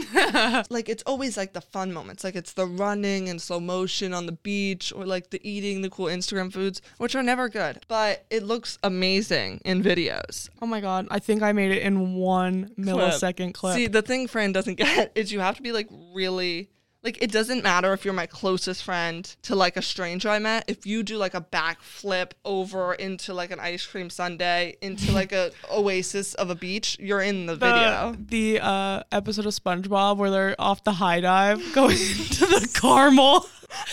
like 0.70 0.90
it's 0.90 1.04
always 1.04 1.38
like 1.38 1.54
the 1.54 1.62
fun 1.62 1.92
moments, 1.92 2.24
like 2.24 2.36
it's 2.36 2.54
the 2.54 2.66
running 2.66 3.30
and 3.30 3.42
slow 3.42 3.60
motion 3.60 4.14
on 4.14 4.26
the 4.26 4.32
beach, 4.32 4.94
or 4.96 5.06
like 5.06 5.30
the 5.30 5.48
eating 5.48 5.82
the 5.82 5.90
cool 5.90 6.06
Instagram 6.06 6.52
foods, 6.52 6.82
which 6.98 7.16
are 7.16 7.24
never 7.24 7.50
good, 7.50 7.84
but 7.88 8.26
it 8.30 8.44
looks 8.44 8.78
amazing 8.84 9.62
in 9.66 9.84
videos. 9.84 10.50
Oh 10.62 10.68
my 10.68 10.82
god, 10.82 11.08
I 11.12 11.20
think 11.20 11.42
I 11.42 11.52
made 11.52 11.72
it 11.72 11.82
in 11.82 12.16
one 12.16 12.72
millisecond 12.78 13.54
clip. 13.54 13.76
See, 13.76 13.88
the 13.88 14.02
thing 14.02 14.28
Fran 14.28 14.52
doesn't 14.52 14.76
get 14.78 15.12
is 15.16 15.32
you 15.32 15.40
have 15.40 15.58
to 15.58 15.62
be 15.62 15.72
like 15.72 15.88
really 16.14 16.70
like 17.08 17.24
it 17.24 17.32
doesn't 17.32 17.64
matter 17.64 17.94
if 17.94 18.04
you're 18.04 18.14
my 18.14 18.26
closest 18.26 18.84
friend 18.84 19.34
to 19.44 19.56
like 19.56 19.78
a 19.78 19.82
stranger 19.82 20.28
I 20.28 20.40
met. 20.40 20.66
If 20.68 20.86
you 20.86 21.04
do 21.04 21.16
like 21.16 21.34
a 21.34 21.40
backflip 21.40 22.32
over 22.44 22.94
into 22.94 23.34
like 23.34 23.50
an 23.50 23.62
ice 23.62 23.86
cream 23.86 24.10
sundae 24.10 24.74
into 24.82 25.14
like 25.14 25.32
a 25.32 25.52
oasis 25.72 26.34
of 26.34 26.50
a 26.50 26.56
beach, 26.56 26.98
you're 27.00 27.22
in 27.22 27.46
the, 27.46 27.56
video. 27.56 28.14
the 28.20 28.60
uh, 28.60 29.04
episode 29.14 29.46
of 29.46 29.54
SpongeBob 29.54 30.18
where 30.18 30.30
they're 30.30 30.56
off 30.60 30.84
the 30.84 30.92
high 30.92 31.22
dive 31.22 31.64
going 31.74 31.96
to 31.96 32.46
the 32.46 32.70
caramel. 32.74 33.46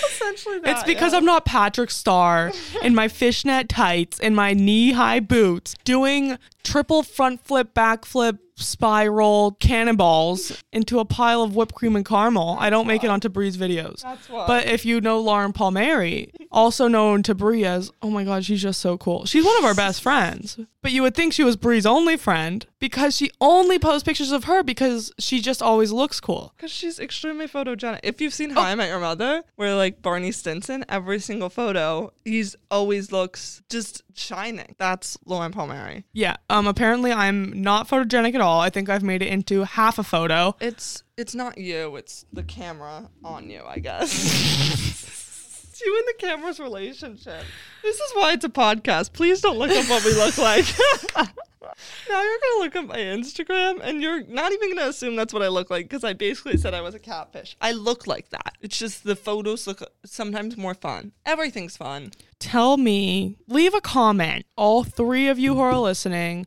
Essentially, 0.06 0.60
It's 0.64 0.82
because 0.82 1.14
I'm 1.14 1.24
not 1.24 1.44
Patrick 1.44 1.90
Star 1.90 2.52
in 2.82 2.96
my 2.96 3.06
fishnet 3.06 3.68
tights 3.68 4.18
and 4.18 4.34
my 4.34 4.54
knee 4.54 4.92
high 4.92 5.20
boots 5.20 5.76
doing 5.84 6.38
triple 6.64 7.02
front 7.02 7.44
flip, 7.44 7.74
back 7.74 8.04
flip, 8.04 8.38
spiral 8.56 9.52
cannonballs 9.60 10.62
into 10.72 10.98
a 10.98 11.04
pile 11.04 11.42
of 11.42 11.56
whipped 11.56 11.74
cream 11.74 11.96
and 11.96 12.04
caramel. 12.04 12.56
I 12.60 12.70
don't 12.70 12.86
make 12.86 13.04
it 13.04 13.10
onto 13.10 13.28
Bree's 13.28 13.56
videos. 13.56 14.02
That's 14.02 14.28
why. 14.28 14.46
But 14.46 14.66
if 14.66 14.84
you 14.84 15.00
know 15.00 15.20
Lauren 15.20 15.52
Palmieri, 15.52 16.32
also 16.50 16.88
known 16.88 17.22
to 17.24 17.34
Bree 17.34 17.64
as, 17.64 17.90
oh 18.02 18.10
my 18.10 18.24
God, 18.24 18.44
she's 18.44 18.62
just 18.62 18.80
so 18.80 18.96
cool. 18.96 19.24
She's 19.26 19.44
one 19.44 19.58
of 19.58 19.64
our 19.64 19.74
best 19.74 20.02
friends. 20.02 20.58
But 20.82 20.92
you 20.92 21.02
would 21.02 21.14
think 21.14 21.32
she 21.32 21.44
was 21.44 21.56
Bree's 21.56 21.86
only 21.86 22.16
friend 22.16 22.66
because 22.84 23.16
she 23.16 23.30
only 23.40 23.78
posts 23.78 24.04
pictures 24.04 24.30
of 24.30 24.44
her 24.44 24.62
because 24.62 25.10
she 25.18 25.40
just 25.40 25.62
always 25.62 25.90
looks 25.90 26.20
cool. 26.20 26.52
Because 26.54 26.70
she's 26.70 27.00
extremely 27.00 27.48
photogenic. 27.48 28.00
If 28.02 28.20
you've 28.20 28.34
seen 28.34 28.50
How 28.50 28.60
I 28.60 28.74
Met 28.74 28.90
Your 28.90 29.00
Mother, 29.00 29.42
where 29.56 29.74
like 29.74 30.02
Barney 30.02 30.32
Stinson, 30.32 30.84
every 30.86 31.18
single 31.18 31.48
photo, 31.48 32.12
he's 32.26 32.56
always 32.70 33.10
looks 33.10 33.62
just 33.70 34.02
shining. 34.12 34.74
That's 34.76 35.16
Lauren 35.24 35.50
Palmieri. 35.50 36.04
Yeah. 36.12 36.36
Um. 36.50 36.66
Apparently, 36.66 37.10
I'm 37.10 37.62
not 37.62 37.88
photogenic 37.88 38.34
at 38.34 38.42
all. 38.42 38.60
I 38.60 38.68
think 38.68 38.90
I've 38.90 39.02
made 39.02 39.22
it 39.22 39.28
into 39.28 39.64
half 39.64 39.98
a 39.98 40.04
photo. 40.04 40.54
It's 40.60 41.04
it's 41.16 41.34
not 41.34 41.56
you. 41.56 41.96
It's 41.96 42.26
the 42.34 42.42
camera 42.42 43.08
on 43.24 43.48
you. 43.48 43.62
I 43.66 43.78
guess. 43.78 44.12
you 45.82 45.96
and 45.96 46.06
the 46.06 46.26
camera's 46.26 46.60
relationship. 46.60 47.44
This 47.82 47.96
is 47.96 48.12
why 48.12 48.34
it's 48.34 48.44
a 48.44 48.50
podcast. 48.50 49.14
Please 49.14 49.40
don't 49.40 49.56
look 49.56 49.70
up 49.70 49.88
what 49.88 50.04
we 50.04 50.12
look 50.12 50.36
like. 50.36 50.66
now 52.08 52.22
you're 52.22 52.38
gonna 52.38 52.64
look 52.64 52.76
at 52.76 52.86
my 52.86 52.98
Instagram, 52.98 53.80
and 53.82 54.02
you're 54.02 54.22
not 54.24 54.52
even 54.52 54.74
gonna 54.74 54.88
assume 54.88 55.16
that's 55.16 55.32
what 55.32 55.42
I 55.42 55.48
look 55.48 55.70
like 55.70 55.86
because 55.86 56.04
I 56.04 56.12
basically 56.12 56.56
said 56.56 56.74
I 56.74 56.80
was 56.80 56.94
a 56.94 56.98
catfish. 56.98 57.56
I 57.60 57.72
look 57.72 58.06
like 58.06 58.30
that. 58.30 58.56
It's 58.60 58.78
just 58.78 59.04
the 59.04 59.16
photos 59.16 59.66
look 59.66 59.82
sometimes 60.04 60.56
more 60.56 60.74
fun. 60.74 61.12
Everything's 61.26 61.76
fun. 61.76 62.12
Tell 62.44 62.76
me, 62.76 63.38
leave 63.48 63.72
a 63.72 63.80
comment. 63.80 64.44
All 64.54 64.84
three 64.84 65.28
of 65.28 65.38
you 65.38 65.54
who 65.54 65.60
are 65.60 65.78
listening 65.78 66.44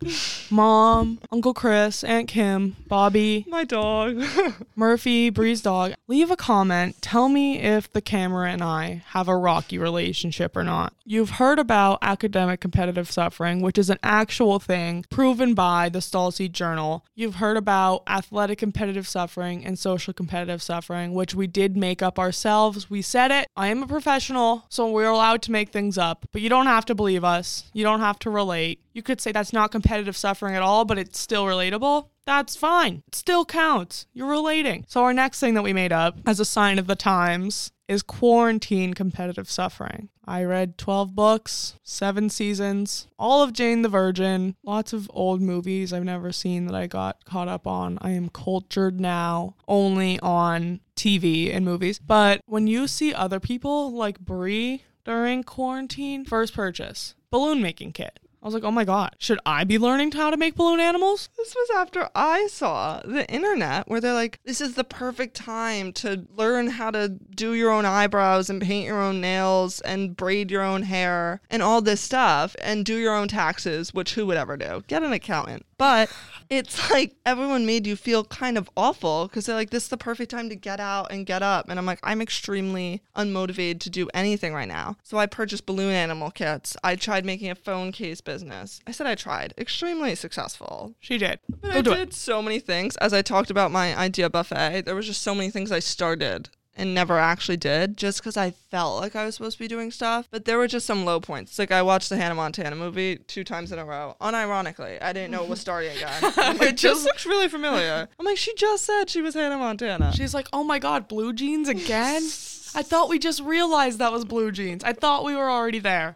Mom, 0.52 1.20
Uncle 1.32 1.56
Chris, 1.56 2.04
Aunt 2.04 2.28
Kim, 2.28 2.76
Bobby, 2.88 3.46
My 3.50 3.64
dog. 3.64 4.24
Murphy, 4.76 5.32
Bree's 5.32 5.62
dog. 5.62 5.94
Leave 6.08 6.30
a 6.30 6.36
comment. 6.36 7.02
Tell 7.02 7.30
me 7.30 7.60
if 7.60 7.92
the 7.92 8.00
camera 8.00 8.52
and 8.52 8.64
I 8.64 9.02
have 9.08 9.28
a 9.28 9.36
rocky 9.36 9.80
relationship 9.80 10.56
or 10.56 10.64
not. 10.64 10.94
You've 11.04 11.32
heard 11.32 11.58
about 11.58 12.00
academic 12.02 12.60
competitive 12.60 13.10
suffering, 13.10 13.62
which 13.62 13.78
is 13.78 13.90
an 13.90 13.98
actual 14.04 14.60
thing 14.60 15.04
proven 15.10 15.54
by 15.56 15.90
the 15.90 16.00
Stolze 16.00 16.52
Journal. 16.52 17.06
You've 17.16 17.36
heard 17.36 17.58
about 17.58 18.04
athletic 18.08 18.60
competitive 18.60 19.08
suffering 19.08 19.66
and 19.66 19.80
social 19.80 20.14
competitive 20.14 20.62
suffering, 20.62 21.14
which 21.14 21.34
we 21.34 21.48
did 21.48 21.76
make 21.76 22.02
up 22.02 22.20
ourselves. 22.20 22.90
We 22.90 23.02
said 23.02 23.32
it. 23.32 23.48
I 23.56 23.68
am 23.68 23.82
a 23.82 23.88
professional, 23.88 24.66
so 24.70 24.92
we're 24.92 25.06
allowed 25.06 25.42
to 25.44 25.52
make 25.52 25.70
things 25.70 25.87
up, 25.96 26.26
but 26.32 26.42
you 26.42 26.50
don't 26.50 26.66
have 26.66 26.86
to 26.86 26.96
believe 26.96 27.24
us. 27.24 27.70
You 27.72 27.84
don't 27.84 28.00
have 28.00 28.18
to 28.20 28.32
relate. 28.32 28.82
You 28.94 29.04
could 29.04 29.22
say 29.22 29.32
that's 29.32 29.54
not 29.54 29.72
competitive 29.72 30.18
suffering 30.18 30.56
at 30.56 30.64
all, 30.64 30.86
but 30.86 30.98
it's 30.98 31.20
still 31.20 31.46
relatable. 31.46 32.08
That's 32.26 32.56
fine. 32.56 33.04
It 33.08 33.14
still 33.14 33.46
counts. 33.46 34.08
You're 34.12 34.28
relating. 34.28 34.86
So, 34.88 35.04
our 35.04 35.14
next 35.14 35.40
thing 35.40 35.54
that 35.54 35.62
we 35.62 35.72
made 35.72 35.92
up 35.92 36.18
as 36.26 36.40
a 36.40 36.46
sign 36.46 36.80
of 36.80 36.88
the 36.88 36.96
times 36.96 37.72
is 37.88 38.04
quarantine 38.04 38.94
competitive 38.94 39.50
suffering. 39.50 40.10
I 40.26 40.44
read 40.44 40.78
12 40.78 41.16
books, 41.16 41.76
seven 41.84 42.30
seasons, 42.30 43.08
all 43.18 43.42
of 43.42 43.54
Jane 43.54 43.82
the 43.82 43.90
Virgin, 43.90 44.56
lots 44.64 44.92
of 44.92 45.10
old 45.14 45.42
movies 45.42 45.94
I've 45.94 46.04
never 46.04 46.34
seen 46.34 46.66
that 46.66 46.76
I 46.76 46.88
got 46.88 47.24
caught 47.24 47.48
up 47.48 47.66
on. 47.66 47.98
I 48.02 48.12
am 48.12 48.28
cultured 48.30 49.00
now 49.00 49.56
only 49.70 50.20
on 50.20 50.82
TV 50.98 51.56
and 51.56 51.64
movies. 51.64 52.00
But 52.00 52.42
when 52.46 52.68
you 52.68 52.88
see 52.88 53.14
other 53.14 53.40
people 53.40 53.94
like 53.94 54.20
Brie 54.20 54.84
during 55.08 55.42
quarantine, 55.42 56.26
first 56.26 56.54
purchase, 56.54 57.16
balloon 57.32 57.62
making 57.62 57.94
kit. 57.94 58.20
I 58.48 58.50
was 58.50 58.54
like, 58.54 58.64
oh 58.64 58.72
my 58.72 58.86
God, 58.86 59.14
should 59.20 59.40
I 59.46 59.66
be 59.66 59.78
learning 59.78 60.14
how 60.14 60.30
to 60.30 60.38
make 60.38 60.56
balloon 60.56 60.80
animals? 60.80 61.28
This 61.36 61.54
was 61.54 61.70
after 61.76 62.08
I 62.16 62.48
saw 62.48 63.02
the 63.04 63.30
internet 63.30 63.90
where 63.90 64.00
they're 64.00 64.14
like, 64.14 64.40
this 64.46 64.62
is 64.62 64.76
the 64.76 64.86
perfect 64.86 65.36
time 65.36 65.92
to 65.94 66.26
learn 66.34 66.68
how 66.68 66.92
to 66.92 67.10
do 67.10 67.54
your 67.56 67.72
own 67.72 67.84
eyebrows 67.84 68.50
and 68.50 68.62
paint 68.62 68.86
your 68.86 69.02
own 69.02 69.20
nails 69.20 69.82
and 69.82 70.16
braid 70.16 70.50
your 70.50 70.62
own 70.62 70.84
hair 70.84 71.42
and 71.50 71.62
all 71.62 71.82
this 71.82 72.00
stuff 72.00 72.56
and 72.62 72.86
do 72.86 72.96
your 72.96 73.14
own 73.14 73.28
taxes, 73.28 73.94
which 73.94 74.14
who 74.14 74.26
would 74.28 74.38
ever 74.38 74.56
do? 74.56 74.82
Get 74.88 75.04
an 75.04 75.12
accountant. 75.12 75.66
But 75.78 76.10
it's 76.50 76.90
like 76.90 77.16
everyone 77.26 77.66
made 77.66 77.86
you 77.86 77.98
feel 77.98 78.24
kind 78.24 78.58
of 78.58 78.70
awful 78.78 79.28
because 79.28 79.46
they're 79.46 79.56
like, 79.56 79.72
this 79.72 79.84
is 79.84 79.90
the 79.90 79.98
perfect 79.98 80.32
time 80.32 80.48
to 80.48 80.56
get 80.56 80.80
out 80.80 81.12
and 81.12 81.26
get 81.26 81.44
up. 81.44 81.68
And 81.68 81.78
I'm 81.78 81.86
like, 81.86 82.00
I'm 82.02 82.22
extremely 82.22 83.02
unmotivated 83.16 83.82
to 83.82 83.90
do 83.90 84.08
anything 84.14 84.54
right 84.54 84.70
now. 84.70 84.96
So 85.04 85.18
I 85.18 85.26
purchased 85.26 85.66
balloon 85.66 85.92
animal 85.92 86.32
kits. 86.32 86.78
I 86.82 86.96
tried 86.96 87.26
making 87.26 87.50
a 87.50 87.56
phone 87.56 87.92
case 87.92 88.22
business. 88.22 88.37
I 88.44 88.92
said 88.92 89.08
I 89.08 89.16
tried. 89.16 89.54
Extremely 89.58 90.16
successful. 90.16 90.96
She 91.00 91.18
did. 91.18 91.40
But 91.50 91.72
Go 91.84 91.92
I 91.94 91.96
did 91.96 92.10
it. 92.10 92.14
so 92.14 92.42
many 92.42 92.60
things. 92.60 92.96
As 92.98 93.14
I 93.14 93.22
talked 93.22 93.50
about 93.50 93.72
my 93.72 93.98
idea 93.98 94.30
buffet, 94.30 94.82
there 94.86 94.96
was 94.96 95.06
just 95.08 95.22
so 95.22 95.34
many 95.36 95.50
things 95.50 95.72
I 95.72 95.80
started 95.80 96.50
and 96.80 96.94
never 96.94 97.18
actually 97.18 97.58
did 97.58 97.98
just 97.98 98.20
because 98.20 98.38
I 98.38 98.52
felt 98.52 99.02
like 99.02 99.16
I 99.16 99.26
was 99.26 99.34
supposed 99.34 99.58
to 99.58 99.64
be 99.64 99.68
doing 99.68 99.90
stuff. 99.90 100.28
But 100.30 100.46
there 100.46 100.60
were 100.60 100.68
just 100.68 100.86
some 100.86 101.06
low 101.06 101.20
points. 101.20 101.58
Like 101.58 101.72
I 101.72 101.82
watched 101.82 102.10
the 102.10 102.18
Hannah 102.18 102.36
Montana 102.36 102.76
movie 102.76 103.18
two 103.18 103.44
times 103.44 103.72
in 103.72 103.80
a 103.80 103.86
row. 103.86 104.16
Unironically, 104.22 105.02
I 105.02 105.12
didn't 105.12 105.32
know 105.32 105.42
it 105.44 105.50
was 105.50 105.60
starting 105.60 105.98
again. 105.98 106.22
Like, 106.38 106.62
It 106.62 106.78
just- 106.78 107.04
looks 107.04 107.26
really 107.26 107.48
familiar. 107.48 108.08
I'm 108.20 108.26
like, 108.26 108.38
she 108.38 108.54
just 108.54 108.86
said 108.86 109.10
she 109.10 109.24
was 109.24 109.34
Hannah 109.34 109.58
Montana. 109.58 110.14
She's 110.14 110.36
like, 110.36 110.48
oh 110.54 110.64
my 110.64 110.78
God, 110.78 111.08
blue 111.08 111.34
jeans 111.34 111.68
again? 111.68 112.22
I 112.78 112.84
thought 112.84 113.10
we 113.10 113.18
just 113.18 113.42
realized 113.42 113.98
that 113.98 114.12
was 114.12 114.24
blue 114.24 114.52
jeans. 114.52 114.84
I 114.84 114.94
thought 114.94 115.26
we 115.26 115.36
were 115.36 115.50
already 115.50 115.80
there. 115.80 116.16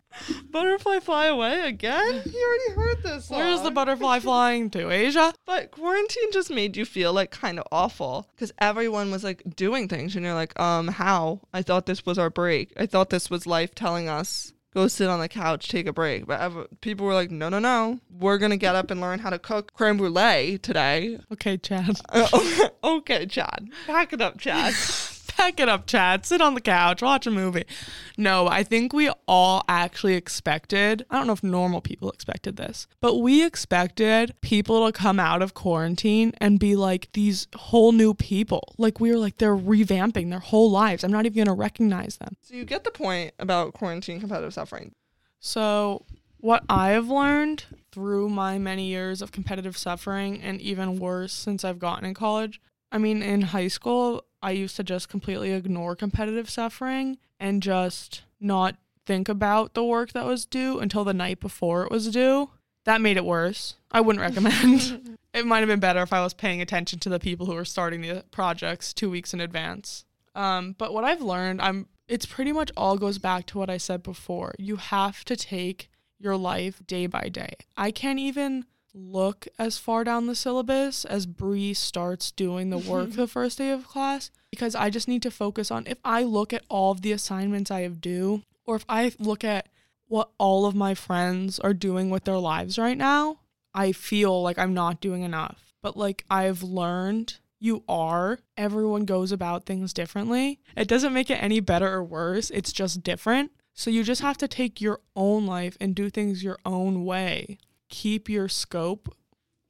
Butterfly 0.52 1.00
fly 1.00 1.26
away 1.26 1.68
again? 1.68 2.22
You 2.32 2.48
already 2.48 2.80
heard 2.80 3.04
this. 3.04 3.26
Song. 3.26 3.40
Where's 3.40 3.64
the 3.64 3.72
butterfly 3.72 4.20
flying 4.30 4.70
to? 4.70 4.92
Asia? 4.92 5.34
But 5.48 5.72
quarantine 5.72 6.32
just 6.32 6.52
made 6.52 6.78
you 6.78 6.86
feel 6.86 7.14
like 7.14 7.32
kind 7.32 7.58
of 7.58 7.66
awful 7.72 8.30
because 8.36 8.54
everyone 8.60 9.10
was 9.10 9.24
like 9.24 9.42
doing 9.56 9.88
things, 9.88 10.16
and 10.16 10.24
you're 10.24 10.36
like, 10.36 10.58
um, 10.60 10.88
how? 10.88 11.42
I 11.52 11.64
thought 11.64 11.88
this 11.88 12.06
was 12.06 12.20
our 12.20 12.30
break. 12.30 12.72
I 12.78 12.86
thought 12.86 13.10
this 13.10 13.32
was 13.32 13.48
life 13.48 13.74
telling 13.74 14.08
us 14.08 14.54
go 14.76 14.88
sit 14.88 15.10
on 15.10 15.20
the 15.20 15.28
couch, 15.28 15.68
take 15.68 15.88
a 15.88 15.94
break. 15.94 16.28
But 16.28 16.42
ev- 16.42 16.68
people 16.82 17.08
were 17.08 17.16
like, 17.16 17.32
no, 17.32 17.50
no, 17.50 17.58
no, 17.58 18.00
we're 18.20 18.38
gonna 18.38 18.56
get 18.58 18.76
up 18.76 18.92
and 18.92 19.02
learn 19.02 19.18
how 19.18 19.32
to 19.32 19.40
cook 19.40 19.74
creme 19.74 19.98
brulee 19.98 20.60
today. 20.60 21.18
Okay, 21.34 21.58
Chad. 21.58 22.00
Uh, 22.10 22.68
okay, 22.84 23.26
Chad, 23.26 23.68
pack 23.88 24.14
it 24.14 24.22
up, 24.22 24.38
Chad. 24.38 24.76
Pack 25.42 25.60
it 25.60 25.70
up, 25.70 25.88
Chad. 25.88 26.24
Sit 26.24 26.40
on 26.40 26.54
the 26.54 26.62
couch, 26.62 27.02
watch 27.02 27.26
a 27.26 27.32
movie. 27.32 27.66
No, 28.16 28.48
I 28.48 28.62
think 28.62 28.94
we 28.94 29.10
all 29.28 29.64
actually 29.68 30.14
expected, 30.14 31.04
I 31.10 31.18
don't 31.18 31.26
know 31.26 31.34
if 31.34 31.42
normal 31.42 31.82
people 31.82 32.12
expected 32.12 32.58
this, 32.58 32.86
but 33.00 33.18
we 33.18 33.44
expected 33.44 34.36
people 34.42 34.86
to 34.86 34.92
come 34.92 35.20
out 35.20 35.42
of 35.42 35.56
quarantine 35.56 36.32
and 36.38 36.60
be 36.60 36.76
like 36.76 37.10
these 37.14 37.48
whole 37.56 37.92
new 37.92 38.14
people. 38.14 38.76
Like 38.78 39.00
we 39.00 39.10
were 39.10 39.18
like, 39.18 39.40
they're 39.40 39.58
revamping 39.58 40.30
their 40.30 40.38
whole 40.38 40.70
lives. 40.70 41.04
I'm 41.04 41.12
not 41.12 41.26
even 41.26 41.38
going 41.38 41.48
to 41.48 41.60
recognize 41.60 42.18
them. 42.18 42.38
so 42.42 42.54
you 42.54 42.64
get 42.64 42.84
the 42.84 42.92
point 42.92 43.34
about 43.40 43.74
quarantine 43.74 44.20
competitive 44.20 44.54
suffering. 44.54 44.94
So, 45.40 46.06
what 46.38 46.64
I 46.70 46.90
have 46.90 47.10
learned 47.10 47.64
through 47.92 48.30
my 48.30 48.60
many 48.60 48.90
years 48.90 49.24
of 49.24 49.32
competitive 49.32 49.76
suffering, 49.76 50.40
and 50.40 50.62
even 50.62 51.00
worse 51.00 51.34
since 51.34 51.66
I've 51.66 51.80
gotten 51.80 52.06
in 52.06 52.14
college, 52.14 52.62
I 52.92 53.00
mean, 53.00 53.24
in 53.24 53.42
high 53.42 53.70
school, 53.70 54.26
I 54.42 54.52
used 54.52 54.76
to 54.78 54.84
just 54.84 55.10
completely 55.10 55.52
ignore 55.52 55.96
competitive 55.96 56.50
suffering 56.50 57.18
and 57.40 57.62
just 57.62 58.24
not 58.40 58.76
think 59.06 59.30
about 59.30 59.74
the 59.74 59.84
work 59.84 60.14
that 60.14 60.26
was 60.26 60.46
due 60.46 60.80
until 60.80 61.04
the 61.04 61.14
night 61.14 61.40
before 61.40 61.84
it 61.84 61.92
was 61.92 62.10
due. 62.10 62.50
That 62.86 63.02
made 63.02 63.18
it 63.18 63.26
worse. 63.26 63.76
I 63.92 64.02
wouldn't 64.02 64.22
recommend. 64.22 65.18
it 65.34 65.46
might 65.46 65.60
have 65.60 65.68
been 65.68 65.80
better 65.80 66.02
if 66.02 66.14
I 66.14 66.24
was 66.24 66.34
paying 66.34 66.62
attention 66.62 67.00
to 67.00 67.10
the 67.10 67.20
people 67.20 67.46
who 67.46 67.54
were 67.54 67.66
starting 67.66 68.02
the 68.02 68.24
projects 68.32 68.94
two 68.94 69.10
weeks 69.10 69.34
in 69.34 69.40
advance. 69.40 70.06
Um, 70.34 70.76
but 70.78 70.94
what 70.94 71.04
I've 71.04 71.22
learned, 71.22 71.62
I'm 71.62 71.88
it's 72.08 72.26
pretty 72.26 72.52
much 72.52 72.72
all 72.76 72.98
goes 72.98 73.20
back 73.20 73.46
to 73.48 73.58
what 73.58 73.70
I 73.70 73.78
said 73.78 74.04
before. 74.04 74.54
You 74.58 74.76
have 74.78 75.24
to 75.26 75.36
take 75.36 75.90
your 76.20 76.36
life 76.36 76.82
day 76.86 77.08
by 77.08 77.30
day. 77.30 77.54
I 77.78 77.92
can't 77.92 78.20
even 78.20 78.66
look 78.94 79.48
as 79.58 79.78
far 79.78 80.04
down 80.04 80.28
the 80.28 80.36
syllabus 80.36 81.06
as 81.06 81.26
Bree 81.26 81.74
starts 81.74 82.32
doing 82.32 82.70
the 82.70 82.78
work 82.78 83.10
mm-hmm. 83.10 83.22
the 83.22 83.28
first 83.28 83.58
day 83.58 83.72
of 83.72 83.88
class 83.88 84.32
because 84.50 84.76
I 84.76 84.90
just 84.90 85.08
need 85.08 85.22
to 85.24 85.32
focus 85.32 85.72
on 85.72 85.88
if 85.88 85.98
I 86.04 86.24
look 86.24 86.54
at 86.54 86.66
all 86.70 86.92
of 86.92 87.02
the 87.02 87.12
assignments 87.12 87.72
I 87.72 87.82
have 87.82 88.02
due 88.02 88.44
or 88.66 88.76
if 88.76 88.86
I 88.90 89.14
look 89.20 89.44
at 89.44 89.70
what 90.08 90.32
all 90.38 90.66
of 90.66 90.76
my 90.76 90.94
friends 90.94 91.60
are 91.60 91.74
doing 91.74 92.10
with 92.10 92.26
their 92.26 92.38
lives 92.38 92.78
right 92.78 92.98
now, 92.98 93.40
I 93.74 93.94
feel 93.94 94.42
like 94.42 94.60
I'm 94.60 94.74
not 94.74 95.00
doing 95.00 95.24
enough. 95.24 95.74
But 95.82 95.96
like 95.96 96.26
I've 96.30 96.62
learned 96.62 97.40
you 97.62 97.84
are. 97.88 98.40
Everyone 98.58 99.06
goes 99.06 99.32
about 99.32 99.66
things 99.66 99.94
differently. 99.94 100.60
It 100.76 100.88
doesn't 100.88 101.14
make 101.14 101.30
it 101.30 101.36
any 101.36 101.60
better 101.60 101.88
or 101.88 102.04
worse, 102.04 102.50
it's 102.50 102.74
just 102.74 103.04
different. 103.04 103.52
So 103.74 103.90
you 103.90 104.04
just 104.04 104.22
have 104.22 104.38
to 104.40 104.48
take 104.48 104.82
your 104.82 105.00
own 105.16 105.46
life 105.46 105.78
and 105.80 105.96
do 105.96 106.10
things 106.10 106.44
your 106.44 106.60
own 106.66 107.06
way. 107.06 107.58
Keep 107.92 108.28
your 108.30 108.48
scope. 108.50 109.14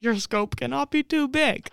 Your 0.00 0.16
scope 0.16 0.56
cannot 0.56 0.90
be 0.90 1.02
too 1.02 1.28
big. 1.28 1.68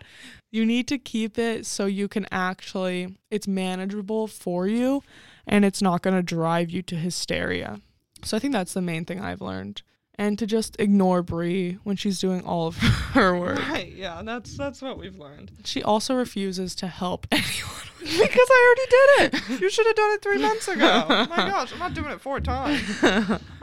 You 0.51 0.65
need 0.65 0.87
to 0.89 0.97
keep 0.97 1.37
it 1.39 1.65
so 1.65 1.85
you 1.85 2.07
can 2.07 2.25
actually, 2.31 3.17
it's 3.31 3.47
manageable 3.47 4.27
for 4.27 4.67
you 4.67 5.01
and 5.47 5.63
it's 5.63 5.81
not 5.81 6.01
going 6.01 6.15
to 6.15 6.23
drive 6.23 6.69
you 6.69 6.81
to 6.83 6.95
hysteria. 6.95 7.79
So 8.23 8.35
I 8.35 8.39
think 8.39 8.53
that's 8.53 8.73
the 8.73 8.81
main 8.81 9.05
thing 9.05 9.21
I've 9.21 9.41
learned. 9.41 9.83
And 10.15 10.37
to 10.37 10.45
just 10.45 10.75
ignore 10.79 11.23
Bree 11.23 11.77
when 11.83 11.95
she's 11.95 12.19
doing 12.19 12.41
all 12.43 12.67
of 12.67 12.77
her 13.13 13.39
work. 13.39 13.59
Right, 13.69 13.93
yeah, 13.93 14.21
that's 14.23 14.57
that's 14.57 14.81
what 14.81 14.97
we've 14.99 15.17
learned. 15.17 15.51
She 15.63 15.81
also 15.81 16.13
refuses 16.13 16.75
to 16.75 16.87
help 16.87 17.25
anyone. 17.31 17.45
because 17.99 18.49
I 18.51 18.75
already 18.75 19.39
did 19.39 19.49
it. 19.49 19.61
You 19.61 19.69
should 19.69 19.85
have 19.87 19.95
done 19.95 20.11
it 20.11 20.21
three 20.21 20.37
months 20.39 20.67
ago. 20.67 21.05
My 21.09 21.49
gosh, 21.49 21.71
I'm 21.71 21.79
not 21.79 21.93
doing 21.93 22.11
it 22.11 22.19
four 22.19 22.39
times. 22.41 22.81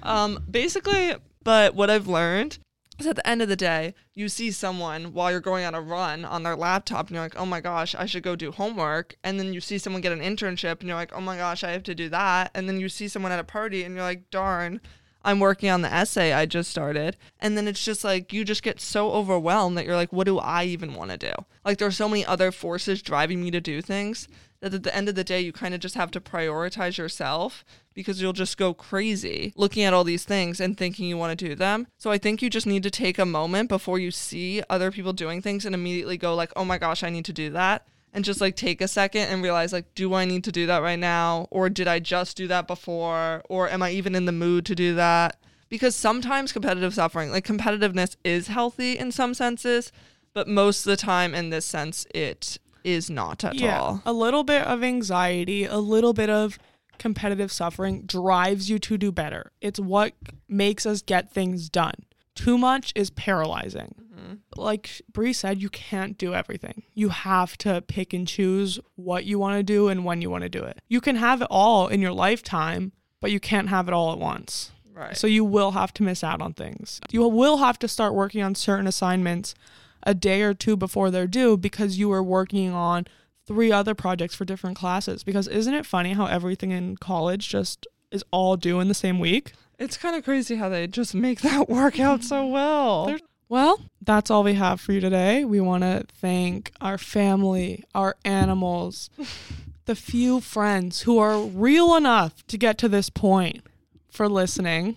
um, 0.03 0.45
basically, 0.51 1.15
but 1.45 1.75
what 1.75 1.91
I've 1.91 2.07
learned 2.07 2.59
is 2.99 3.07
at 3.07 3.17
the 3.17 3.29
end 3.29 3.43
of 3.43 3.49
the 3.49 3.57
day, 3.57 3.95
you 4.15 4.29
see 4.29 4.51
someone 4.51 5.13
while 5.13 5.31
you're 5.31 5.41
going 5.41 5.65
on 5.65 5.75
a 5.75 5.81
run 5.81 6.25
on 6.25 6.43
their 6.43 6.57
laptop 6.57 7.07
and 7.07 7.15
you're 7.15 7.25
like, 7.25 7.39
oh 7.39 7.47
my 7.47 7.61
gosh, 7.61 7.95
I 7.95 8.07
should 8.07 8.23
go 8.23 8.37
do 8.37 8.53
homework. 8.53 9.17
And 9.23 9.39
then 9.39 9.53
you 9.53 9.61
see 9.61 9.79
someone 9.79 10.03
get 10.03 10.13
an 10.13 10.21
internship 10.21 10.81
and 10.81 10.89
you're 10.89 10.97
like, 10.97 11.13
oh 11.15 11.21
my 11.21 11.37
gosh, 11.37 11.63
I 11.65 11.73
have 11.73 11.83
to 11.85 11.95
do 11.95 12.09
that. 12.09 12.51
And 12.55 12.69
then 12.69 12.81
you 12.81 12.89
see 12.89 13.09
someone 13.09 13.33
at 13.33 13.39
a 13.39 13.45
party 13.45 13.85
and 13.85 13.95
you're 13.95 14.05
like, 14.05 14.31
darn. 14.31 14.81
I'm 15.25 15.41
working 15.41 15.69
on 15.71 15.83
the 15.83 15.93
essay 15.93 16.33
I 16.33 16.47
just 16.47 16.71
started. 16.71 17.17
And 17.41 17.57
then 17.59 17.67
it's 17.67 17.85
just 17.85 18.05
like 18.05 18.33
you 18.33 18.45
just 18.45 18.63
get 18.63 18.81
so 18.81 19.11
overwhelmed 19.11 19.77
that 19.77 19.85
you're 19.85 19.97
like, 19.97 20.13
what 20.13 20.27
do 20.27 20.39
I 20.39 20.65
even 20.65 20.95
want 20.95 21.11
to 21.11 21.17
do? 21.17 21.33
Like 21.65 21.79
there's 21.79 21.97
so 21.97 22.09
many 22.09 22.25
other 22.25 22.53
forces 22.53 23.03
driving 23.03 23.43
me 23.43 23.51
to 23.51 23.61
do 23.61 23.83
things 23.83 24.29
that 24.61 24.73
at 24.73 24.85
the 24.85 24.95
end 24.95 25.09
of 25.09 25.17
the 25.17 25.25
day 25.25 25.41
you 25.41 25.53
kind 25.53 25.75
of 25.75 25.81
just 25.81 25.97
have 25.97 26.13
to 26.13 26.21
prioritize 26.21 26.97
yourself 26.97 27.65
because 27.97 28.21
you'll 28.23 28.35
just 28.35 28.59
go 28.59 28.73
crazy 28.75 29.53
looking 29.57 29.83
at 29.83 29.95
all 29.95 30.05
these 30.05 30.25
things 30.25 30.61
and 30.61 30.77
thinking 30.77 31.09
you 31.09 31.17
want 31.17 31.37
to 31.37 31.49
do 31.49 31.57
them. 31.57 31.89
So 31.97 32.13
I 32.13 32.19
think 32.19 32.43
you 32.43 32.51
just 32.51 32.67
need 32.67 32.85
to 32.85 32.91
take 32.91 33.19
a 33.19 33.27
moment 33.27 33.69
before 33.71 33.99
you 33.99 34.13
see 34.13 34.63
other 34.71 34.93
people 34.93 35.15
doing 35.15 35.43
things 35.43 35.65
and 35.65 35.75
immediately 35.75 36.19
go 36.19 36.35
like, 36.35 36.53
"Oh 36.55 36.65
my 36.65 36.79
gosh, 36.79 37.03
I 37.03 37.11
need 37.11 37.25
to 37.25 37.33
do 37.33 37.51
that." 37.51 37.89
And 38.13 38.25
just 38.25 38.41
like 38.41 38.55
take 38.55 38.81
a 38.81 38.89
second 38.89 39.23
and 39.23 39.43
realize 39.43 39.73
like, 39.73 39.95
do 39.95 40.15
I 40.15 40.25
need 40.25 40.45
to 40.45 40.53
do 40.53 40.67
that 40.67 40.81
right 40.81 40.99
now 40.99 41.49
or 41.51 41.69
did 41.69 41.87
I 41.87 41.99
just 41.99 42.35
do 42.37 42.47
that 42.47 42.67
before 42.67 43.43
or 43.51 43.69
am 43.69 43.83
I 43.83 43.91
even 43.91 44.15
in 44.15 44.25
the 44.25 44.33
mood 44.33 44.65
to 44.67 44.75
do 44.75 44.95
that? 44.95 45.39
Because 45.69 45.95
sometimes 45.95 46.53
competitive 46.53 46.95
suffering, 46.95 47.31
like 47.31 47.45
competitiveness 47.45 48.17
is 48.25 48.47
healthy 48.47 48.97
in 48.97 49.13
some 49.13 49.35
senses, 49.35 49.93
but 50.33 50.49
most 50.49 50.87
of 50.87 50.91
the 50.91 50.97
time 50.97 51.35
in 51.35 51.51
this 51.51 51.67
sense 51.67 52.07
it 52.15 52.59
is 52.85 53.11
not 53.11 53.45
at 53.45 53.55
all. 53.81 54.03
A 54.07 54.15
little 54.15 54.45
bit 54.45 54.63
of 54.63 54.83
anxiety, 54.83 55.65
a 55.67 55.79
little 55.79 56.15
bit 56.15 56.31
of 56.31 56.59
competitive 56.99 57.53
suffering 57.53 58.03
drives 58.03 58.71
you 58.71 58.79
to 58.81 58.99
do 58.99 59.13
better. 59.13 59.53
It's 59.61 59.81
what 59.81 60.15
makes 60.49 60.87
us 60.87 61.03
get 61.03 61.33
things 61.33 61.69
done. 61.69 61.95
Too 62.35 62.59
much 62.59 62.93
is 62.95 63.11
paralyzing. 63.11 63.95
Mm-hmm. 64.15 64.35
Like 64.61 65.03
Bree 65.13 65.33
said, 65.33 65.61
you 65.61 65.71
can't 65.71 66.19
do 66.19 66.35
everything. 66.35 66.83
You 66.95 67.09
have 67.09 67.57
to 67.59 67.83
pick 67.83 68.13
and 68.13 68.29
choose 68.29 68.79
what 68.95 69.25
you 69.25 69.39
want 69.39 69.59
to 69.59 69.63
do 69.63 69.89
and 69.89 70.05
when 70.05 70.21
you 70.21 70.31
want 70.31 70.43
to 70.43 70.49
do 70.49 70.63
it. 70.63 70.81
You 70.89 71.01
can 71.01 71.17
have 71.17 71.43
it 71.43 71.49
all 71.51 71.89
in 71.89 72.01
your 72.01 72.13
lifetime, 72.13 72.93
but 73.21 73.31
you 73.31 73.41
can't 73.41 73.69
have 73.69 73.89
it 73.89 73.95
all 73.95 74.13
at 74.13 74.19
once. 74.19 74.73
Right. 74.93 75.17
So 75.17 75.27
you 75.27 75.45
will 75.45 75.73
have 75.73 75.93
to 75.95 76.03
miss 76.03 76.25
out 76.25 76.41
on 76.41 76.55
things. 76.55 77.01
You 77.11 77.27
will 77.29 77.59
have 77.59 77.79
to 77.81 77.89
start 77.89 78.15
working 78.15 78.43
on 78.43 78.55
certain 78.55 78.87
assignments 78.87 79.55
a 80.03 80.15
day 80.15 80.43
or 80.43 80.55
two 80.55 80.77
before 80.77 81.11
they're 81.11 81.27
due 81.27 81.57
because 81.57 81.99
you 81.99 82.09
were 82.09 82.23
working 82.23 82.73
on 82.73 83.07
three 83.47 83.71
other 83.73 83.95
projects 83.95 84.35
for 84.35 84.45
different 84.45 84.77
classes. 84.77 85.23
Because 85.25 85.47
isn't 85.49 85.73
it 85.75 85.87
funny 85.87 86.13
how 86.15 86.27
everything 86.27 86.71
in 86.73 86.97
college 86.97 87.49
just 87.49 87.87
is 88.11 88.25
all 88.31 88.57
due 88.57 88.81
in 88.81 88.89
the 88.89 88.95
same 88.95 89.19
week? 89.19 89.53
It's 89.79 89.97
kind 89.97 90.17
of 90.17 90.25
crazy 90.25 90.57
how 90.57 90.69
they 90.69 90.87
just 90.87 91.15
make 91.15 91.41
that 91.43 91.69
work 91.69 92.01
out 92.01 92.23
so 92.25 92.47
well. 92.47 93.07
There's- 93.07 93.21
Well, 93.49 93.81
that's 94.03 94.31
all 94.31 94.43
we 94.43 94.55
have 94.55 94.81
for 94.81 94.93
you 94.93 95.01
today. 95.01 95.45
We 95.45 95.61
want 95.61 95.83
to 95.85 96.05
thank 96.13 96.73
our 96.81 96.99
family, 96.99 97.85
our 97.95 98.17
animals, 98.25 99.11
the 99.85 99.95
few 99.95 100.41
friends 100.41 101.03
who 101.03 101.19
are 101.19 101.41
real 101.41 101.95
enough 101.95 102.45
to 102.49 102.59
get 102.59 102.77
to 102.79 102.89
this 102.89 103.09
point 103.11 103.63
for 104.11 104.29
listening. 104.29 104.97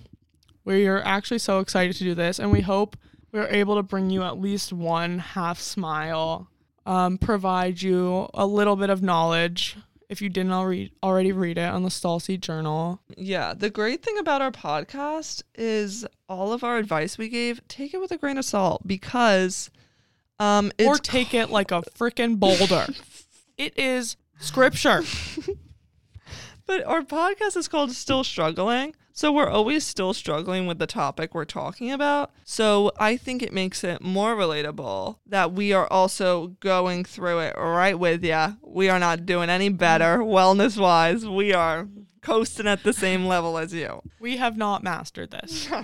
We 0.66 0.88
are 0.88 1.02
actually 1.04 1.40
so 1.40 1.60
excited 1.60 1.96
to 1.98 2.04
do 2.04 2.16
this, 2.16 2.40
and 2.40 2.52
we 2.52 2.62
hope 2.62 2.96
we're 3.32 3.48
able 3.48 3.76
to 3.76 3.84
bring 3.84 4.10
you 4.10 4.24
at 4.24 4.40
least 4.40 4.72
one 4.74 5.20
half 5.20 5.60
smile, 5.60 6.48
um, 6.90 7.20
provide 7.20 7.84
you 7.84 8.28
a 8.34 8.48
little 8.48 8.76
bit 8.76 8.90
of 8.90 9.04
knowledge 9.04 9.78
if 10.10 10.24
you 10.24 10.30
didn't 10.30 10.52
already 10.52 10.92
already 11.04 11.32
read 11.32 11.60
it 11.60 11.70
on 11.70 11.84
the 11.84 11.92
Stall 11.92 12.20
Journal. 12.20 13.00
Yeah, 13.16 13.54
the 13.54 13.70
great 13.70 14.02
thing 14.02 14.18
about 14.18 14.42
our 14.42 14.52
podcast 14.52 15.44
is 15.54 16.04
all 16.28 16.52
of 16.52 16.64
our 16.64 16.78
advice 16.78 17.16
we 17.16 17.30
gave, 17.30 17.66
take 17.68 17.94
it 17.94 18.02
with 18.02 18.12
a 18.12 18.18
grain 18.18 18.40
of 18.40 18.46
salt 18.46 18.88
because 18.88 19.70
um 20.40 20.72
it's 20.80 20.88
or 20.88 20.98
take 20.98 21.36
it 21.36 21.52
like 21.52 21.72
a 21.72 21.84
freaking 21.84 22.40
boulder. 22.40 22.88
it 23.58 23.78
is 23.78 24.18
scripture. 24.40 25.04
but 26.70 26.86
our 26.86 27.02
podcast 27.02 27.58
is 27.58 27.68
called 27.68 27.92
Still 27.94 28.24
Struggling. 28.24 28.94
So 29.12 29.32
we're 29.32 29.50
always 29.50 29.84
still 29.84 30.14
struggling 30.14 30.68
with 30.68 30.78
the 30.78 30.86
topic 30.86 31.34
we're 31.34 31.44
talking 31.44 31.92
about. 31.92 32.30
So 32.44 32.92
I 33.00 33.18
think 33.18 33.42
it 33.42 33.52
makes 33.52 33.84
it 33.84 34.04
more 34.04 34.36
relatable 34.36 35.18
that 35.26 35.52
we 35.52 35.74
are 35.74 35.88
also 35.88 36.50
going 36.60 37.06
through 37.06 37.40
it 37.40 37.56
right 37.58 37.98
with 37.98 38.24
ya. 38.24 38.54
We 38.62 38.88
are 38.88 39.00
not 39.00 39.26
doing 39.26 39.50
any 39.50 39.70
better 39.70 40.20
mm. 40.20 40.28
wellness 40.28 40.80
wise. 40.80 41.28
We 41.28 41.56
are 41.56 41.88
coasting 42.22 42.68
at 42.68 42.84
the 42.84 42.94
same 42.94 43.26
level 43.26 43.58
as 43.58 43.74
you. 43.74 44.04
We 44.20 44.38
have 44.38 44.56
not 44.56 44.84
mastered 44.84 45.32
this. 45.32 45.68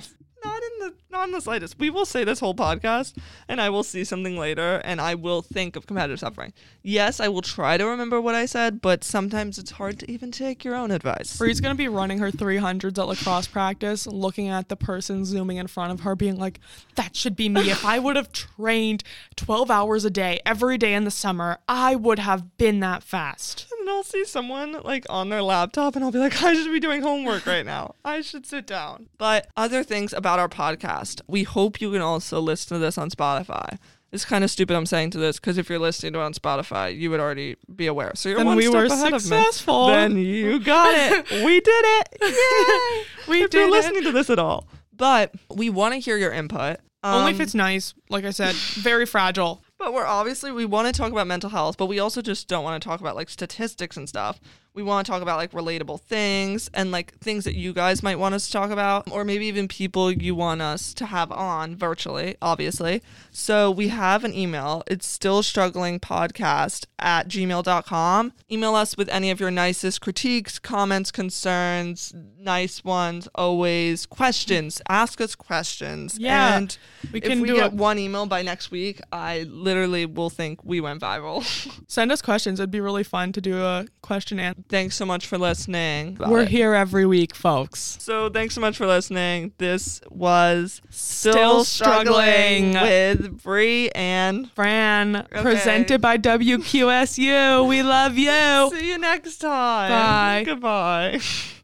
Not 0.45 0.61
in 0.61 0.87
the 0.87 0.93
Not 1.15 1.29
in 1.29 1.31
the 1.31 1.39
slightest. 1.39 1.79
We 1.79 1.89
will 1.89 2.05
say 2.05 2.25
this 2.25 2.41
whole 2.41 2.53
podcast, 2.53 3.13
and 3.47 3.61
I 3.61 3.69
will 3.69 3.83
see 3.83 4.03
something 4.03 4.37
later, 4.37 4.81
and 4.83 4.99
I 4.99 5.15
will 5.15 5.41
think 5.41 5.77
of 5.77 5.87
competitive 5.87 6.19
suffering. 6.19 6.51
Yes, 6.83 7.21
I 7.21 7.29
will 7.29 7.41
try 7.41 7.77
to 7.77 7.85
remember 7.85 8.19
what 8.19 8.35
I 8.35 8.45
said, 8.45 8.81
but 8.81 9.01
sometimes 9.01 9.57
it's 9.57 9.71
hard 9.71 9.97
to 9.99 10.11
even 10.11 10.29
take 10.29 10.65
your 10.65 10.75
own 10.75 10.91
advice. 10.91 11.37
Bree's 11.37 11.61
gonna 11.61 11.73
be 11.73 11.87
running 11.87 12.19
her 12.19 12.31
300s 12.31 12.99
at 12.99 13.07
lacrosse 13.07 13.47
practice, 13.47 14.05
looking 14.05 14.49
at 14.49 14.67
the 14.67 14.75
person 14.75 15.23
zooming 15.23 15.55
in 15.55 15.67
front 15.67 15.93
of 15.93 16.01
her, 16.01 16.17
being 16.17 16.35
like, 16.35 16.59
"That 16.95 17.15
should 17.15 17.37
be 17.37 17.47
me. 17.47 17.69
If 17.69 17.85
I 17.85 17.97
would 17.97 18.17
have 18.17 18.33
trained 18.33 19.05
12 19.37 19.71
hours 19.71 20.03
a 20.03 20.09
day 20.09 20.41
every 20.45 20.77
day 20.77 20.93
in 20.93 21.05
the 21.05 21.11
summer, 21.11 21.59
I 21.65 21.95
would 21.95 22.19
have 22.19 22.57
been 22.57 22.81
that 22.81 23.03
fast." 23.03 23.67
And 23.71 23.87
then 23.87 23.95
I'll 23.95 24.03
see 24.03 24.25
someone 24.25 24.81
like 24.83 25.05
on 25.09 25.29
their 25.29 25.41
laptop, 25.41 25.95
and 25.95 26.03
I'll 26.03 26.11
be 26.11 26.19
like, 26.19 26.43
I 26.43 26.53
should 26.55 26.73
be 26.73 26.79
doing 26.81 27.01
homework 27.01 27.45
right 27.45 27.65
now. 27.65 27.95
I 28.03 28.19
should 28.19 28.45
sit 28.45 28.67
down. 28.67 29.07
But 29.17 29.47
other 29.55 29.81
things 29.81 30.11
about 30.11 30.39
our 30.39 30.49
podcast, 30.49 31.04
we 31.27 31.43
hope 31.43 31.81
you 31.81 31.91
can 31.91 32.01
also 32.01 32.39
listen 32.39 32.75
to 32.75 32.79
this 32.79 32.97
on 32.97 33.09
Spotify. 33.09 33.77
It's 34.11 34.23
kind 34.23 34.43
of 34.45 34.51
stupid 34.51 34.75
I'm 34.77 34.85
saying 34.85 35.09
to 35.11 35.17
this 35.17 35.39
because 35.39 35.57
if 35.57 35.67
you're 35.69 35.79
listening 35.79 36.13
to 36.13 36.19
it 36.19 36.23
on 36.23 36.33
Spotify, 36.33 36.97
you 36.97 37.09
would 37.09 37.19
already 37.19 37.57
be 37.75 37.87
aware. 37.87 38.11
So 38.15 38.29
you're 38.29 38.43
one 38.45 38.55
we 38.55 38.63
step 38.67 38.73
were 38.73 38.85
ahead 38.85 39.11
successful. 39.19 39.89
Of 39.89 39.89
me. 39.89 39.93
Then 39.95 40.17
you 40.17 40.59
got 40.59 40.93
it. 40.95 41.29
we 41.45 41.59
did 41.59 41.85
it. 41.99 42.07
Yay! 42.21 43.05
We 43.27 43.43
if 43.43 43.49
did 43.49 43.57
you're 43.59 43.67
it. 43.67 43.71
listening 43.71 44.03
to 44.03 44.11
this 44.11 44.29
at 44.29 44.39
all, 44.39 44.67
but 44.93 45.33
we 45.53 45.69
want 45.69 45.93
to 45.95 45.99
hear 45.99 46.15
your 46.17 46.31
input. 46.31 46.77
Only 47.03 47.31
if 47.31 47.37
Um, 47.37 47.41
it's 47.41 47.53
nice. 47.55 47.93
Like 48.09 48.23
I 48.25 48.29
said, 48.31 48.55
very 48.55 49.05
fragile. 49.05 49.61
but 49.77 49.93
we're 49.93 50.05
obviously 50.05 50.51
we 50.51 50.65
want 50.65 50.87
to 50.87 50.93
talk 50.93 51.11
about 51.11 51.27
mental 51.27 51.49
health, 51.49 51.75
but 51.77 51.87
we 51.87 51.99
also 51.99 52.21
just 52.21 52.47
don't 52.47 52.63
want 52.63 52.81
to 52.81 52.87
talk 52.87 52.99
about 53.01 53.15
like 53.15 53.29
statistics 53.29 53.97
and 53.97 54.07
stuff. 54.07 54.39
We 54.75 54.83
want 54.83 55.05
to 55.07 55.11
talk 55.11 55.21
about 55.21 55.37
like 55.37 55.51
relatable 55.53 56.01
things 56.01 56.69
and 56.73 56.91
like 56.91 57.17
things 57.19 57.45
that 57.45 57.55
you 57.55 57.71
guys 57.71 58.03
might 58.03 58.19
want 58.19 58.35
us 58.35 58.47
to 58.47 58.51
talk 58.51 58.71
about, 58.71 59.09
or 59.09 59.23
maybe 59.23 59.45
even 59.45 59.69
people 59.69 60.11
you 60.11 60.35
want 60.35 60.61
us 60.61 60.93
to 60.95 61.05
have 61.05 61.31
on 61.31 61.77
virtually, 61.77 62.35
obviously. 62.41 63.01
So 63.37 63.69
we 63.69 63.89
have 63.89 64.23
an 64.23 64.33
email. 64.33 64.81
It's 64.87 65.05
still 65.05 65.43
struggling 65.43 65.99
podcast 65.99 66.85
at 66.97 67.27
gmail.com. 67.27 68.31
Email 68.49 68.75
us 68.75 68.95
with 68.95 69.09
any 69.09 69.29
of 69.29 69.41
your 69.41 69.51
nicest 69.51 69.99
critiques, 69.99 70.57
comments, 70.57 71.11
concerns, 71.11 72.13
nice 72.39 72.83
ones, 72.85 73.27
always 73.35 74.05
questions. 74.05 74.81
Ask 74.87 75.19
us 75.19 75.35
questions. 75.35 76.17
Yeah, 76.17 76.55
And 76.55 76.77
we 77.11 77.19
if 77.21 77.39
we 77.39 77.47
do 77.49 77.55
get 77.55 77.73
it. 77.73 77.73
one 77.73 77.99
email 77.99 78.25
by 78.25 78.41
next 78.41 78.71
week, 78.71 79.01
I 79.11 79.43
literally 79.49 80.05
will 80.05 80.29
think 80.29 80.63
we 80.63 80.79
went 80.79 81.01
viral. 81.01 81.43
Send 81.89 82.13
us 82.13 82.21
questions. 82.21 82.61
It'd 82.61 82.71
be 82.71 82.79
really 82.79 83.03
fun 83.03 83.33
to 83.33 83.41
do 83.41 83.61
a 83.61 83.85
question 84.01 84.39
and 84.39 84.63
thanks 84.69 84.95
so 84.95 85.05
much 85.05 85.27
for 85.27 85.37
listening. 85.37 86.17
we're 86.25 86.45
here 86.45 86.73
every 86.73 87.05
week, 87.05 87.35
folks. 87.35 87.97
So 87.99 88.29
thanks 88.29 88.55
so 88.55 88.61
much 88.61 88.77
for 88.77 88.87
listening. 88.87 89.51
This 89.57 89.99
was 90.09 90.81
still, 90.89 91.33
Still 91.33 91.63
struggling, 91.65 92.71
Struggling. 92.71 93.24
With 93.25 93.43
Bree 93.43 93.89
and 93.95 94.49
Fran, 94.51 95.15
Okay. 95.15 95.41
presented 95.41 96.01
by 96.01 96.17
WQSU. 96.17 97.67
We 97.67 97.83
love 97.83 98.17
you. 98.17 98.69
see 98.73 98.89
you 98.89 98.97
next 98.97 99.37
time. 99.37 99.89
Bye. 99.89 100.43
Goodbye. 100.45 101.19